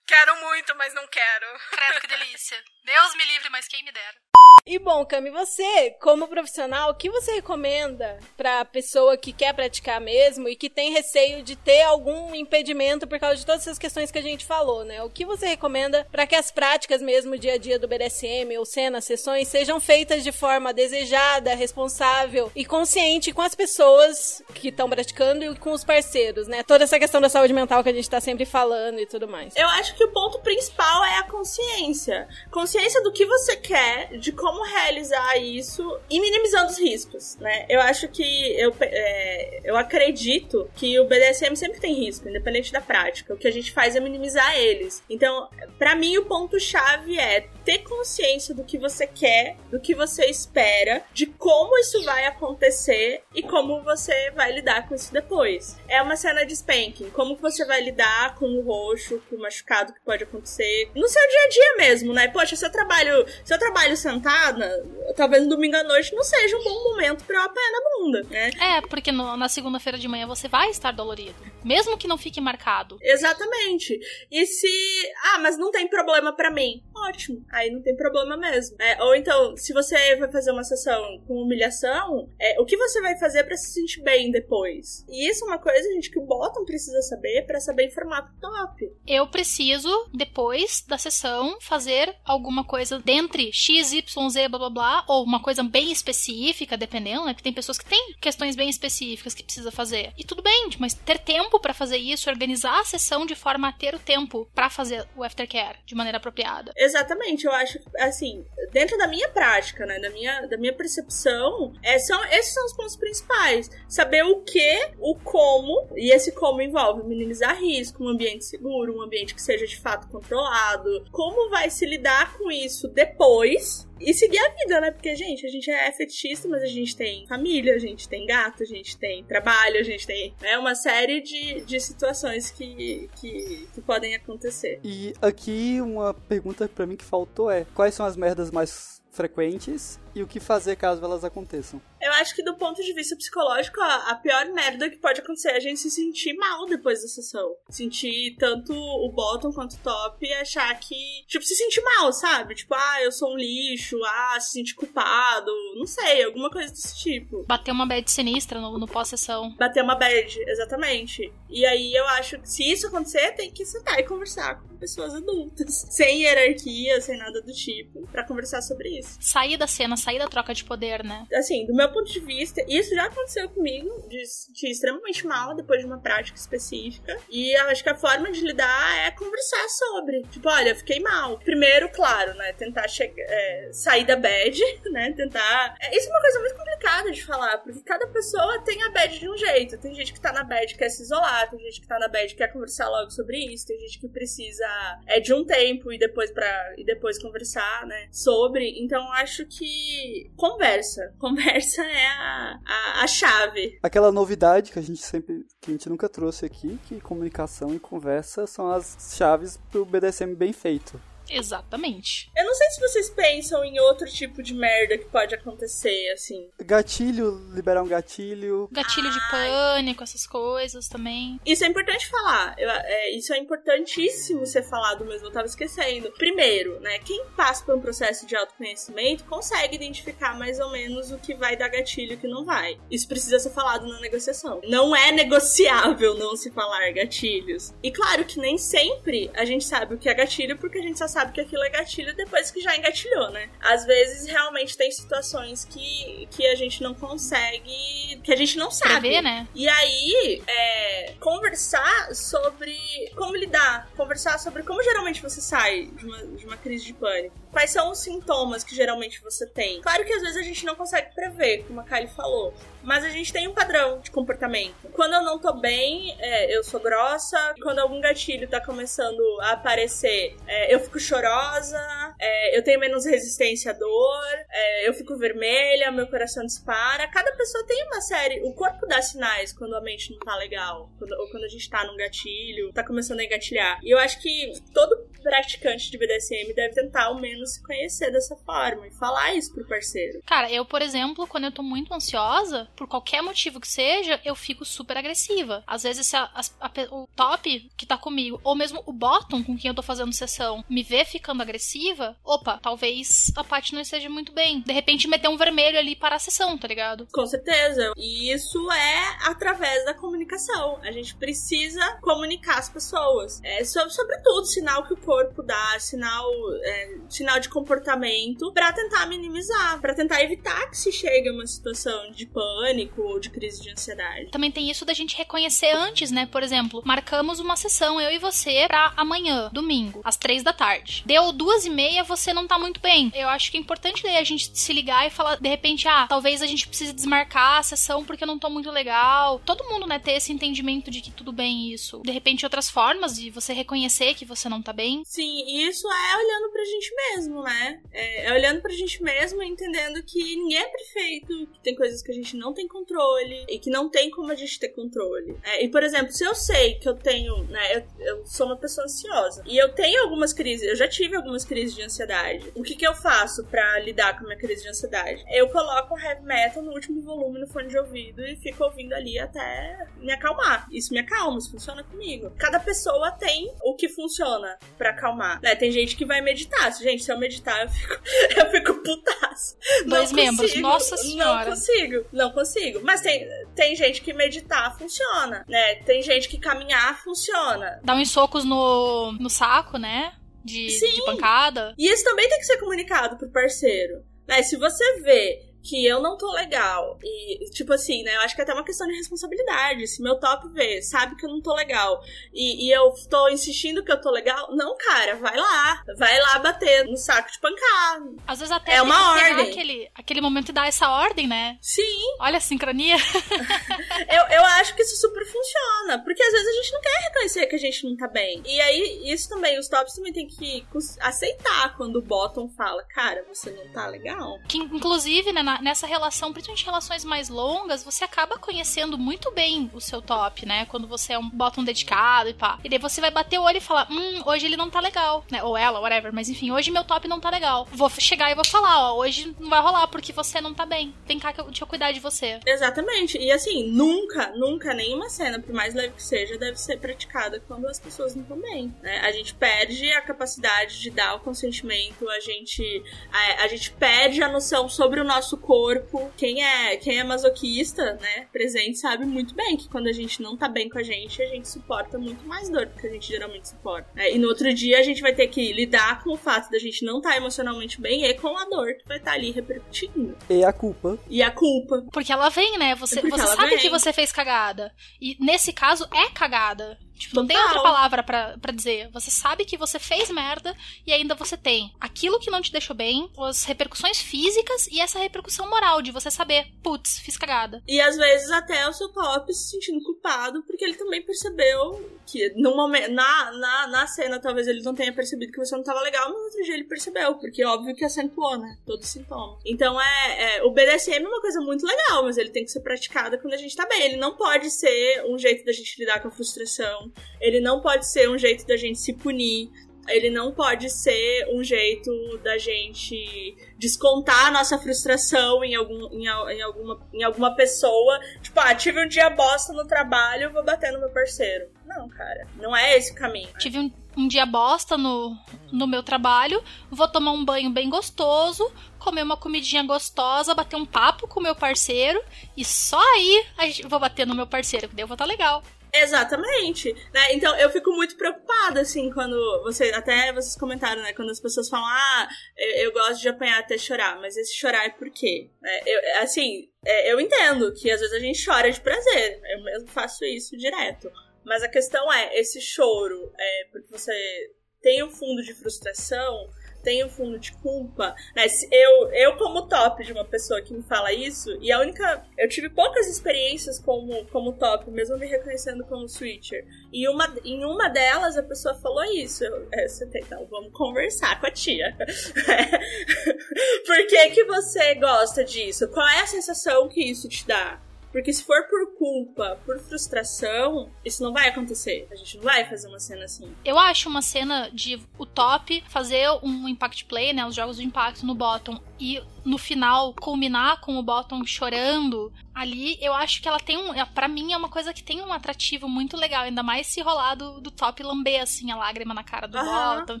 [0.06, 1.58] quero muito, mas não quero.
[1.70, 2.62] Credo que delícia.
[2.84, 4.16] Deus me livre, mas quem me dera.
[4.64, 10.00] E bom, Cami, você, como profissional, o que você recomenda pra pessoa que quer praticar
[10.00, 14.12] mesmo e que tem receio de ter algum impedimento por causa de todas essas questões
[14.12, 15.02] que a gente falou, né?
[15.02, 18.64] O que você recomenda para que as práticas mesmo dia a dia do BDSM ou
[18.64, 24.88] cenas, sessões sejam feitas de forma desejada, responsável e consciente com as pessoas que estão
[24.88, 26.62] praticando e com os parceiros, né?
[26.62, 29.56] Toda essa questão da saúde mental que a gente tá sempre falando e tudo mais.
[29.56, 32.28] Eu acho que o ponto principal é a consciência.
[32.48, 37.64] Consciência do que você quer, de como realizar isso e minimizando os riscos, né?
[37.68, 38.22] Eu acho que
[38.58, 43.34] eu, é, eu acredito que o BDSM sempre tem risco, independente da prática.
[43.34, 45.02] O que a gente faz é minimizar eles.
[45.08, 45.48] Então,
[45.78, 51.02] para mim, o ponto-chave é ter consciência do que você quer, do que você espera,
[51.12, 55.76] de como isso vai acontecer e como você vai lidar com isso depois.
[55.88, 59.92] É uma cena de spanking, como você vai lidar com o roxo, com o machucado
[59.92, 62.28] que pode acontecer no seu dia a dia mesmo, né?
[62.28, 63.96] Poxa, se eu trabalho, se eu trabalho
[64.42, 64.84] sentada,
[65.16, 68.22] talvez no domingo à noite não seja um bom momento para eu apanhar na bunda,
[68.30, 68.50] né?
[68.60, 72.40] É, porque no, na segunda-feira de manhã você vai estar dolorido, mesmo que não fique
[72.40, 72.98] marcado.
[73.00, 73.98] Exatamente.
[74.30, 76.82] E se, ah, mas não tem problema para mim.
[77.08, 78.76] Ótimo aí não tem problema mesmo.
[78.80, 83.00] É, ou então, se você vai fazer uma sessão com humilhação, é, o que você
[83.00, 85.04] vai fazer para se sentir bem depois?
[85.08, 88.50] E isso é uma coisa, gente, que o bottom precisa saber para saber informar pro
[88.50, 88.92] top.
[89.06, 95.04] Eu preciso, depois da sessão, fazer alguma coisa dentre X, Y, Z, blá blá blá,
[95.08, 97.34] ou uma coisa bem específica, dependendo, né?
[97.34, 100.12] Que tem pessoas que têm questões bem específicas que precisa fazer.
[100.16, 103.72] E tudo bem, mas ter tempo para fazer isso, organizar a sessão de forma a
[103.72, 106.72] ter o tempo para fazer o aftercare de maneira apropriada.
[106.92, 111.98] Exatamente, eu acho, assim, dentro da minha prática, né, da minha, da minha percepção, é,
[111.98, 113.70] são, esses são os pontos principais.
[113.88, 119.00] Saber o que, o como, e esse como envolve minimizar risco, um ambiente seguro, um
[119.00, 124.38] ambiente que seja de fato controlado, como vai se lidar com isso depois, e seguir
[124.38, 124.90] a vida, né?
[124.90, 128.62] Porque, gente, a gente é fetichista, mas a gente tem família, a gente tem gato,
[128.62, 133.68] a gente tem trabalho, a gente tem né, uma série de, de situações que, que,
[133.74, 134.80] que podem acontecer.
[134.82, 140.00] E aqui uma pergunta para mim que faltou é: quais são as merdas mais frequentes
[140.14, 141.80] e o que fazer caso elas aconteçam.
[142.00, 145.50] Eu acho que do ponto de vista psicológico, a, a, pior merda que pode acontecer
[145.50, 147.54] é a gente se sentir mal depois da sessão.
[147.70, 151.24] Sentir tanto o bottom quanto o top e achar que.
[151.28, 152.56] Tipo, se sentir mal, sabe?
[152.56, 156.98] Tipo, ah, eu sou um lixo, ah, se sentir culpado, não sei, alguma coisa desse
[156.98, 157.44] tipo.
[157.46, 159.54] Bater uma bad sinistra no, no pós-sessão.
[159.56, 161.32] Bater uma bad, exatamente.
[161.48, 165.14] E aí eu acho que se isso acontecer, tem que sentar e conversar com pessoas
[165.14, 165.86] adultas.
[165.92, 169.18] Sem hierarquia, sem nada do tipo, para conversar sobre isso.
[169.20, 171.26] Sair da cena, sair da troca de poder, né?
[171.34, 175.80] Assim, do meu ponto de vista, isso já aconteceu comigo, de sentir extremamente mal depois
[175.80, 177.16] de uma prática específica.
[177.30, 180.22] E eu acho que a forma de lidar é conversar sobre.
[180.30, 181.38] Tipo, olha, fiquei mal.
[181.38, 182.52] Primeiro, claro, né?
[182.52, 184.60] Tentar é, sair da bad,
[184.90, 185.12] né?
[185.12, 185.76] Tentar.
[185.80, 189.18] É, isso é uma coisa muito complicada de falar, porque cada pessoa tem a bad
[189.18, 189.78] de um jeito.
[189.78, 192.08] Tem gente que tá na bad que quer se isolar, tem gente que tá na
[192.08, 194.66] bad que quer conversar logo sobre isso, tem gente que precisa
[195.06, 198.08] é de um tempo e depois para e depois conversar, né?
[198.10, 198.82] Sobre.
[198.82, 199.91] Então acho que
[200.36, 203.78] conversa, conversa é a, a, a chave.
[203.82, 207.78] Aquela novidade que a gente sempre, que a gente nunca trouxe aqui, que comunicação e
[207.78, 211.00] conversa são as chaves pro BDSM bem feito.
[211.32, 212.30] Exatamente.
[212.36, 216.48] Eu não sei se vocês pensam em outro tipo de merda que pode acontecer, assim.
[216.60, 218.68] Gatilho, liberar um gatilho.
[218.70, 219.12] Gatilho Ai.
[219.12, 221.40] de pânico, essas coisas também.
[221.44, 222.54] Isso é importante falar.
[222.58, 226.12] Eu, é, isso é importantíssimo ser falado mesmo, eu tava esquecendo.
[226.12, 231.18] Primeiro, né, quem passa por um processo de autoconhecimento consegue identificar mais ou menos o
[231.18, 232.78] que vai dar gatilho e o que não vai.
[232.90, 234.60] Isso precisa ser falado na negociação.
[234.64, 237.72] Não é negociável não se falar gatilhos.
[237.82, 240.98] E claro que nem sempre a gente sabe o que é gatilho porque a gente
[240.98, 243.48] só sabe que aquilo é gatilho depois que já engatilhou, né?
[243.60, 248.70] Às vezes realmente tem situações que, que a gente não consegue, que a gente não
[248.70, 249.00] sabe.
[249.00, 249.46] Prever, né?
[249.54, 252.76] E aí, é, conversar sobre
[253.14, 257.41] como lidar, conversar sobre como geralmente você sai de uma, de uma crise de pânico.
[257.52, 259.82] Quais são os sintomas que geralmente você tem?
[259.82, 263.10] Claro que às vezes a gente não consegue prever, como a Kylie falou, mas a
[263.10, 264.88] gente tem um padrão de comportamento.
[264.92, 267.54] Quando eu não tô bem, é, eu sou grossa.
[267.62, 271.78] Quando algum gatilho tá começando a aparecer, é, eu fico chorosa,
[272.18, 277.06] é, eu tenho menos resistência à dor, é, eu fico vermelha, meu coração dispara.
[277.08, 278.40] Cada pessoa tem uma série.
[278.42, 281.68] O corpo dá sinais quando a mente não tá legal, quando, ou quando a gente
[281.68, 283.78] tá num gatilho, tá começando a engatilhar.
[283.82, 288.36] E eu acho que todo praticante de BDSM deve tentar ao menos se conhecer dessa
[288.36, 290.20] forma e falar isso pro parceiro.
[290.26, 294.34] Cara, eu, por exemplo, quando eu tô muito ansiosa, por qualquer motivo que seja, eu
[294.34, 295.62] fico super agressiva.
[295.66, 299.42] Às vezes, se a, a, a, o top que tá comigo, ou mesmo o bottom
[299.42, 303.80] com quem eu tô fazendo sessão, me vê ficando agressiva, opa, talvez a Paty não
[303.80, 304.60] esteja muito bem.
[304.60, 307.06] De repente, meter um vermelho ali para a sessão, tá ligado?
[307.12, 307.92] Com certeza.
[307.96, 310.78] E isso é através da comunicação.
[310.82, 313.40] A gente precisa comunicar as pessoas.
[313.42, 316.26] É sobre, sobretudo sinal que o corpo dá, sinal,
[316.62, 321.46] é, sinal de comportamento, para tentar minimizar, para tentar evitar que se chegue a uma
[321.46, 324.30] situação de pânico ou de crise de ansiedade.
[324.30, 326.26] Também tem isso da gente reconhecer antes, né?
[326.26, 331.02] Por exemplo, marcamos uma sessão, eu e você, pra amanhã, domingo, às três da tarde.
[331.06, 333.12] Deu duas e meia, você não tá muito bem.
[333.14, 336.06] Eu acho que é importante daí a gente se ligar e falar, de repente, ah,
[336.08, 339.40] talvez a gente precise desmarcar a sessão porque eu não tô muito legal.
[339.44, 342.00] Todo mundo, né, ter esse entendimento de que tudo bem isso.
[342.04, 345.02] De repente, outras formas de você reconhecer que você não tá bem.
[345.04, 347.80] Sim, isso é olhando pra gente mesmo, né?
[347.92, 352.02] É, é olhando pra gente mesmo e entendendo que ninguém é perfeito, que tem coisas
[352.02, 355.36] que a gente não tem controle e que não tem como a gente ter controle.
[355.42, 358.56] É, e, por exemplo, se eu sei que eu tenho, né, eu, eu, sou uma
[358.56, 362.50] pessoa ansiosa e eu tenho algumas crises, eu já tive algumas crises de ansiedade.
[362.54, 365.24] O que que eu faço para lidar com a minha crise de ansiedade?
[365.30, 369.18] Eu coloco heavy metal no último volume no fone de ouvido e fico ouvindo ali
[369.18, 370.66] até me acalmar.
[370.70, 372.32] Isso me acalma, isso funciona comigo.
[372.38, 375.40] Cada pessoa tem o que funciona para acalmar.
[375.42, 375.54] Né?
[375.54, 376.72] Tem gente que vai meditar.
[376.72, 377.94] Gente, eu meditar, eu fico,
[378.36, 379.56] eu fico putaço.
[379.86, 381.50] Dois não membros, consigo, nossa senhora.
[381.50, 382.80] Não consigo, não consigo.
[382.82, 385.76] Mas tem, tem gente que meditar funciona, né?
[385.84, 387.80] Tem gente que caminhar funciona.
[387.82, 390.14] Dá uns socos no, no saco, né?
[390.44, 391.72] De, de pancada.
[391.78, 394.02] E isso também tem que ser comunicado pro parceiro.
[394.26, 394.42] Né?
[394.42, 396.98] Se você vê que eu não tô legal.
[397.02, 398.16] E, tipo assim, né?
[398.16, 399.86] Eu acho que é até uma questão de responsabilidade.
[399.86, 402.02] Se meu top vê, sabe que eu não tô legal,
[402.32, 405.82] e, e, eu tô insistindo que eu tô legal, não, cara, vai lá.
[405.96, 408.12] Vai lá bater no saco de pancada.
[408.26, 409.50] Às vezes até é uma ordem.
[409.50, 411.58] Aquele, aquele momento e dar essa ordem, né?
[411.60, 412.16] Sim.
[412.20, 412.96] Olha a sincronia.
[414.08, 416.02] eu, eu acho que isso super funciona.
[416.02, 418.42] Porque às vezes a gente não quer reconhecer que a gente não tá bem.
[418.44, 420.66] E aí, isso também, os tops também tem que
[421.00, 424.38] aceitar quando o bottom fala, cara, você não tá legal.
[424.48, 429.80] Que inclusive, né, nessa relação, principalmente relações mais longas, você acaba conhecendo muito bem o
[429.80, 430.66] seu top, né?
[430.66, 432.58] Quando você é um bottom dedicado e pá.
[432.64, 435.24] E daí você vai bater o olho e falar, hum, hoje ele não tá legal,
[435.30, 435.42] né?
[435.42, 436.12] Ou ela, whatever.
[436.12, 437.66] Mas enfim, hoje meu top não tá legal.
[437.72, 440.94] Vou chegar e vou falar, ó, hoje não vai rolar porque você não tá bem.
[441.06, 442.40] Vem cá que eu, deixa eu cuidar de você.
[442.46, 443.18] Exatamente.
[443.18, 447.66] E assim, nunca, nunca, nenhuma cena, por mais leve que seja, deve ser praticada quando
[447.66, 448.74] as pessoas não estão bem.
[448.82, 449.00] Né?
[449.00, 454.22] A gente perde a capacidade de dar o consentimento, a gente, a, a gente perde
[454.22, 456.10] a noção sobre o nosso corpo.
[456.16, 460.36] Quem é, quem é masoquista, né, presente, sabe muito bem que quando a gente não
[460.36, 463.08] tá bem com a gente, a gente suporta muito mais dor do que a gente
[463.08, 463.88] geralmente suporta.
[463.96, 466.58] É, e no outro dia a gente vai ter que lidar com o fato da
[466.58, 469.30] gente não estar tá emocionalmente bem e com a dor que vai estar tá ali
[469.30, 470.16] repercutindo.
[470.30, 470.98] E a culpa.
[471.08, 471.84] E a culpa.
[471.92, 472.74] Porque ela vem, né?
[472.76, 473.58] Você, você sabe vem.
[473.58, 474.72] que você fez cagada.
[475.00, 476.78] E nesse caso é cagada.
[477.02, 478.88] Tipo, não tem outra palavra para dizer.
[478.92, 480.56] Você sabe que você fez merda
[480.86, 485.00] e ainda você tem aquilo que não te deixou bem, as repercussões físicas e essa
[485.00, 487.60] repercussão moral de você saber, putz, fiz cagada.
[487.66, 492.32] E às vezes até o seu top se sentindo culpado porque ele também percebeu que
[492.36, 495.80] no momento, na, na, na cena talvez ele não tenha percebido que você não tava
[495.80, 498.58] legal, mas no outro dia ele percebeu, porque óbvio que acentuou, né?
[498.66, 499.38] Todo sintoma.
[499.46, 502.60] Então é, é, o BDSM é uma coisa muito legal, mas ele tem que ser
[502.60, 503.82] praticado quando a gente tá bem.
[503.82, 507.90] Ele não pode ser um jeito da gente lidar com a frustração ele não pode
[507.90, 509.50] ser um jeito da gente se punir.
[509.88, 511.90] Ele não pode ser um jeito
[512.22, 517.98] da gente descontar a nossa frustração em, algum, em, em, alguma, em alguma pessoa.
[518.20, 521.48] Tipo, ah, tive um dia bosta no trabalho, vou bater no meu parceiro.
[521.66, 523.28] Não, cara, não é esse o caminho.
[523.38, 525.16] Tive um, um dia bosta no,
[525.50, 530.66] no meu trabalho, vou tomar um banho bem gostoso, comer uma comidinha gostosa, bater um
[530.66, 532.00] papo com o meu parceiro
[532.36, 533.24] e só aí
[533.68, 535.42] vou bater no meu parceiro, que daí eu vou estar tá legal.
[535.74, 537.14] Exatamente, né?
[537.14, 539.70] Então eu fico muito preocupada, assim, quando você.
[539.70, 540.92] Até vocês comentaram, né?
[540.92, 544.66] Quando as pessoas falam, ah, eu, eu gosto de apanhar até chorar, mas esse chorar
[544.66, 545.30] é por quê?
[545.42, 549.42] É, eu, assim, é, eu entendo que às vezes a gente chora de prazer, eu
[549.44, 550.92] mesmo faço isso direto.
[551.24, 554.30] Mas a questão é, esse choro é porque você
[554.60, 556.28] tem um fundo de frustração
[556.62, 558.26] tem um fundo de culpa, né?
[558.50, 562.04] Eu, eu como top de uma pessoa que me fala isso, e a única.
[562.16, 566.44] Eu tive poucas experiências como, como top, mesmo me reconhecendo como switcher.
[566.72, 569.24] E uma, em uma delas a pessoa falou isso.
[569.24, 571.76] Eu, é, você tem, então, vamos conversar com a tia.
[573.66, 575.68] Por que, que você gosta disso?
[575.68, 577.60] Qual é a sensação que isso te dá?
[577.92, 581.86] Porque se for por culpa, por frustração, isso não vai acontecer.
[581.90, 583.30] A gente não vai fazer uma cena assim.
[583.44, 587.26] Eu acho uma cena de o top fazer um impact play, né?
[587.26, 592.78] Os jogos de impacto no bottom e no final culminar com o bottom chorando ali,
[592.80, 593.72] eu acho que ela tem um.
[593.86, 597.14] para mim é uma coisa que tem um atrativo muito legal, ainda mais se rolar
[597.14, 599.44] do, do top lamber, assim, a lágrima na cara do uhum.
[599.44, 600.00] bottom e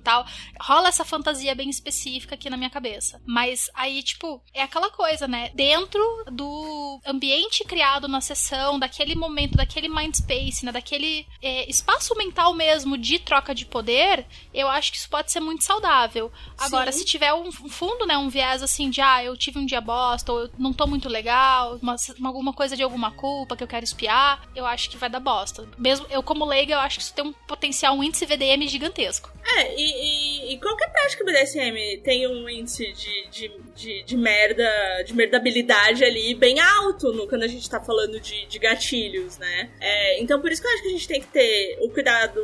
[0.00, 0.26] tal.
[0.60, 3.20] Rola essa fantasia bem específica aqui na minha cabeça.
[3.26, 5.50] Mas aí, tipo, é aquela coisa, né?
[5.54, 10.72] Dentro do ambiente criado na sessão, daquele momento, daquele mind space, né?
[10.72, 15.40] Daquele é, espaço mental mesmo de troca de poder, eu acho que isso pode ser
[15.40, 16.32] muito saudável.
[16.58, 17.00] Agora, Sim.
[17.00, 18.16] se tiver um fundo, né?
[18.16, 21.08] Um viés assim de, ah, eu tive um dia bosta, ou eu não tô muito
[21.08, 25.10] legal, uma, alguma coisa de alguma culpa que eu quero espiar, eu acho que vai
[25.10, 25.68] dar bosta.
[25.76, 29.30] Mesmo eu, como leiga, eu acho que isso tem um potencial, um índice VDM gigantesco.
[29.56, 35.02] É, e, e, e qualquer prática BDSM tem um índice de, de, de, de merda,
[35.04, 39.70] de merdabilidade ali bem alto no, quando a gente tá falando de, de gatilhos, né?
[39.80, 42.40] É, então por isso que eu acho que a gente tem que ter o cuidado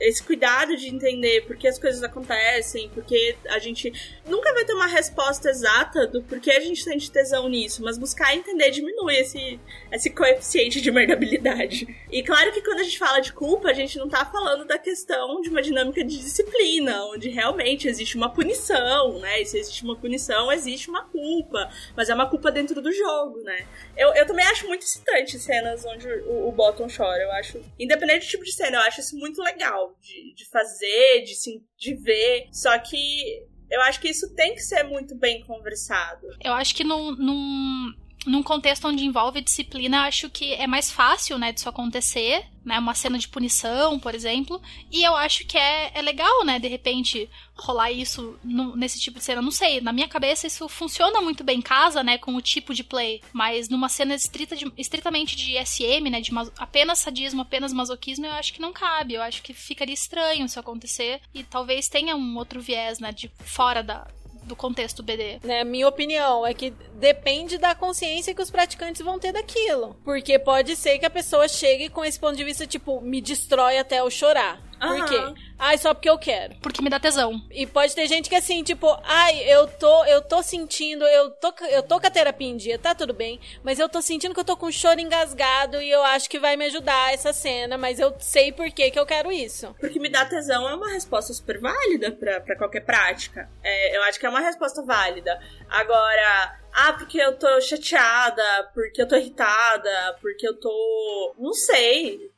[0.00, 3.92] esse cuidado de entender por que as coisas acontecem, porque a gente
[4.26, 8.34] nunca vai ter uma resposta exata do porquê a gente sente tesão nisso, mas buscar
[8.34, 9.58] entender diminui esse,
[9.92, 11.86] esse coeficiente de merdabilidade.
[12.10, 14.78] E claro que quando a gente fala de culpa, a gente não tá falando da
[14.78, 19.42] questão de uma dinâmica de disciplina, onde realmente existe uma punição, né?
[19.42, 23.40] E se existe uma punição, existe uma culpa, mas é uma culpa dentro do jogo,
[23.42, 23.66] né?
[23.96, 28.26] Eu, eu também acho muito excitante cenas onde o, o Bottom chora, eu acho, independente
[28.26, 31.94] do tipo de cena, eu acho isso muito legal de, de fazer, de, sim, de
[31.94, 32.48] ver.
[32.52, 36.26] Só que eu acho que isso tem que ser muito bem conversado.
[36.42, 37.92] Eu acho que num, num,
[38.26, 42.78] num contexto onde envolve disciplina, acho que é mais fácil, né, disso acontecer né?
[42.78, 44.60] Uma cena de punição, por exemplo.
[44.92, 46.58] E eu acho que é, é legal, né?
[46.58, 49.40] De repente, rolar isso no, nesse tipo de cena.
[49.40, 52.18] Não sei, na minha cabeça isso funciona muito bem em casa, né?
[52.18, 53.22] Com o tipo de play.
[53.32, 56.20] Mas numa cena estrita de, estritamente de SM, né?
[56.20, 59.14] De apenas sadismo, apenas masoquismo, eu acho que não cabe.
[59.14, 61.22] Eu acho que ficaria estranho isso acontecer.
[61.32, 63.12] E talvez tenha um outro viés, né?
[63.12, 64.06] De fora da,
[64.48, 65.38] do contexto BD.
[65.44, 69.96] Né, minha opinião é que depende da consciência que os praticantes vão ter daquilo.
[70.02, 73.78] Porque pode ser que a pessoa chegue com esse ponto de vista, tipo, me destrói
[73.78, 74.67] até eu chorar.
[74.78, 75.34] Por quê?
[75.58, 76.54] Ai, só porque eu quero.
[76.62, 77.42] Porque me dá tesão.
[77.50, 81.52] E pode ter gente que assim, tipo, ai, eu tô, eu tô sentindo, eu tô,
[81.68, 84.40] eu tô com a terapia em dia, tá tudo bem, mas eu tô sentindo que
[84.40, 87.76] eu tô com um choro engasgado e eu acho que vai me ajudar essa cena,
[87.76, 89.74] mas eu sei por que que eu quero isso.
[89.80, 93.50] Porque me dá tesão é uma resposta super válida pra, pra qualquer prática.
[93.62, 95.40] É, eu acho que é uma resposta válida.
[95.68, 101.34] Agora, ah, porque eu tô chateada, porque eu tô irritada, porque eu tô.
[101.38, 102.30] Não sei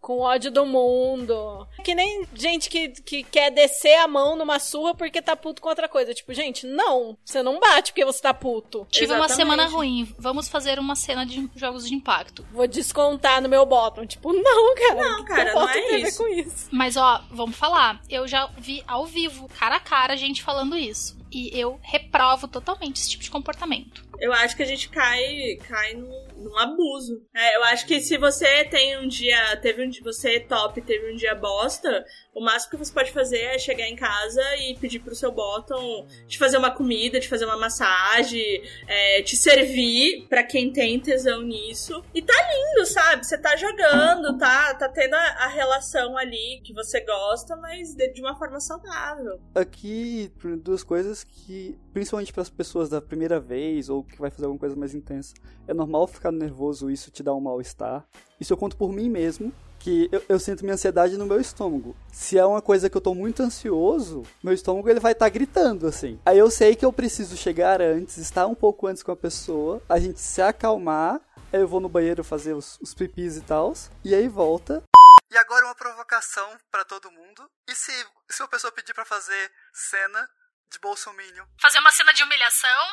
[0.00, 1.66] com ódio do mundo.
[1.84, 5.68] Que nem gente que, que quer descer a mão numa surra porque tá puto com
[5.68, 6.14] outra coisa.
[6.14, 7.16] Tipo, gente, não.
[7.24, 8.86] Você não bate porque você tá puto.
[8.90, 9.30] Tive Exatamente.
[9.30, 10.14] uma semana ruim.
[10.18, 12.46] Vamos fazer uma cena de jogos de impacto.
[12.52, 14.06] Vou descontar no meu bottom.
[14.06, 14.94] Tipo, não, cara.
[14.94, 16.18] Não, cara, não, não é isso.
[16.18, 16.68] com isso.
[16.70, 18.00] Mas, ó, vamos falar.
[18.08, 21.18] Eu já vi ao vivo, cara a cara, gente falando isso.
[21.32, 24.04] E eu reprovo totalmente esse tipo de comportamento.
[24.18, 27.22] Eu acho que a gente cai, cai num, num abuso.
[27.34, 30.80] É, eu acho que se você tem um dia, teve um dia, você é top,
[30.80, 32.04] teve um dia bosta,
[32.34, 36.06] o máximo que você pode fazer é chegar em casa e pedir pro seu bottom
[36.26, 41.42] te fazer uma comida, te fazer uma massagem, é, te servir para quem tem tesão
[41.42, 42.02] nisso.
[42.14, 43.26] E tá lindo, sabe?
[43.26, 48.12] Você tá jogando, tá, tá tendo a, a relação ali que você gosta, mas de,
[48.12, 49.40] de uma forma saudável.
[49.54, 54.44] Aqui, duas coisas que, principalmente para as pessoas da primeira vez ou que vai fazer
[54.44, 55.34] alguma coisa mais intensa,
[55.66, 58.04] é normal ficar nervoso, isso te dá um mal-estar.
[58.40, 61.96] Isso eu conto por mim mesmo que eu, eu, sinto minha ansiedade no meu estômago.
[62.12, 65.30] Se é uma coisa que eu tô muito ansioso, meu estômago ele vai estar tá
[65.30, 66.20] gritando assim.
[66.24, 69.82] Aí eu sei que eu preciso chegar antes, estar um pouco antes com a pessoa,
[69.88, 71.20] a gente se acalmar.
[71.52, 73.72] Aí eu vou no banheiro fazer os, os pipis e tal,
[74.04, 74.84] e aí volta.
[75.30, 77.50] E agora uma provocação para todo mundo.
[77.68, 77.92] E se,
[78.30, 80.28] se uma pessoa pedir para fazer cena
[80.70, 81.44] de bolsominion?
[81.60, 82.86] Fazer uma cena de humilhação?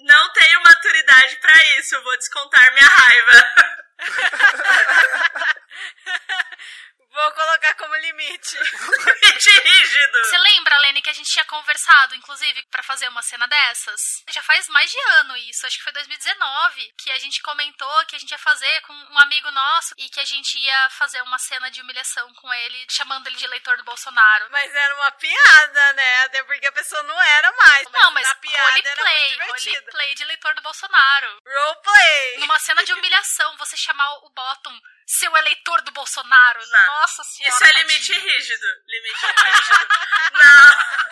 [0.00, 3.54] Não tenho maturidade para isso, vou descontar minha raiva.
[7.10, 8.56] Vou colocar como limite.
[8.58, 10.18] limite rígido.
[10.24, 14.22] Você lembra, Lene, que a gente tinha conversado, inclusive, para fazer uma cena dessas?
[14.28, 18.16] Já faz mais de ano isso, acho que foi 2019, que a gente comentou que
[18.16, 21.38] a gente ia fazer com um amigo nosso e que a gente ia fazer uma
[21.38, 24.48] cena de humilhação com ele, chamando ele de eleitor do Bolsonaro.
[24.50, 26.24] Mas era uma piada, né?
[26.24, 27.88] Até porque a pessoa não era mais.
[27.90, 31.38] Mas não, mas a piada roleplay, roleplay de eleitor do Bolsonaro.
[31.46, 32.38] Roleplay.
[32.38, 36.60] Numa cena de humilhação, você chamar o Bottom seu eleitor do Bolsonaro.
[36.68, 36.86] Não.
[36.86, 37.54] Nossa senhora.
[37.54, 38.66] Isso é limite rígido.
[38.86, 39.88] Limite rígido.
[40.32, 41.06] não.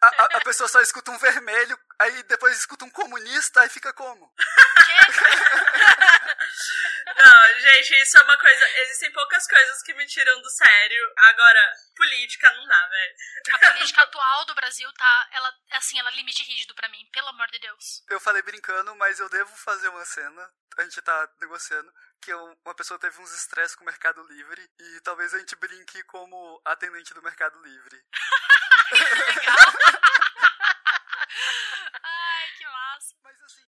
[0.00, 3.92] A, a, a, pessoa só escuta um vermelho, aí depois escuta um comunista, aí fica
[3.92, 4.32] como?
[7.16, 8.68] Não, gente, isso é uma coisa.
[8.80, 11.12] Existem poucas coisas que me tiram do sério.
[11.16, 13.14] Agora, política não dá, velho.
[13.52, 15.28] A política atual do Brasil tá.
[15.32, 18.04] Ela, assim, ela é limite rígido pra mim, pelo amor de Deus.
[18.08, 20.50] Eu falei brincando, mas eu devo fazer uma cena.
[20.76, 25.00] A gente tá negociando que uma pessoa teve uns estresses com o Mercado Livre e
[25.00, 28.04] talvez a gente brinque como atendente do Mercado Livre.
[28.92, 29.56] Legal.
[32.02, 33.14] Ai, que massa.
[33.22, 33.64] Mas assim.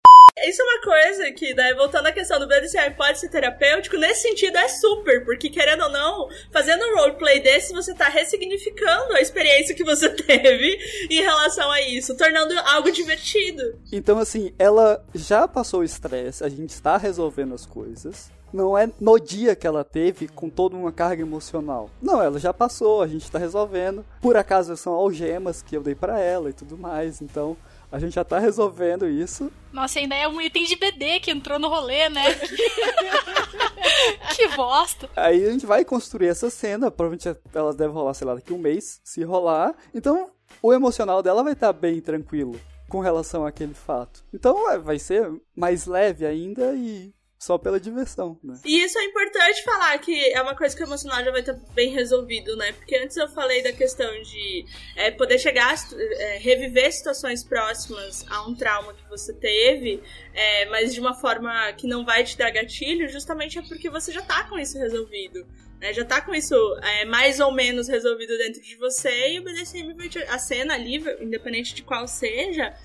[0.48, 4.22] Isso é uma coisa que, daí, voltando à questão do BDSM pode ser terapêutico, nesse
[4.24, 9.22] sentido é super, porque querendo ou não, fazendo um roleplay desse, você tá ressignificando a
[9.22, 10.80] experiência que você teve
[11.10, 13.80] em relação a isso, tornando algo divertido.
[13.92, 18.32] Então, assim, ela já passou o estresse, a gente está resolvendo as coisas.
[18.52, 21.90] Não é no dia que ela teve com toda uma carga emocional.
[22.02, 24.04] Não, ela já passou, a gente tá resolvendo.
[24.22, 27.22] Por acaso são algemas que eu dei para ela e tudo mais.
[27.22, 27.56] Então,
[27.92, 29.52] a gente já tá resolvendo isso.
[29.72, 32.24] Nossa, ainda é um item de BD que entrou no rolê, né?
[34.36, 35.10] que bosta.
[35.16, 36.92] Aí a gente vai construir essa cena.
[36.92, 39.02] Provavelmente ela deve rolar, sei lá, daqui um mês.
[39.04, 39.76] Se rolar.
[39.94, 40.30] Então,
[40.62, 44.24] o emocional dela vai estar bem tranquilo com relação àquele fato.
[44.34, 48.60] Então, é, vai ser mais leve ainda e só pela diversão, né?
[48.66, 51.54] E isso é importante falar que é uma coisa que o emocional já vai estar
[51.74, 52.74] bem resolvido, né?
[52.74, 54.66] Porque antes eu falei da questão de
[54.98, 60.04] é, poder chegar, é, reviver situações próximas a um trauma que você teve,
[60.34, 64.12] é, mas de uma forma que não vai te dar gatilho, justamente é porque você
[64.12, 65.48] já tá com isso resolvido.
[65.80, 66.54] Né, já tá com isso
[66.84, 70.74] é, mais ou menos resolvido dentro de você e o BDSM vai te, a cena
[70.74, 72.76] ali, independente de qual seja,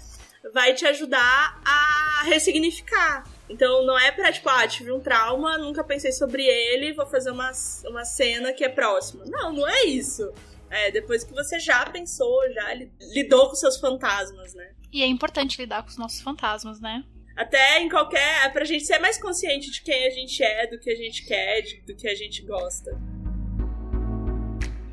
[0.53, 3.25] vai te ajudar a ressignificar.
[3.49, 7.31] Então não é pra, tipo, ah, tive um trauma, nunca pensei sobre ele, vou fazer
[7.31, 7.51] uma,
[7.87, 9.25] uma cena que é próxima.
[9.27, 10.33] Não, não é isso.
[10.71, 12.75] É, depois que você já pensou, já
[13.13, 14.73] lidou com seus fantasmas, né?
[14.93, 17.05] E é importante lidar com os nossos fantasmas, né?
[17.37, 18.47] Até em qualquer.
[18.47, 21.27] É pra gente ser mais consciente de quem a gente é, do que a gente
[21.27, 22.99] quer, de, do que a gente gosta.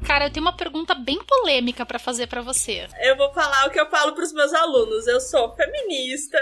[0.06, 2.88] Cara, eu tenho uma pergunta bem polêmica para fazer para você.
[3.00, 5.08] Eu vou falar o que eu falo pros meus alunos.
[5.08, 6.38] Eu sou feminista,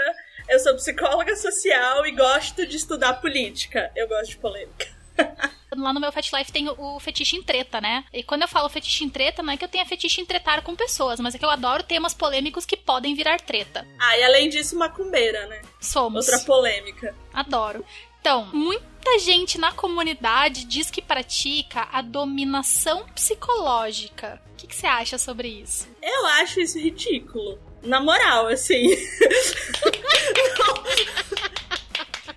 [0.50, 3.90] eu sou psicóloga social e gosto de estudar política.
[3.94, 4.88] Eu gosto de polêmica.
[5.76, 8.04] Lá no meu Fat Life tem o fetiche em treta, né?
[8.12, 10.62] E quando eu falo fetiche em treta, não é que eu tenha fetiche em tretar
[10.62, 13.86] com pessoas, mas é que eu adoro temas polêmicos que podem virar treta.
[13.96, 15.62] Ah, e além disso, macumbeira, né?
[15.80, 16.26] Somos.
[16.26, 17.14] Outra polêmica.
[17.32, 17.84] Adoro.
[18.20, 24.42] Então, muita gente na comunidade diz que pratica a dominação psicológica.
[24.52, 25.88] O que, que você acha sobre isso?
[26.02, 27.69] Eu acho isso ridículo.
[27.82, 28.90] Na moral, assim.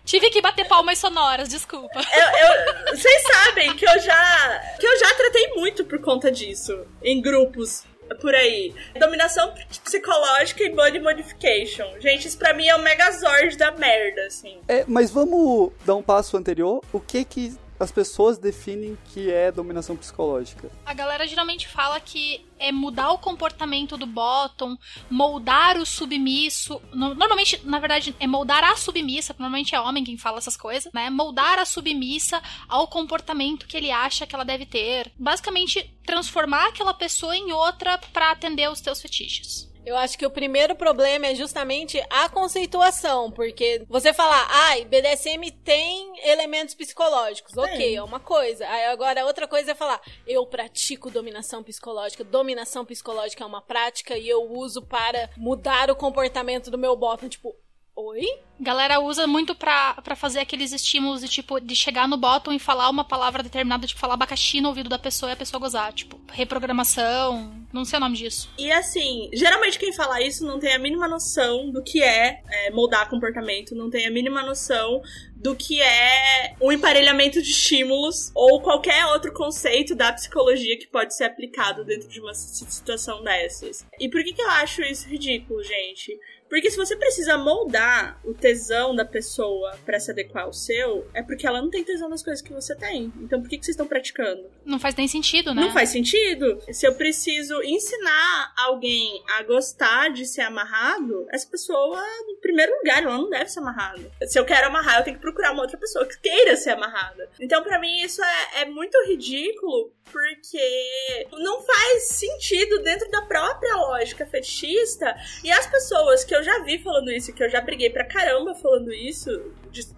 [0.05, 1.99] Tive que bater palmas sonoras, desculpa.
[1.99, 6.85] Eu, eu, vocês sabem que eu já que eu já tratei muito por conta disso
[7.01, 7.83] em grupos
[8.21, 8.73] por aí.
[8.99, 9.53] Dominação
[9.83, 11.99] psicológica e body modification.
[11.99, 14.57] Gente, isso pra mim é o megazord da merda, assim.
[14.67, 16.83] É, mas vamos dar um passo anterior.
[16.91, 20.71] O que que as pessoas definem que é dominação psicológica?
[20.85, 24.77] A galera geralmente fala que é mudar o comportamento do bottom,
[25.09, 26.81] moldar o submisso.
[26.93, 31.09] Normalmente, na verdade, é moldar a submissa, normalmente é homem quem fala essas coisas, né?
[31.09, 35.11] Moldar a submissa ao comportamento que ele acha que ela deve ter.
[35.19, 39.72] Basicamente, transformar aquela pessoa em outra para atender os teus fetiches.
[39.85, 45.51] Eu acho que o primeiro problema é justamente a conceituação, porque você falar, ai, BDSM
[45.63, 48.67] tem elementos psicológicos, ok, é uma coisa.
[48.67, 54.17] Aí agora outra coisa é falar, eu pratico dominação psicológica, dominação psicológica é uma prática
[54.17, 57.53] e eu uso para mudar o comportamento do meu bottom, tipo,
[57.95, 58.25] oi?
[58.59, 62.59] Galera usa muito pra, pra fazer aqueles estímulos de tipo, de chegar no bottom e
[62.59, 65.91] falar uma palavra determinada, tipo, falar abacaxi no ouvido da pessoa e a pessoa gozar.
[65.93, 68.49] Tipo, reprogramação, não sei o nome disso.
[68.57, 72.71] E assim, geralmente quem fala isso não tem a mínima noção do que é, é
[72.71, 75.01] moldar comportamento, não tem a mínima noção
[75.35, 81.13] do que é um emparelhamento de estímulos ou qualquer outro conceito da psicologia que pode
[81.13, 83.85] ser aplicado dentro de uma situação dessas.
[83.99, 86.17] E por que, que eu acho isso ridículo, gente?
[86.53, 91.23] Porque se você precisa moldar o tesão da pessoa para se adequar ao seu, é
[91.23, 93.11] porque ela não tem tesão nas coisas que você tem.
[93.21, 94.45] Então por que, que vocês estão praticando?
[94.63, 95.63] Não faz nem sentido, né?
[95.63, 96.61] Não faz sentido.
[96.71, 103.01] Se eu preciso ensinar alguém a gostar de ser amarrado, essa pessoa, no primeiro lugar,
[103.01, 104.11] ela não deve ser amarrada.
[104.27, 107.31] Se eu quero amarrar, eu tenho que procurar uma outra pessoa que queira ser amarrada.
[107.39, 113.75] Então, para mim, isso é, é muito ridículo porque não faz sentido dentro da própria
[113.77, 117.61] lógica fetichista e as pessoas que eu eu já vi falando isso, que eu já
[117.61, 119.29] briguei pra caramba falando isso,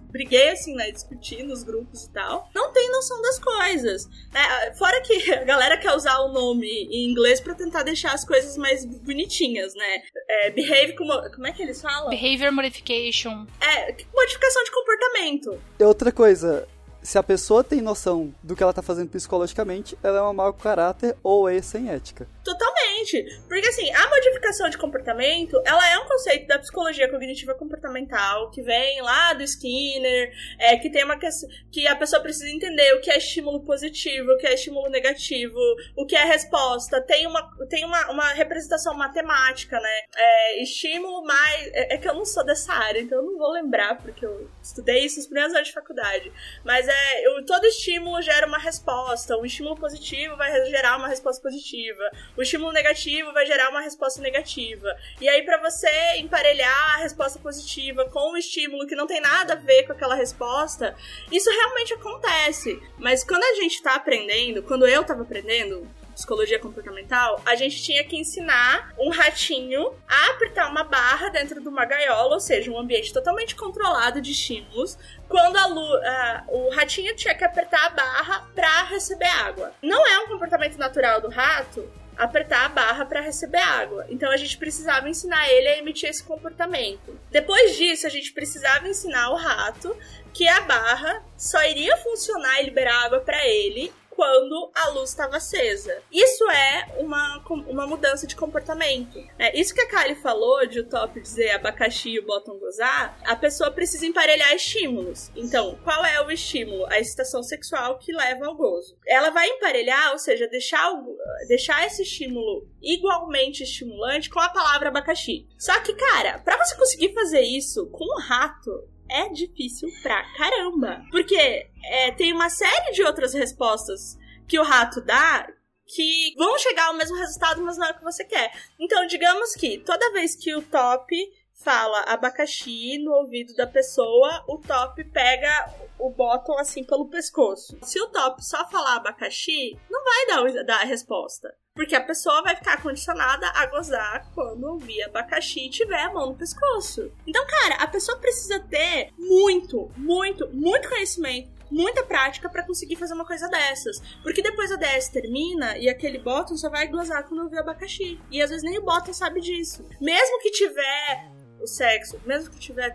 [0.10, 4.08] briguei assim, né, discutir nos grupos e tal, não tem noção das coisas.
[4.34, 8.24] É, fora que a galera quer usar o nome em inglês para tentar deixar as
[8.24, 10.04] coisas mais bonitinhas, né?
[10.30, 11.16] É, behave como.
[11.32, 12.10] Como é que eles falam?
[12.10, 13.46] Behavior modification.
[13.60, 15.62] É, modificação de comportamento.
[15.80, 16.68] E outra coisa,
[17.06, 20.54] se a pessoa tem noção do que ela tá fazendo psicologicamente, ela é uma mau
[20.54, 22.28] caráter ou é sem ética.
[22.44, 23.24] Totalmente.
[23.48, 28.62] Porque assim, a modificação de comportamento, ela é um conceito da psicologia cognitiva comportamental que
[28.62, 33.02] vem lá do Skinner, é, que tem uma questão que a pessoa precisa entender o
[33.02, 35.60] que é estímulo positivo, o que é estímulo negativo,
[35.96, 37.02] o que é resposta.
[37.02, 40.00] Tem uma, tem uma, uma representação matemática, né?
[40.16, 41.68] É, estímulo mais.
[41.74, 44.50] É, é, que eu não sou dessa área, então eu não vou lembrar, porque eu
[44.62, 46.32] estudei isso nos primeiros anos de faculdade.
[46.64, 49.38] Mas é é, eu, todo estímulo gera uma resposta.
[49.38, 52.04] O estímulo positivo vai gerar uma resposta positiva.
[52.38, 54.96] O estímulo negativo vai gerar uma resposta negativa.
[55.20, 59.54] E aí, para você emparelhar a resposta positiva com o estímulo que não tem nada
[59.54, 60.96] a ver com aquela resposta,
[61.32, 62.82] isso realmente acontece.
[62.98, 68.04] Mas quando a gente tá aprendendo, quando eu tava aprendendo, psicologia comportamental, a gente tinha
[68.04, 72.80] que ensinar um ratinho a apertar uma barra dentro de uma gaiola, ou seja, um
[72.80, 74.98] ambiente totalmente controlado de estímulos,
[75.28, 79.74] quando a lu, uh, o ratinho tinha que apertar a barra para receber água.
[79.82, 81.88] Não é um comportamento natural do rato
[82.18, 84.06] apertar a barra para receber água.
[84.10, 87.20] Então a gente precisava ensinar ele a emitir esse comportamento.
[87.30, 89.96] Depois disso, a gente precisava ensinar o rato
[90.34, 95.38] que a barra só iria funcionar e liberar água para ele quando a luz estava
[95.38, 96.02] acesa.
[96.12, 99.20] Isso é uma, uma mudança de comportamento.
[99.38, 103.18] É, isso que a Kylie falou de o top dizer abacaxi e o bottom gozar,
[103.26, 105.30] a pessoa precisa emparelhar estímulos.
[105.36, 106.86] Então, qual é o estímulo?
[106.88, 108.98] A excitação sexual que leva ao gozo.
[109.06, 111.18] Ela vai emparelhar, ou seja, deixar, o,
[111.48, 115.48] deixar esse estímulo igualmente estimulante com a palavra abacaxi.
[115.58, 118.72] Só que, cara, para você conseguir fazer isso com um rato,
[119.16, 121.04] é difícil pra caramba.
[121.10, 124.18] Porque é, tem uma série de outras respostas
[124.48, 125.48] que o rato dá
[125.88, 128.52] que vão chegar ao mesmo resultado, mas não é o que você quer.
[128.80, 131.16] Então, digamos que toda vez que o top
[131.56, 137.78] fala abacaxi no ouvido da pessoa, o top pega o bottom assim pelo pescoço.
[137.82, 141.56] Se o top só falar abacaxi, não vai dar, dar a resposta.
[141.74, 146.28] Porque a pessoa vai ficar condicionada a gozar quando ouvir abacaxi e tiver a mão
[146.28, 147.12] no pescoço.
[147.28, 153.16] Então, cara, a pessoa precisa ter muito, muito, muito conhecimento muita prática para conseguir fazer
[153.16, 154.00] uma coisa dessas.
[154.22, 158.20] Porque depois a DS termina e aquele bottom só vai gozar quando ouvir abacaxi.
[158.32, 159.84] E às vezes nem o bottom sabe disso.
[160.00, 161.32] Mesmo que tiver
[161.66, 162.94] o sexo, mesmo que tiver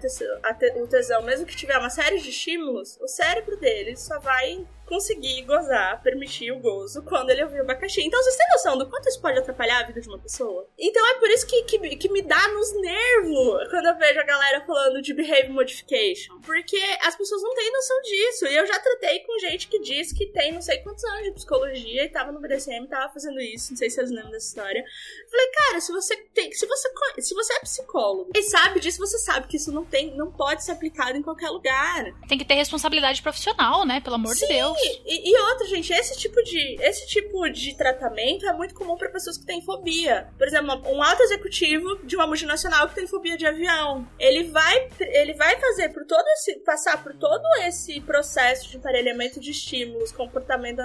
[0.77, 5.43] o tesão, mesmo que tiver uma série de estímulos, o cérebro dele só vai conseguir
[5.43, 8.03] gozar, permitir o gozo quando ele ouvir o abacaxi.
[8.03, 10.69] Então vocês têm noção do quanto isso pode atrapalhar a vida de uma pessoa?
[10.77, 14.25] Então é por isso que, que, que me dá nos nervos quando eu vejo a
[14.25, 16.41] galera falando de behavior modification.
[16.41, 18.47] Porque as pessoas não têm noção disso.
[18.47, 21.33] E eu já tratei com gente que diz que tem não sei quantos anos de
[21.33, 23.71] psicologia e tava no BDSM, tava fazendo isso.
[23.71, 24.85] Não sei se vocês lembram dessa história.
[25.31, 26.53] Falei, cara, se você tem.
[26.53, 26.91] Se você,
[27.21, 30.65] se você é psicólogo e sabe disso, você sabe que isso não tem, não pode
[30.65, 32.05] ser aplicado em qualquer lugar.
[32.29, 34.01] Tem que ter responsabilidade profissional, né?
[34.01, 34.80] Pelo amor Sim, de Deus.
[34.83, 39.11] E, e, outra, gente, esse tipo de esse tipo de tratamento é muito comum para
[39.11, 40.29] pessoas que têm fobia.
[40.39, 44.89] Por exemplo, um alto executivo de uma multinacional que tem fobia de avião, ele vai
[45.01, 50.13] ele vai fazer por todo esse passar por todo esse processo de emparelhamento de estímulos,
[50.13, 50.81] comportamento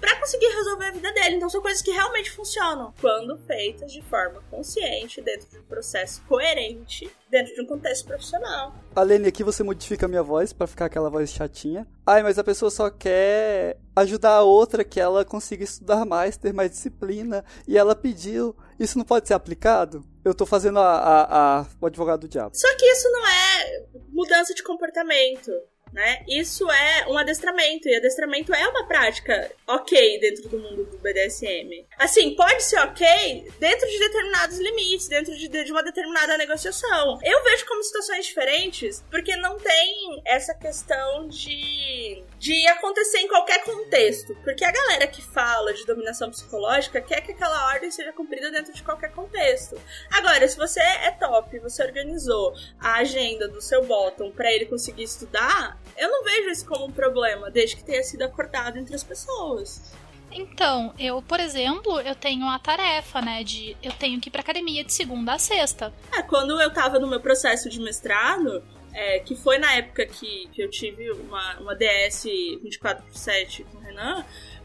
[0.00, 1.36] para conseguir resolver a vida dele.
[1.36, 6.22] Então são coisas que realmente funcionam quando feitas de forma consciente, dentro de um processo
[6.26, 8.74] coerente dentro de um contexto profissional.
[8.94, 11.86] Alene, aqui você modifica a minha voz para ficar aquela voz chatinha.
[12.04, 16.52] Ai, mas a pessoa só quer ajudar a outra que ela consiga estudar mais, ter
[16.52, 18.56] mais disciplina, e ela pediu.
[18.78, 20.04] Isso não pode ser aplicado?
[20.24, 22.50] Eu tô fazendo a, a, a, o advogado do diabo.
[22.54, 25.50] Só que isso não é mudança de comportamento
[25.92, 26.24] né?
[26.28, 31.86] Isso é um adestramento, e adestramento é uma prática ok dentro do mundo do BDSM.
[31.98, 37.18] Assim, pode ser ok dentro de determinados limites, dentro de, de uma determinada negociação.
[37.22, 43.64] Eu vejo como situações diferentes, porque não tem essa questão de, de acontecer em qualquer
[43.64, 44.34] contexto.
[44.44, 48.72] Porque a galera que fala de dominação psicológica quer que aquela ordem seja cumprida dentro
[48.72, 49.80] de qualquer contexto.
[50.10, 55.04] Agora, se você é top, você organizou a agenda do seu bottom para ele conseguir
[55.04, 59.04] estudar, eu não vejo isso como um problema, desde que tenha sido acordado entre as
[59.04, 59.92] pessoas.
[60.32, 64.40] Então, eu, por exemplo, eu tenho a tarefa, né, de eu tenho que ir pra
[64.40, 65.92] academia de segunda a sexta.
[66.12, 68.62] É, quando eu tava no meu processo de mestrado,
[68.92, 72.24] é, que foi na época que, que eu tive uma, uma DS
[72.64, 74.24] 24x7 com o Renan,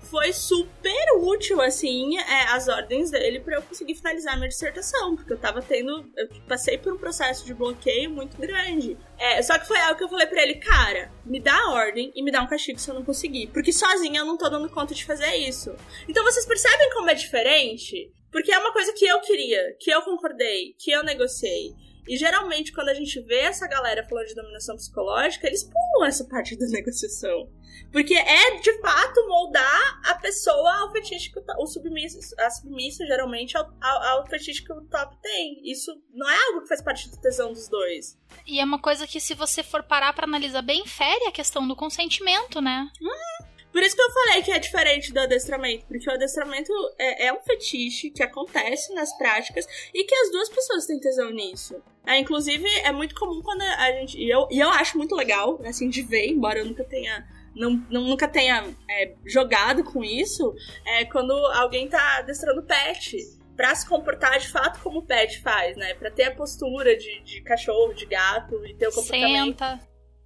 [0.09, 5.33] foi super útil, assim, é, as ordens dele para eu conseguir finalizar minha dissertação, porque
[5.33, 6.09] eu tava tendo.
[6.15, 8.97] Eu passei por um processo de bloqueio muito grande.
[9.17, 12.11] É, só que foi algo que eu falei pra ele, cara, me dá a ordem
[12.15, 13.47] e me dá um castigo se eu não conseguir.
[13.47, 15.75] Porque sozinha eu não tô dando conta de fazer isso.
[16.07, 18.11] Então vocês percebem como é diferente?
[18.31, 21.73] Porque é uma coisa que eu queria, que eu concordei, que eu negociei.
[22.07, 26.25] E geralmente, quando a gente vê essa galera falando de dominação psicológica, eles pulam essa
[26.25, 27.49] parte da negociação.
[27.91, 33.57] Porque é, de fato, moldar a pessoa ao fetiche que o, submisso, a submissa, geralmente,
[33.57, 35.61] ao, ao, ao, fetiche que o top tem.
[35.63, 38.17] Isso não é algo que faz parte do tesão dos dois.
[38.45, 41.67] E é uma coisa que, se você for parar para analisar bem, fere a questão
[41.67, 42.89] do consentimento, né?
[43.01, 43.54] Hum.
[43.75, 47.33] Por isso que eu falei que é diferente do adestramento, porque o adestramento é, é,
[47.33, 51.83] um fetiche que acontece nas práticas e que as duas pessoas têm tesão nisso.
[52.07, 54.17] É, inclusive, é muito comum quando a gente.
[54.17, 57.27] E eu, e eu acho muito legal, assim, de ver, embora eu nunca tenha.
[57.53, 63.17] Não, não nunca tenha é, jogado com isso, é quando alguém tá adestrando pet
[63.57, 65.95] pra se comportar de fato como o pet faz, né?
[65.95, 69.59] Pra ter a postura de, de cachorro, de gato e ter o comportamento.
[69.59, 69.79] Senta,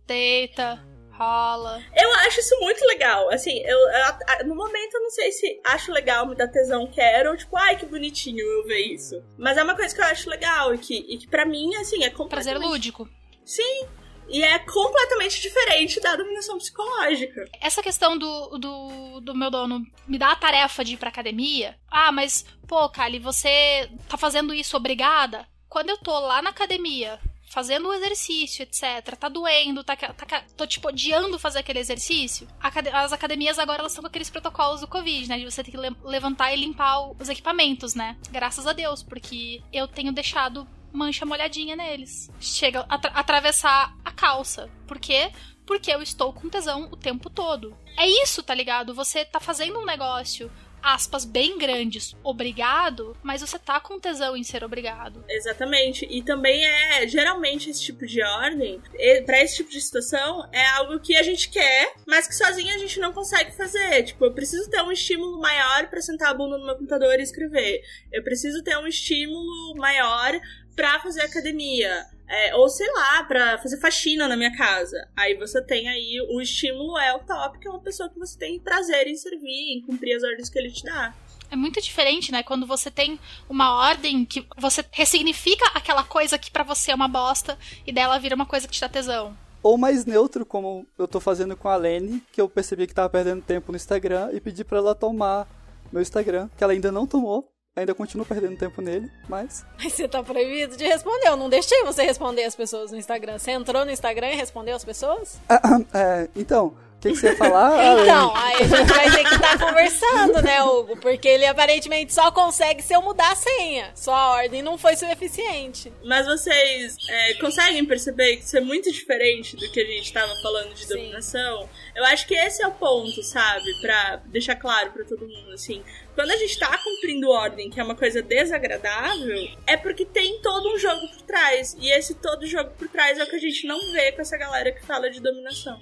[0.05, 0.87] deita,
[1.19, 1.83] rola.
[1.93, 3.29] Eu acho isso muito legal.
[3.29, 7.31] Assim, eu, eu, no momento eu não sei se acho legal, me dá tesão, quero,
[7.31, 9.21] ou tipo, ai que bonitinho eu ver isso.
[9.37, 12.03] Mas é uma coisa que eu acho legal e que, e que pra mim, assim,
[12.03, 12.29] é completamente...
[12.29, 13.09] Prazer lúdico.
[13.43, 13.87] Sim,
[14.29, 17.45] e é completamente diferente da dominação psicológica.
[17.59, 21.75] Essa questão do, do, do, meu dono me dar a tarefa de ir pra academia.
[21.89, 25.47] Ah, mas, pô, Kali, você tá fazendo isso obrigada?
[25.67, 27.19] Quando eu tô lá na academia,
[27.49, 29.15] fazendo o exercício, etc.
[29.17, 32.47] Tá doendo, tá, tá, tô tipo odiando fazer aquele exercício.
[32.93, 35.37] As academias agora elas estão com aqueles protocolos do Covid, né?
[35.39, 38.15] De você ter que levantar e limpar os equipamentos, né?
[38.29, 42.29] Graças a Deus, porque eu tenho deixado mancha molhadinha neles.
[42.39, 44.69] Chega a atra atravessar a calça.
[44.87, 45.31] Por quê?
[45.65, 47.77] Porque eu estou com tesão o tempo todo.
[47.97, 48.93] É isso, tá ligado?
[48.93, 50.51] Você tá fazendo um negócio
[50.81, 55.23] aspas bem grandes, obrigado, mas você tá com tesão em ser obrigado.
[55.29, 56.07] Exatamente.
[56.09, 58.81] E também é, geralmente, esse tipo de ordem,
[59.25, 62.77] para esse tipo de situação, é algo que a gente quer, mas que sozinha a
[62.77, 64.03] gente não consegue fazer.
[64.03, 67.23] Tipo, eu preciso ter um estímulo maior para sentar a bunda no meu computador e
[67.23, 67.81] escrever.
[68.11, 70.39] Eu preciso ter um estímulo maior
[70.75, 72.05] para fazer academia.
[72.29, 75.09] É, ou sei lá, para fazer faxina na minha casa.
[75.17, 78.37] Aí você tem aí o estímulo é o top, que é uma pessoa que você
[78.37, 81.13] tem prazer em servir, em cumprir as ordens que ele te dá.
[81.51, 82.43] É muito diferente, né?
[82.43, 83.19] Quando você tem
[83.49, 87.57] uma ordem que você ressignifica aquela coisa que para você é uma bosta
[87.87, 89.35] e dela vira uma coisa que te dá tesão.
[89.61, 93.09] Ou mais neutro, como eu tô fazendo com a Lene, que eu percebi que tava
[93.09, 95.47] perdendo tempo no Instagram e pedi para ela tomar
[95.91, 99.65] meu Instagram, que ela ainda não tomou, Ainda continuo perdendo tempo nele, mas.
[99.77, 101.27] Mas você tá proibido de responder.
[101.27, 103.37] Eu não deixei você responder as pessoas no Instagram.
[103.37, 105.39] Você entrou no Instagram e respondeu as pessoas?
[105.47, 107.71] Ah, ah, é, então, o que, que, você ia falar?
[108.03, 110.97] então, aí a gente vai ter que estar tá conversando, né, Hugo?
[110.97, 113.89] Porque ele aparentemente só consegue se eu mudar a senha.
[113.95, 115.93] Só a ordem não foi suficiente.
[116.03, 120.33] Mas vocês é, conseguem perceber que isso é muito diferente do que a gente estava
[120.41, 120.95] falando de Sim.
[120.95, 121.69] dominação?
[121.95, 123.79] Eu acho que esse é o ponto, sabe?
[123.79, 125.81] Pra deixar claro para todo mundo, assim.
[126.15, 130.73] Quando a gente tá cumprindo ordem, que é uma coisa desagradável, é porque tem todo
[130.73, 131.77] um jogo por trás.
[131.79, 134.35] E esse todo jogo por trás é o que a gente não vê com essa
[134.35, 135.79] galera que fala de dominação.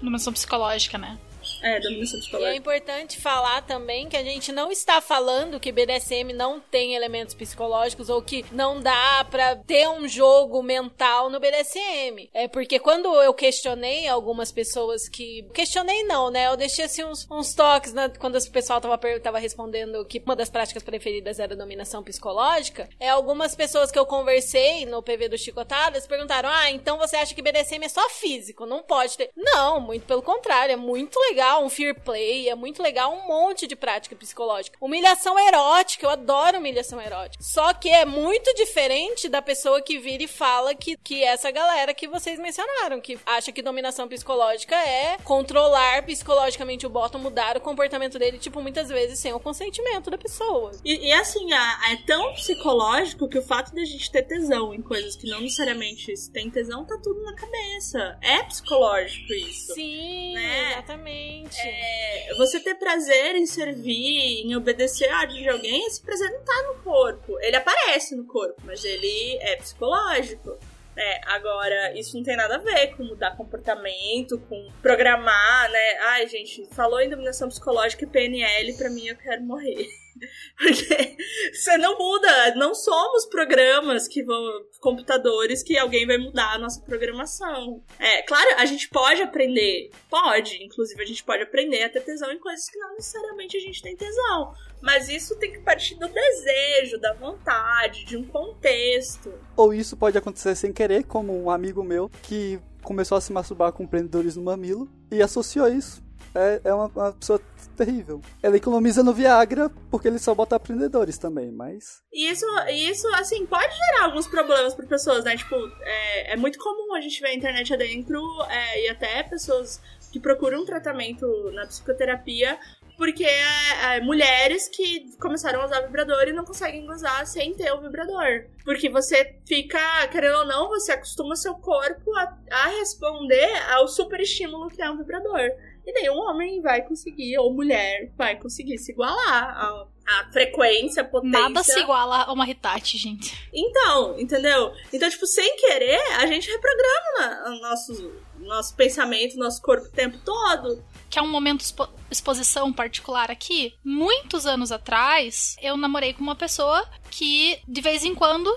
[0.00, 1.18] Dominação psicológica, né?
[1.62, 2.50] É, dominação psicológica.
[2.50, 6.94] E é importante falar também que a gente não está falando que BDSM não tem
[6.94, 12.28] elementos psicológicos ou que não dá para ter um jogo mental no BDSM.
[12.32, 15.46] É porque quando eu questionei algumas pessoas que.
[15.54, 16.48] Questionei não, né?
[16.48, 18.10] Eu deixei assim uns, uns toques né?
[18.18, 22.88] quando o pessoal tava, tava respondendo que uma das práticas preferidas era dominação psicológica.
[22.98, 27.34] É algumas pessoas que eu conversei no PV do Chicotadas perguntaram: Ah, então você acha
[27.34, 28.66] que BDSM é só físico?
[28.66, 29.30] Não pode ter.
[29.36, 33.26] Não, muito pelo contrário, é muito legal legal um fear play, é muito legal um
[33.26, 34.78] monte de prática psicológica.
[34.80, 37.42] Humilhação erótica, eu adoro humilhação erótica.
[37.42, 41.92] Só que é muito diferente da pessoa que vira e fala que, que essa galera
[41.92, 47.60] que vocês mencionaram, que acha que dominação psicológica é controlar psicologicamente o bottom, mudar o
[47.60, 50.70] comportamento dele, tipo, muitas vezes sem o consentimento da pessoa.
[50.84, 54.80] E, e assim, é tão psicológico que o fato de a gente ter tesão em
[54.80, 58.16] coisas que não necessariamente se tem tesão, tá tudo na cabeça.
[58.22, 59.74] É psicológico isso.
[59.74, 60.72] Sim, né?
[60.72, 61.31] exatamente.
[61.58, 66.42] É, você ter prazer em servir, em obedecer a ordem de alguém, esse prazer não
[66.42, 67.38] tá no corpo.
[67.40, 70.58] Ele aparece no corpo, mas ele é psicológico.
[70.96, 75.98] É, agora, isso não tem nada a ver com mudar comportamento, com programar, né?
[76.00, 79.86] Ai, gente, falou em dominação psicológica e PNL, pra mim eu quero morrer.
[80.58, 81.16] Porque
[81.52, 84.42] você não muda, não somos programas que vão.
[84.80, 87.82] computadores que alguém vai mudar a nossa programação.
[87.98, 92.30] É, claro, a gente pode aprender, pode, inclusive a gente pode aprender a ter tesão
[92.30, 94.52] em coisas que não necessariamente a gente tem tesão.
[94.82, 99.32] Mas isso tem que partir do desejo, da vontade, de um contexto.
[99.56, 103.72] Ou isso pode acontecer sem querer, como um amigo meu que começou a se masturbar
[103.72, 106.02] com prendedores no mamilo e associou isso.
[106.34, 107.40] É, é uma, uma pessoa
[107.76, 108.20] terrível.
[108.42, 112.02] Ela economiza no Viagra porque ele só bota aprendedores também, mas.
[112.12, 115.36] E isso, isso, assim, pode gerar alguns problemas para pessoas, né?
[115.36, 119.80] Tipo, é, é, muito comum a gente ver a internet adentro é, e até pessoas
[120.10, 122.58] que procuram um tratamento na psicoterapia
[123.02, 127.72] porque é, é, mulheres que começaram a usar vibrador e não conseguem gozar sem ter
[127.72, 128.44] o vibrador.
[128.64, 134.20] Porque você fica, querendo ou não, você acostuma seu corpo a, a responder ao super
[134.20, 135.50] estímulo que é um vibrador.
[135.84, 141.04] E nenhum homem vai conseguir, ou mulher vai conseguir se igualar a, a frequência, a
[141.04, 141.40] potência.
[141.40, 143.36] Nada se iguala a uma Hitachi, gente.
[143.52, 144.72] Então, entendeu?
[144.92, 150.18] Então, tipo, sem querer, a gente reprograma o nosso, nosso pensamento, nosso corpo o tempo
[150.24, 150.80] todo
[151.12, 153.74] que é um momento expo exposição particular aqui.
[153.84, 158.50] Muitos anos atrás, eu namorei com uma pessoa que, de vez em quando,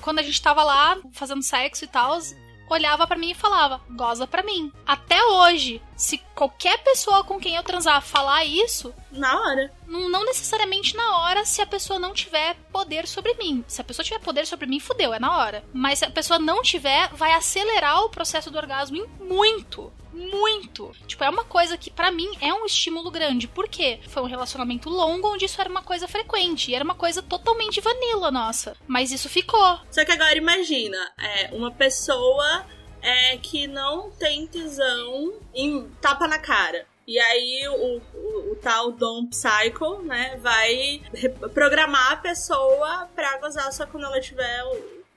[0.00, 2.18] quando a gente tava lá fazendo sexo e tal,
[2.68, 4.72] olhava para mim e falava: goza pra mim.
[4.84, 8.92] Até hoje, se qualquer pessoa com quem eu transar falar isso.
[9.12, 9.72] Na hora.
[9.86, 13.64] Não, não, necessariamente na hora, se a pessoa não tiver poder sobre mim.
[13.68, 15.64] Se a pessoa tiver poder sobre mim, fudeu, é na hora.
[15.72, 20.92] Mas se a pessoa não tiver, vai acelerar o processo do orgasmo em muito muito.
[21.06, 23.48] Tipo, é uma coisa que para mim é um estímulo grande.
[23.48, 24.00] Por quê?
[24.08, 26.70] Foi um relacionamento longo onde isso era uma coisa frequente.
[26.70, 28.76] E era uma coisa totalmente vanilla nossa.
[28.86, 29.80] Mas isso ficou.
[29.90, 32.66] Só que agora imagina, é uma pessoa
[33.00, 36.86] é, que não tem tesão em tapa na cara.
[37.06, 41.02] E aí o, o, o, tal Dom Psycho, né, vai
[41.52, 44.62] programar a pessoa pra gozar só quando ela tiver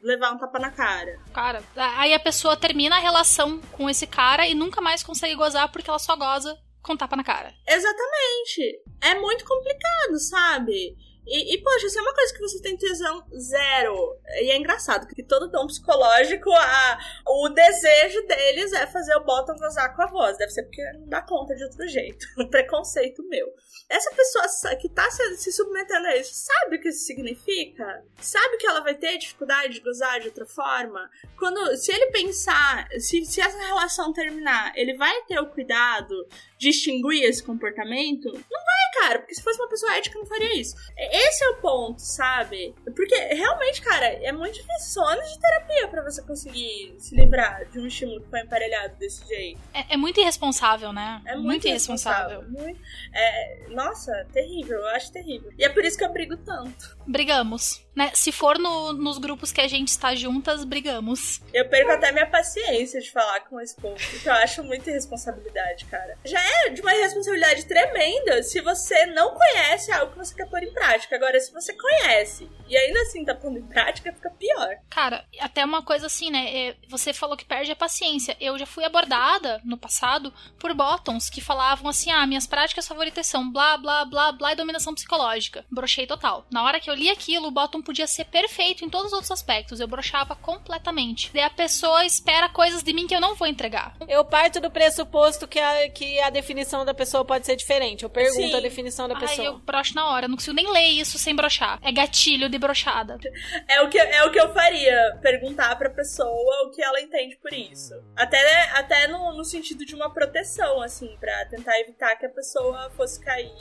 [0.05, 1.19] levar um tapa na cara.
[1.33, 5.71] Cara, aí a pessoa termina a relação com esse cara e nunca mais consegue gozar
[5.71, 7.51] porque ela só goza com tapa na cara.
[7.67, 8.83] Exatamente.
[9.01, 10.95] É muito complicado, sabe?
[11.27, 14.19] E, e, poxa, isso é uma coisa que você tem tesão zero.
[14.41, 19.55] E é engraçado, que todo dom psicológico, a, o desejo deles é fazer o Bottom
[19.55, 20.37] gozar com a voz.
[20.37, 22.25] Deve ser porque não dá conta de outro jeito.
[22.37, 23.47] Um preconceito meu.
[23.87, 28.03] Essa pessoa que tá se, se submetendo a isso, sabe o que isso significa?
[28.19, 31.09] Sabe que ela vai ter dificuldade de gozar de outra forma?
[31.37, 36.27] Quando, se ele pensar, se, se essa relação terminar, ele vai ter o cuidado
[36.65, 38.25] de extinguir esse comportamento?
[38.25, 40.75] Não vai, cara, porque se fosse uma pessoa ética, não faria isso.
[40.97, 42.73] Esse é o ponto, sabe?
[42.95, 44.93] Porque realmente, cara, é muito difícil.
[44.93, 48.95] São anos de terapia para você conseguir se livrar de um estímulo que foi emparelhado
[48.95, 49.61] desse jeito.
[49.73, 51.21] É, é muito irresponsável, né?
[51.25, 52.39] É muito, muito irresponsável.
[52.39, 52.65] irresponsável.
[52.65, 52.81] Muito,
[53.13, 55.51] é, nossa, terrível, eu acho terrível.
[55.57, 56.97] E é por isso que eu brigo tanto.
[57.05, 57.84] Brigamos.
[57.95, 58.11] Né?
[58.13, 61.41] Se for no, nos grupos que a gente está juntas, brigamos.
[61.53, 65.85] Eu perco até minha paciência de falar com esse povo, porque eu acho muita irresponsabilidade,
[65.85, 66.17] cara.
[66.25, 70.63] Já é de uma irresponsabilidade tremenda se você não conhece algo que você quer pôr
[70.63, 71.15] em prática.
[71.15, 74.77] Agora, se você conhece e ainda assim tá pondo em prática, fica pior.
[74.89, 76.53] Cara, até uma coisa assim, né?
[76.53, 78.35] É, você falou que perde a paciência.
[78.39, 83.27] Eu já fui abordada no passado por bottoms que falavam assim: ah, minhas práticas favoritas
[83.27, 85.65] são blá, blá, blá, blá e dominação psicológica.
[85.71, 86.45] Brochei total.
[86.51, 89.31] Na hora que eu li aquilo, o bottom podia ser perfeito em todos os outros
[89.31, 89.79] aspectos.
[89.79, 91.31] Eu brochava completamente.
[91.31, 93.95] Daí a pessoa espera coisas de mim que eu não vou entregar.
[94.07, 98.03] Eu parto do pressuposto que a, que a definição da pessoa pode ser diferente.
[98.03, 98.55] Eu pergunto Sim.
[98.55, 99.39] a definição da pessoa.
[99.39, 100.25] Aí eu brocho na hora.
[100.25, 101.79] Eu não consigo nem ler isso sem brochar.
[101.81, 103.17] É gatilho de brochada.
[103.67, 105.17] É o que, é o que eu faria.
[105.21, 107.93] Perguntar pra pessoa o que ela entende por isso.
[108.15, 112.89] Até, até no, no sentido de uma proteção, assim, pra tentar evitar que a pessoa
[112.95, 113.51] fosse cair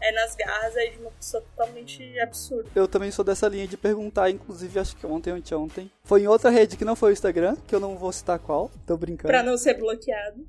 [0.00, 2.70] é, nas garras aí de uma pessoa totalmente absurda.
[2.74, 5.90] Eu também sou dessa linha de de perguntar, inclusive acho que ontem ou anteontem.
[6.04, 8.70] Foi em outra rede que não foi o Instagram, que eu não vou citar qual,
[8.86, 9.28] tô brincando.
[9.28, 10.46] Pra não ser bloqueado.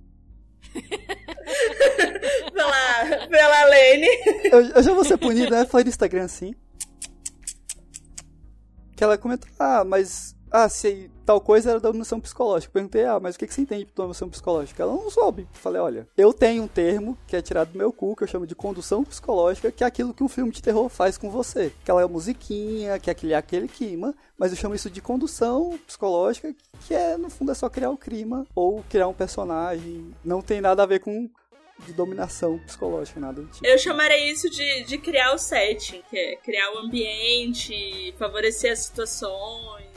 [2.54, 4.08] pela, pela Lene.
[4.46, 5.66] Eu, eu, já vou ser punido, né?
[5.66, 6.54] Foi no Instagram sim.
[8.96, 12.72] Que ela comentou, ah, mas ah, se tal coisa era dominação psicológica.
[12.72, 14.82] perguntei, ah, mas o que, que você entende de dominação psicológica?
[14.82, 15.46] Ela não soube.
[15.52, 18.48] falei, olha, eu tenho um termo que é tirado do meu cu, que eu chamo
[18.48, 21.74] de condução psicológica, que é aquilo que um filme de terror faz com você.
[21.84, 26.56] Aquela é musiquinha, que é aquele, aquele clima, mas eu chamo isso de condução psicológica,
[26.88, 30.16] que é, no fundo, é só criar o clima ou criar um personagem.
[30.24, 31.30] Não tem nada a ver com
[31.86, 33.66] de dominação psicológica, nada do tipo.
[33.68, 38.80] Eu chamaria isso de, de criar o setting, que é criar o ambiente, favorecer as
[38.80, 39.95] situações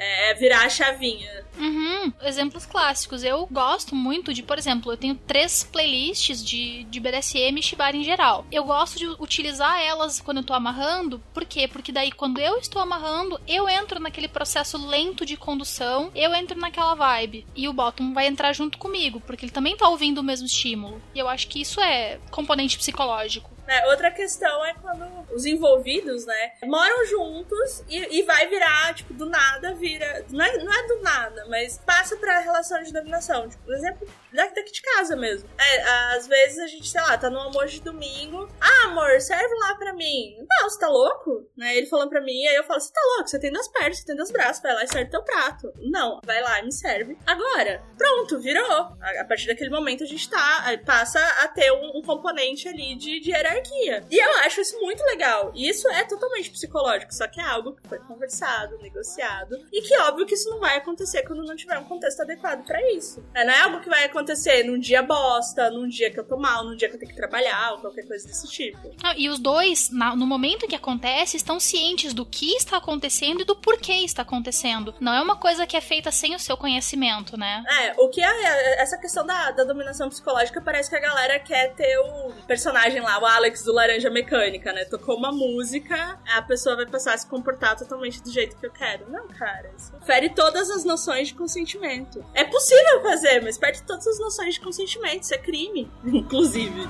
[0.00, 1.44] É, é virar a chavinha.
[1.58, 2.12] Uhum.
[2.22, 3.22] Exemplos clássicos.
[3.22, 7.98] Eu gosto muito de, por exemplo, eu tenho três playlists de, de BDSM e Shibari
[7.98, 8.46] em geral.
[8.50, 11.20] Eu gosto de utilizar elas quando eu tô amarrando.
[11.34, 11.68] Por quê?
[11.68, 16.58] Porque daí quando eu estou amarrando, eu entro naquele processo lento de condução, eu entro
[16.58, 17.46] naquela vibe.
[17.54, 21.02] E o Bottom vai entrar junto comigo, porque ele também tá ouvindo o mesmo estímulo.
[21.14, 23.50] E eu acho que isso é componente psicológico.
[23.70, 29.14] É, outra questão é quando os envolvidos, né, moram juntos e, e vai virar, tipo,
[29.14, 30.24] do nada vira.
[30.28, 33.48] Não é, não é do nada, mas passa pra relação de dominação.
[33.48, 35.48] Tipo, por exemplo, daqui de casa mesmo.
[35.56, 35.82] É,
[36.16, 38.48] às vezes a gente, sei lá, tá no almoço de domingo.
[38.60, 40.34] Ah, amor, serve lá pra mim.
[40.50, 41.48] Não, você tá louco?
[41.56, 41.76] Né?
[41.76, 43.28] Ele falando pra mim, aí eu falo, você tá louco?
[43.28, 45.72] Você tem duas pernas, você tem dois braços, vai lá e serve teu prato.
[45.78, 47.16] Não, vai lá e me serve.
[47.24, 48.96] Agora, pronto, virou.
[49.00, 52.96] A, a partir daquele momento a gente tá, passa a ter um, um componente ali
[52.96, 53.59] de, de hierarquia
[54.10, 55.52] E eu acho isso muito legal.
[55.54, 59.56] E isso é totalmente psicológico, só que é algo que foi conversado, negociado.
[59.72, 62.80] E que óbvio que isso não vai acontecer quando não tiver um contexto adequado para
[62.92, 63.24] isso.
[63.34, 66.36] É, não é algo que vai acontecer num dia bosta, num dia que eu tô
[66.36, 68.94] mal, num dia que eu tenho que trabalhar, ou qualquer coisa desse tipo.
[69.02, 73.44] Ah, e os dois, no momento que acontece, estão cientes do que está acontecendo e
[73.44, 74.94] do porquê está acontecendo.
[75.00, 77.64] Não é uma coisa que é feita sem o seu conhecimento, né?
[77.68, 81.74] É, o que é essa questão da, da dominação psicológica parece que a galera quer
[81.74, 84.84] ter o personagem lá, o Alex Alex do Laranja Mecânica, né?
[84.84, 88.70] Tocou uma música, a pessoa vai passar a se comportar totalmente do jeito que eu
[88.70, 89.10] quero.
[89.10, 92.24] Não, cara, isso fere todas as noções de consentimento.
[92.32, 95.24] É possível fazer, mas perde todas as noções de consentimento.
[95.24, 96.88] Isso é crime, inclusive.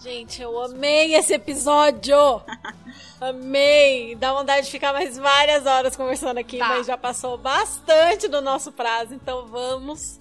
[0.00, 2.16] Gente, eu amei esse episódio!
[3.20, 4.14] Amei!
[4.14, 6.68] Dá vontade de ficar mais várias horas conversando aqui, tá.
[6.68, 10.20] mas já passou bastante do nosso prazo, então vamos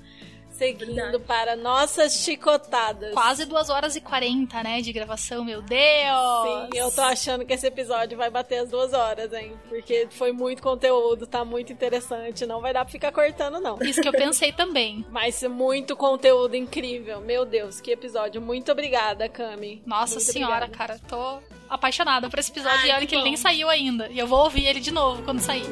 [0.57, 1.19] Seguindo Verdade.
[1.19, 3.14] para nossas chicotadas.
[3.14, 6.69] Quase duas horas e quarenta, né, de gravação, meu Deus!
[6.69, 9.53] Sim, eu tô achando que esse episódio vai bater as duas horas, hein?
[9.68, 13.77] Porque foi muito conteúdo, tá muito interessante, não vai dar pra ficar cortando, não.
[13.82, 15.06] Isso que eu pensei também.
[15.11, 18.41] Mas muito conteúdo incrível, meu Deus, que episódio.
[18.41, 19.84] Muito obrigada, Cami.
[19.86, 20.77] Nossa muito senhora, obrigada.
[20.77, 24.07] cara, tô apaixonada por esse episódio Ai, e olha que, que ele nem saiu ainda.
[24.10, 25.65] E eu vou ouvir ele de novo quando sair.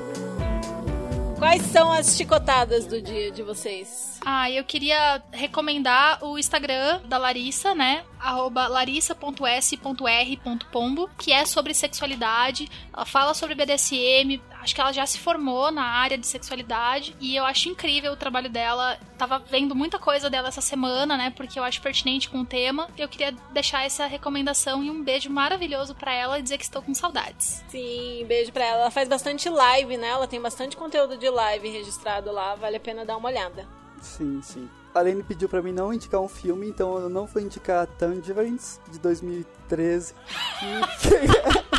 [1.38, 4.14] Quais são as chicotadas do dia de vocês?
[4.26, 8.05] Ah, eu queria recomendar o Instagram da Larissa, né?
[8.69, 12.69] Larissa.s.r.pombo, que é sobre sexualidade.
[12.93, 17.35] Ela fala sobre BDSM, acho que ela já se formou na área de sexualidade e
[17.35, 18.98] eu acho incrível o trabalho dela.
[19.18, 21.34] Tava vendo muita coisa dela essa semana, né?
[21.35, 22.88] Porque eu acho pertinente com o tema.
[22.98, 26.81] Eu queria deixar essa recomendação e um beijo maravilhoso para ela e dizer que estou
[26.81, 27.64] com saudades.
[27.68, 28.81] Sim, beijo para ela.
[28.84, 30.07] Ela faz bastante live, né?
[30.07, 33.68] Ela tem bastante conteúdo de live registrado lá, vale a pena dar uma olhada.
[34.02, 34.69] Sim, sim.
[34.94, 38.80] A Lene pediu para mim não indicar um filme, então eu não vou indicar Tangerines,
[38.91, 40.14] de 2013.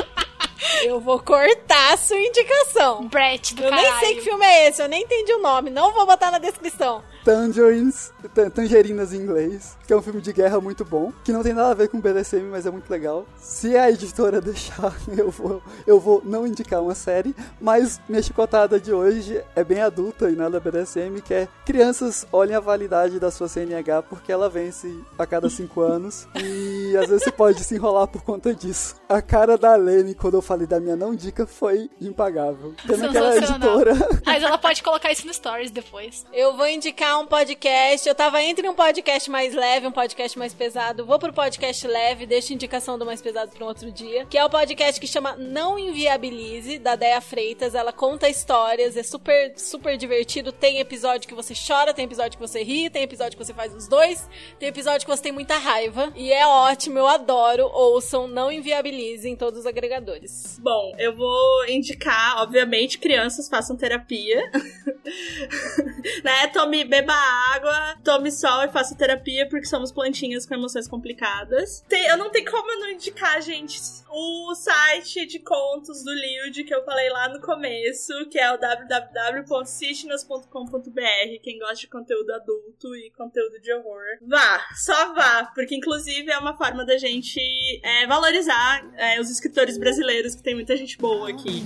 [0.83, 3.07] eu vou cortar a sua indicação.
[3.09, 3.91] Brett do Eu caralho.
[3.91, 5.71] nem sei que filme é esse, eu nem entendi o nome.
[5.71, 7.03] Não vou botar na descrição.
[7.25, 8.13] Tangerines,
[8.55, 11.71] Tangerinas em inglês, que é um filme de guerra muito bom, que não tem nada
[11.71, 13.27] a ver com BDSM, mas é muito legal.
[13.39, 18.79] Se a editora deixar, eu vou, eu vou não indicar uma série, mas minha chicotada
[18.79, 23.31] de hoje é bem adulta e nada BDSM, que é crianças olhem a validade da
[23.31, 27.75] sua CNH porque ela vence a cada cinco anos e às vezes você pode se
[27.75, 28.97] enrolar por conta disso.
[29.09, 32.75] A cara da Lene quando eu falei da minha não dica foi impagável.
[32.87, 33.95] Tendo aquela editora.
[34.25, 36.27] Mas ela pode colocar isso no stories depois.
[36.33, 38.09] Eu vou indicar um podcast.
[38.09, 41.05] Eu tava entre um podcast mais leve, um podcast mais pesado.
[41.05, 44.27] Vou pro podcast leve, deixo indicação do mais pesado pra um outro dia.
[44.27, 47.75] Que é o podcast que chama Não Inviabilize, da Deia Freitas.
[47.75, 50.53] Ela conta histórias, é super, super divertido.
[50.53, 53.75] Tem episódio que você chora, tem episódio que você ri, tem episódio que você faz
[53.75, 54.29] os dois,
[54.59, 56.13] tem episódio que você tem muita raiva.
[56.17, 57.71] E é ótimo, eu adoro.
[57.73, 60.59] Ouçam Não Inviabilize em todos os agregadores.
[60.61, 64.51] Bom, eu vou indicar, obviamente, crianças façam terapia.
[66.25, 66.47] né?
[66.49, 67.15] Tome, beba
[67.55, 71.85] água, tome sol e faça terapia, porque somos plantinhas com emoções complicadas.
[71.89, 73.79] Tem, eu não tenho como eu não indicar, gente,
[74.11, 78.59] o site de contos do Lild que eu falei lá no começo, que é o
[78.59, 81.41] www.cisnas.com.br.
[81.43, 86.39] Quem gosta de conteúdo adulto e conteúdo de horror, vá, só vá, porque inclusive é
[86.39, 87.41] uma forma da gente
[87.83, 91.63] é, valorizar é, os escritores brasileiros, que tem muita gente boa aqui.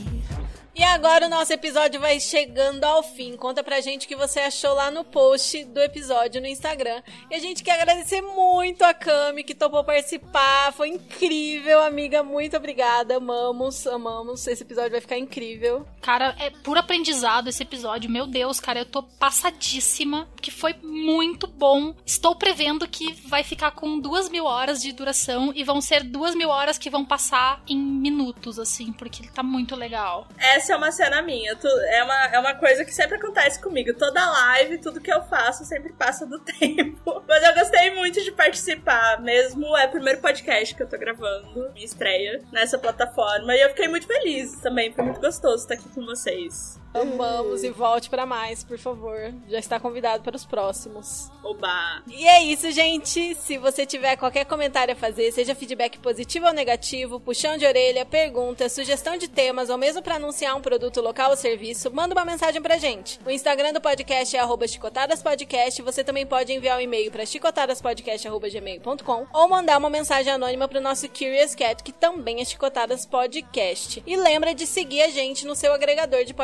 [0.75, 3.37] E agora o nosso episódio vai chegando ao fim.
[3.37, 7.03] Conta pra gente o que você achou lá no post do episódio no Instagram.
[7.29, 10.73] E a gente quer agradecer muito a Cami que topou participar.
[10.73, 12.23] Foi incrível, amiga.
[12.23, 13.17] Muito obrigada.
[13.17, 14.47] Amamos, amamos.
[14.47, 15.85] Esse episódio vai ficar incrível.
[16.01, 18.09] Cara, é puro aprendizado esse episódio.
[18.09, 20.29] Meu Deus, cara, eu tô passadíssima.
[20.41, 21.93] Que foi muito bom.
[22.07, 26.37] Estou prevendo que vai ficar com duas mil horas de duração e vão ser duas
[26.37, 30.29] mil horas que vão passar em minutos, assim, porque ele tá muito legal.
[30.39, 31.57] É essa é uma cena minha.
[31.89, 33.95] É uma, é uma coisa que sempre acontece comigo.
[33.95, 37.23] Toda live, tudo que eu faço sempre passa do tempo.
[37.27, 39.21] Mas eu gostei muito de participar.
[39.23, 43.55] Mesmo é o primeiro podcast que eu tô gravando, minha estreia nessa plataforma.
[43.55, 44.93] E eu fiquei muito feliz também.
[44.93, 46.79] Foi muito gostoso estar aqui com vocês.
[47.01, 49.33] Amamos e volte para mais, por favor.
[49.49, 51.31] Já está convidado para os próximos.
[51.43, 52.03] Oba!
[52.07, 53.35] E é isso, gente.
[53.35, 58.05] Se você tiver qualquer comentário a fazer, seja feedback positivo ou negativo, puxão de orelha,
[58.05, 62.25] pergunta, sugestão de temas ou mesmo para anunciar um produto local ou serviço, manda uma
[62.25, 63.21] mensagem pra gente.
[63.25, 65.83] O Instagram do podcast é chicotadaspodcast.
[65.83, 71.09] Você também pode enviar um e-mail para chicotadaspodcast.gmail.com ou mandar uma mensagem anônima pro nosso
[71.09, 74.03] Curious Cat, que também é Chicotadas Podcast.
[74.07, 76.35] E lembra de seguir a gente no seu agregador de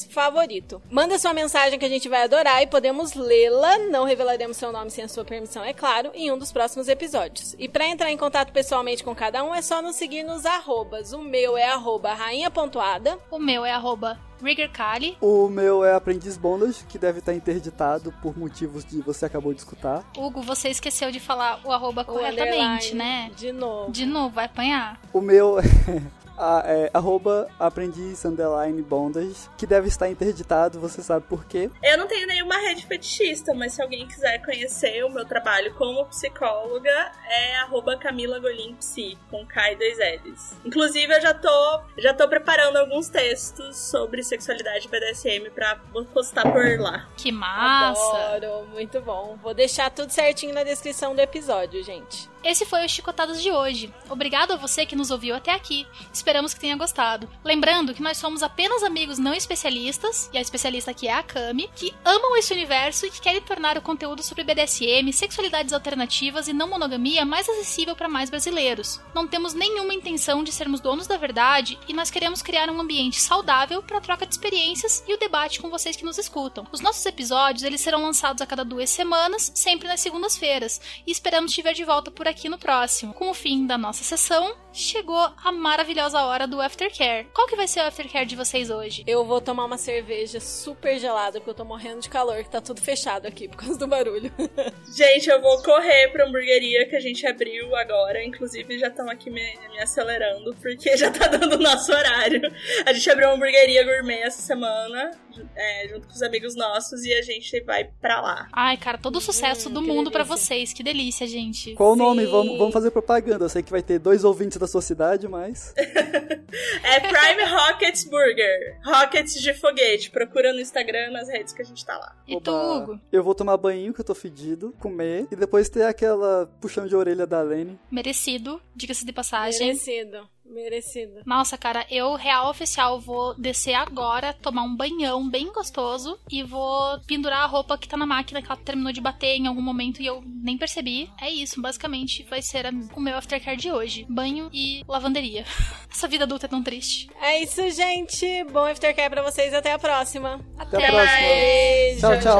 [0.00, 0.80] podcast favorito.
[0.90, 3.78] Manda sua mensagem que a gente vai adorar e podemos lê-la.
[3.90, 7.54] Não revelaremos seu nome sem a sua permissão, é claro, em um dos próximos episódios.
[7.58, 11.12] E para entrar em contato pessoalmente com cada um é só nos seguir nos arrobas.
[11.12, 13.18] O meu é arroba rainha pontuada.
[13.30, 15.18] O meu é arroba Rigger Kali.
[15.20, 19.58] O meu é Aprendiz Bondage, que deve estar interditado por motivos de você acabou de
[19.58, 20.02] escutar.
[20.16, 23.30] Hugo, você esqueceu de falar o arroba o corretamente, né?
[23.36, 23.92] De novo.
[23.92, 24.98] De novo, vai apanhar.
[25.12, 25.56] O meu
[26.40, 31.70] a, é, arroba aprendiz underline bondage, que deve estar interditado, você sabe por quê?
[31.82, 36.06] Eu não tenho nenhuma rede fetichista, mas se alguém quiser conhecer o meu trabalho como
[36.06, 40.56] psicóloga, é arroba Camila Golim Psi, com K e dois L's.
[40.64, 45.76] Inclusive, eu já tô, já tô preparando alguns textos sobre sexualidade BDSM pra
[46.14, 47.06] postar por lá.
[47.16, 48.36] Que massa!
[48.36, 49.38] Adoro, muito bom.
[49.42, 52.30] Vou deixar tudo certinho na descrição do episódio, gente.
[52.42, 53.92] Esse foi o Chicotadas de hoje.
[54.08, 55.86] Obrigado a você que nos ouviu até aqui.
[56.12, 57.28] Esperamos que tenha gostado.
[57.44, 61.68] Lembrando que nós somos apenas amigos não especialistas, e a especialista aqui é a Kami,
[61.76, 66.54] que amam esse universo e que querem tornar o conteúdo sobre BDSM, sexualidades alternativas e
[66.54, 69.00] não monogamia mais acessível para mais brasileiros.
[69.14, 73.20] Não temos nenhuma intenção de sermos donos da verdade e nós queremos criar um ambiente
[73.20, 76.66] saudável para a troca de experiências e o debate com vocês que nos escutam.
[76.72, 81.52] Os nossos episódios eles serão lançados a cada duas semanas, sempre nas segundas-feiras, e esperamos
[81.52, 83.12] te ver de volta por aqui no próximo.
[83.12, 87.26] Com o fim da nossa sessão, chegou a maravilhosa hora do aftercare.
[87.34, 89.02] Qual que vai ser o aftercare de vocês hoje?
[89.06, 92.60] Eu vou tomar uma cerveja super gelada, porque eu tô morrendo de calor, que tá
[92.60, 94.32] tudo fechado aqui por causa do barulho.
[94.96, 98.22] gente, eu vou correr pra hamburgueria que a gente abriu agora.
[98.24, 102.40] Inclusive, já estão aqui me, me, acelerando, porque já tá dando o nosso horário.
[102.86, 105.10] A gente abriu uma hamburgueria gourmet essa semana,
[105.56, 108.48] é, junto com os amigos nossos, e a gente vai pra lá.
[108.52, 110.72] Ai, cara, todo o sucesso hum, do mundo para vocês.
[110.72, 111.74] Que delícia, gente.
[111.74, 112.26] Qual o nome?
[112.26, 113.44] Vamos, vamos fazer propaganda.
[113.44, 115.74] Eu sei que vai ter dois ouvintes da sua cidade, mas.
[115.76, 118.78] é Prime Rockets Burger.
[118.84, 120.10] Rockets de foguete.
[120.10, 122.16] Procura no Instagram, nas redes que a gente tá lá.
[122.26, 123.00] E tu, Hugo?
[123.10, 126.94] Eu vou tomar banho, que eu tô fedido, comer, e depois ter aquela puxão de
[126.94, 127.78] orelha da Lene.
[127.90, 129.66] Merecido, diga-se de passagem.
[129.66, 130.28] Merecido.
[130.50, 131.22] Merecido.
[131.24, 136.98] Nossa, cara, eu, real oficial, vou descer agora, tomar um banhão bem gostoso e vou
[137.06, 140.02] pendurar a roupa que tá na máquina que ela terminou de bater em algum momento
[140.02, 141.10] e eu nem percebi.
[141.20, 144.06] É isso, basicamente vai ser a, o meu aftercare de hoje.
[144.08, 145.44] Banho e lavanderia.
[145.90, 147.08] Essa vida adulta é tão triste.
[147.20, 148.44] É isso, gente.
[148.44, 149.52] Bom aftercare pra vocês.
[149.52, 150.40] Até a próxima.
[150.58, 151.18] Até, Até a próxima.
[151.18, 152.00] Beijo.
[152.00, 152.20] tchau.
[152.20, 152.38] tchau.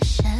[0.00, 0.37] tchau.